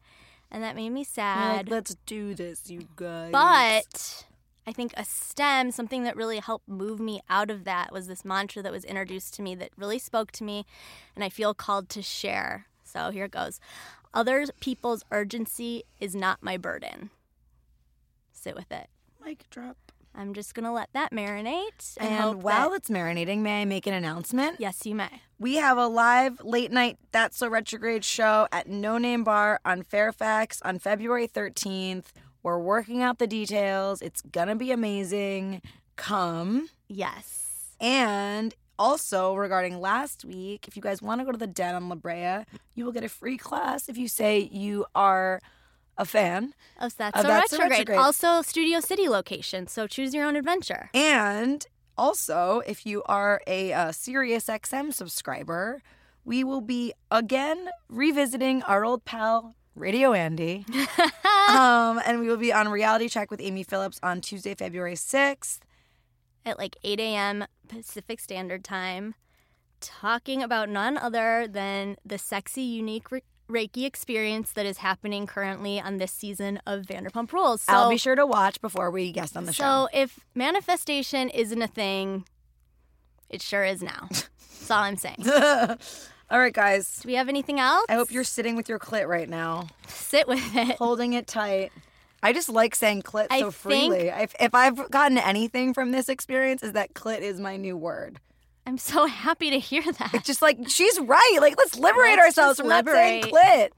and 0.54 0.62
that 0.62 0.76
made 0.76 0.90
me 0.90 1.02
sad. 1.02 1.66
Like, 1.66 1.70
Let's 1.70 1.96
do 2.06 2.32
this, 2.34 2.70
you 2.70 2.86
guys. 2.94 3.32
But 3.32 4.24
I 4.66 4.72
think 4.72 4.94
a 4.96 5.04
stem, 5.04 5.72
something 5.72 6.04
that 6.04 6.16
really 6.16 6.38
helped 6.38 6.68
move 6.68 7.00
me 7.00 7.20
out 7.28 7.50
of 7.50 7.64
that 7.64 7.92
was 7.92 8.06
this 8.06 8.24
mantra 8.24 8.62
that 8.62 8.70
was 8.72 8.84
introduced 8.84 9.34
to 9.34 9.42
me 9.42 9.56
that 9.56 9.70
really 9.76 9.98
spoke 9.98 10.30
to 10.32 10.44
me, 10.44 10.64
and 11.16 11.24
I 11.24 11.28
feel 11.28 11.54
called 11.54 11.88
to 11.90 12.02
share. 12.02 12.66
So 12.84 13.10
here 13.10 13.24
it 13.24 13.32
goes 13.32 13.58
Other 14.14 14.46
people's 14.60 15.04
urgency 15.10 15.82
is 15.98 16.14
not 16.14 16.38
my 16.40 16.56
burden. 16.56 17.10
Sit 18.32 18.54
with 18.54 18.70
it. 18.70 18.88
mic 19.24 19.50
drop. 19.50 19.83
I'm 20.14 20.32
just 20.34 20.54
going 20.54 20.64
to 20.64 20.72
let 20.72 20.90
that 20.92 21.10
marinate. 21.12 21.96
And, 21.98 22.08
And 22.12 22.42
while 22.42 22.70
that- 22.70 22.76
it's 22.76 22.90
marinating, 22.90 23.38
may 23.40 23.62
I 23.62 23.64
make 23.64 23.86
an 23.86 23.94
announcement? 23.94 24.60
yes, 24.60 24.86
you 24.86 24.94
may. 24.94 25.08
We 25.38 25.56
have 25.56 25.76
a 25.76 25.86
live 25.88 26.40
late 26.44 26.70
night 26.70 26.98
That's 27.12 27.36
So 27.36 27.48
Retrograde 27.48 28.04
show 28.04 28.46
at 28.52 28.68
No 28.68 28.98
Name 28.98 29.24
Bar 29.24 29.60
on 29.64 29.82
Fairfax 29.82 30.62
on 30.62 30.78
February 30.78 31.26
13th. 31.26 32.06
We're 32.42 32.58
working 32.58 33.02
out 33.02 33.18
the 33.18 33.26
details. 33.26 34.00
It's 34.02 34.22
gonna 34.22 34.54
be 34.54 34.70
amazing. 34.70 35.62
Come. 35.96 36.68
Yes. 36.88 37.74
And 37.80 38.54
also 38.78 39.34
regarding 39.34 39.80
last 39.80 40.24
week, 40.24 40.66
if 40.68 40.76
you 40.76 40.82
guys 40.82 41.00
want 41.02 41.20
to 41.20 41.24
go 41.24 41.32
to 41.32 41.38
the 41.38 41.46
Den 41.46 41.74
on 41.74 41.88
La 41.88 41.94
Brea, 41.96 42.44
you 42.74 42.84
will 42.84 42.92
get 42.92 43.04
a 43.04 43.08
free 43.08 43.36
class 43.38 43.88
if 43.88 43.96
you 43.96 44.08
say 44.08 44.38
you 44.52 44.84
are 44.94 45.40
a 45.96 46.04
fan. 46.04 46.54
Oh, 46.80 46.88
that's 46.96 47.16
Uh, 47.16 47.22
so 47.22 47.28
That's 47.28 47.50
So 47.50 47.56
retrograde. 47.58 47.88
Retrograde. 47.88 47.98
Also, 47.98 48.42
Studio 48.42 48.80
City 48.80 49.08
location. 49.08 49.66
So 49.66 49.86
choose 49.86 50.14
your 50.14 50.24
own 50.26 50.36
adventure. 50.36 50.90
And 50.94 51.64
also, 51.96 52.62
if 52.66 52.84
you 52.84 53.02
are 53.06 53.40
a, 53.46 53.72
uh 53.72 53.92
Sirius 53.92 54.46
XM 54.46 54.92
subscriber, 54.92 55.82
we 56.24 56.42
will 56.42 56.60
be 56.60 56.92
again 57.10 57.68
revisiting 57.88 58.62
our 58.64 58.84
old 58.84 59.04
pal 59.04 59.54
Radio 59.76 60.12
Andy. 60.12 60.64
um, 61.48 62.00
and 62.06 62.20
we 62.20 62.28
will 62.28 62.36
be 62.36 62.52
on 62.52 62.68
Reality 62.68 63.08
Check 63.08 63.30
with 63.30 63.40
Amy 63.40 63.62
Phillips 63.62 63.98
on 64.02 64.20
Tuesday, 64.20 64.54
February 64.54 64.94
6th. 64.94 65.58
at 66.46 66.58
like 66.58 66.76
8 66.84 67.00
a.m. 67.00 67.44
Pacific 67.68 68.20
Standard 68.20 68.62
Time, 68.64 69.14
talking 69.80 70.42
about 70.42 70.68
none 70.68 70.96
other 70.96 71.46
than 71.48 71.96
the 72.04 72.18
sexy, 72.18 72.62
unique 72.62 73.10
Re- 73.10 73.22
Reiki 73.48 73.84
experience 73.84 74.52
that 74.52 74.64
is 74.66 74.78
happening 74.78 75.26
currently 75.26 75.80
on 75.80 75.98
this 75.98 76.12
season 76.12 76.60
of 76.66 76.82
Vanderpump 76.82 77.32
Rules. 77.32 77.62
So, 77.62 77.72
I'll 77.72 77.90
be 77.90 77.98
sure 77.98 78.14
to 78.14 78.26
watch 78.26 78.60
before 78.60 78.90
we 78.90 79.12
guest 79.12 79.36
on 79.36 79.44
the 79.44 79.52
show. 79.52 79.62
so 79.62 79.88
if 79.92 80.18
manifestation 80.34 81.28
isn't 81.28 81.60
a 81.60 81.66
thing, 81.66 82.24
it 83.28 83.42
sure 83.42 83.64
is 83.64 83.82
now. 83.82 84.08
That's 84.10 84.70
all 84.70 84.78
I'm 84.82 84.96
saying. 84.96 85.16
All 86.30 86.38
right, 86.38 86.54
guys. 86.54 87.00
Do 87.02 87.08
we 87.08 87.14
have 87.16 87.28
anything 87.28 87.60
else? 87.60 87.84
I 87.88 87.94
hope 87.94 88.10
you're 88.10 88.24
sitting 88.24 88.56
with 88.56 88.68
your 88.68 88.78
clit 88.78 89.06
right 89.06 89.28
now, 89.28 89.68
sit 89.86 90.26
with 90.26 90.56
it. 90.56 90.76
holding 90.76 91.12
it 91.12 91.26
tight. 91.26 91.70
I 92.22 92.32
just 92.32 92.48
like 92.48 92.74
saying 92.74 93.02
clit 93.02 93.26
I 93.30 93.40
so 93.40 93.50
think- 93.50 93.92
freely. 93.92 94.08
If, 94.08 94.34
if 94.40 94.54
I've 94.54 94.90
gotten 94.90 95.18
anything 95.18 95.74
from 95.74 95.92
this 95.92 96.08
experience, 96.08 96.62
is 96.62 96.72
that 96.72 96.94
clit 96.94 97.20
is 97.20 97.38
my 97.38 97.58
new 97.58 97.76
word. 97.76 98.18
I'm 98.66 98.78
so 98.78 99.06
happy 99.24 99.50
to 99.50 99.58
hear 99.58 99.82
that. 99.82 100.14
It's 100.14 100.26
just 100.26 100.42
like 100.42 100.68
she's 100.68 100.98
right. 101.00 101.38
Like 101.40 101.56
let's 101.58 101.78
liberate 101.78 102.16
Let's 102.16 102.38
ourselves 102.38 102.58
just 102.58 102.60
from 102.60 102.68
not 102.68 102.86
saying 102.86 103.24
liberate. 103.24 103.34
clit. 103.34 103.70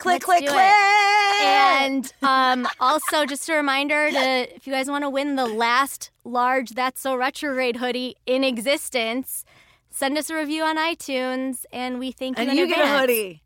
Clit, 0.00 0.06
Let's 0.06 0.24
clit, 0.24 0.40
do 0.40 0.46
it. 0.46 1.44
And 1.44 2.12
um, 2.22 2.66
also, 2.80 3.24
just 3.24 3.48
a 3.48 3.54
reminder 3.54 4.10
to 4.10 4.56
if 4.56 4.66
you 4.66 4.72
guys 4.72 4.88
want 4.88 5.04
to 5.04 5.10
win 5.10 5.36
the 5.36 5.46
last 5.46 6.10
large 6.24 6.70
That's 6.70 7.00
So 7.00 7.14
Retrograde 7.14 7.76
hoodie 7.76 8.16
in 8.26 8.42
existence, 8.42 9.44
send 9.90 10.18
us 10.18 10.28
a 10.30 10.34
review 10.34 10.64
on 10.64 10.76
iTunes, 10.76 11.66
and 11.72 11.98
we 12.00 12.10
thank 12.10 12.38
you 12.38 12.42
and 12.42 12.50
in 12.50 12.56
you 12.56 12.66
get 12.66 12.84
a 12.84 12.98
hoodie. 12.98 13.42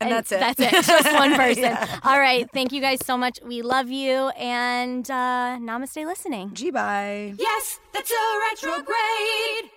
And, 0.00 0.10
that's 0.10 0.32
it. 0.32 0.40
That's 0.40 0.58
it. 0.60 0.72
Just 0.84 1.12
one 1.12 1.34
person. 1.36 1.62
Yeah. 1.62 2.00
All 2.02 2.18
right. 2.18 2.50
Thank 2.52 2.72
you 2.72 2.80
guys 2.80 2.98
so 3.04 3.16
much. 3.16 3.38
We 3.44 3.62
love 3.62 3.88
you, 3.88 4.30
and 4.30 5.08
uh, 5.08 5.58
namaste 5.60 6.04
listening. 6.04 6.52
G 6.54 6.72
bye. 6.72 7.34
Yes, 7.38 7.78
that's 7.92 8.10
a 8.10 8.40
retrograde. 8.50 9.70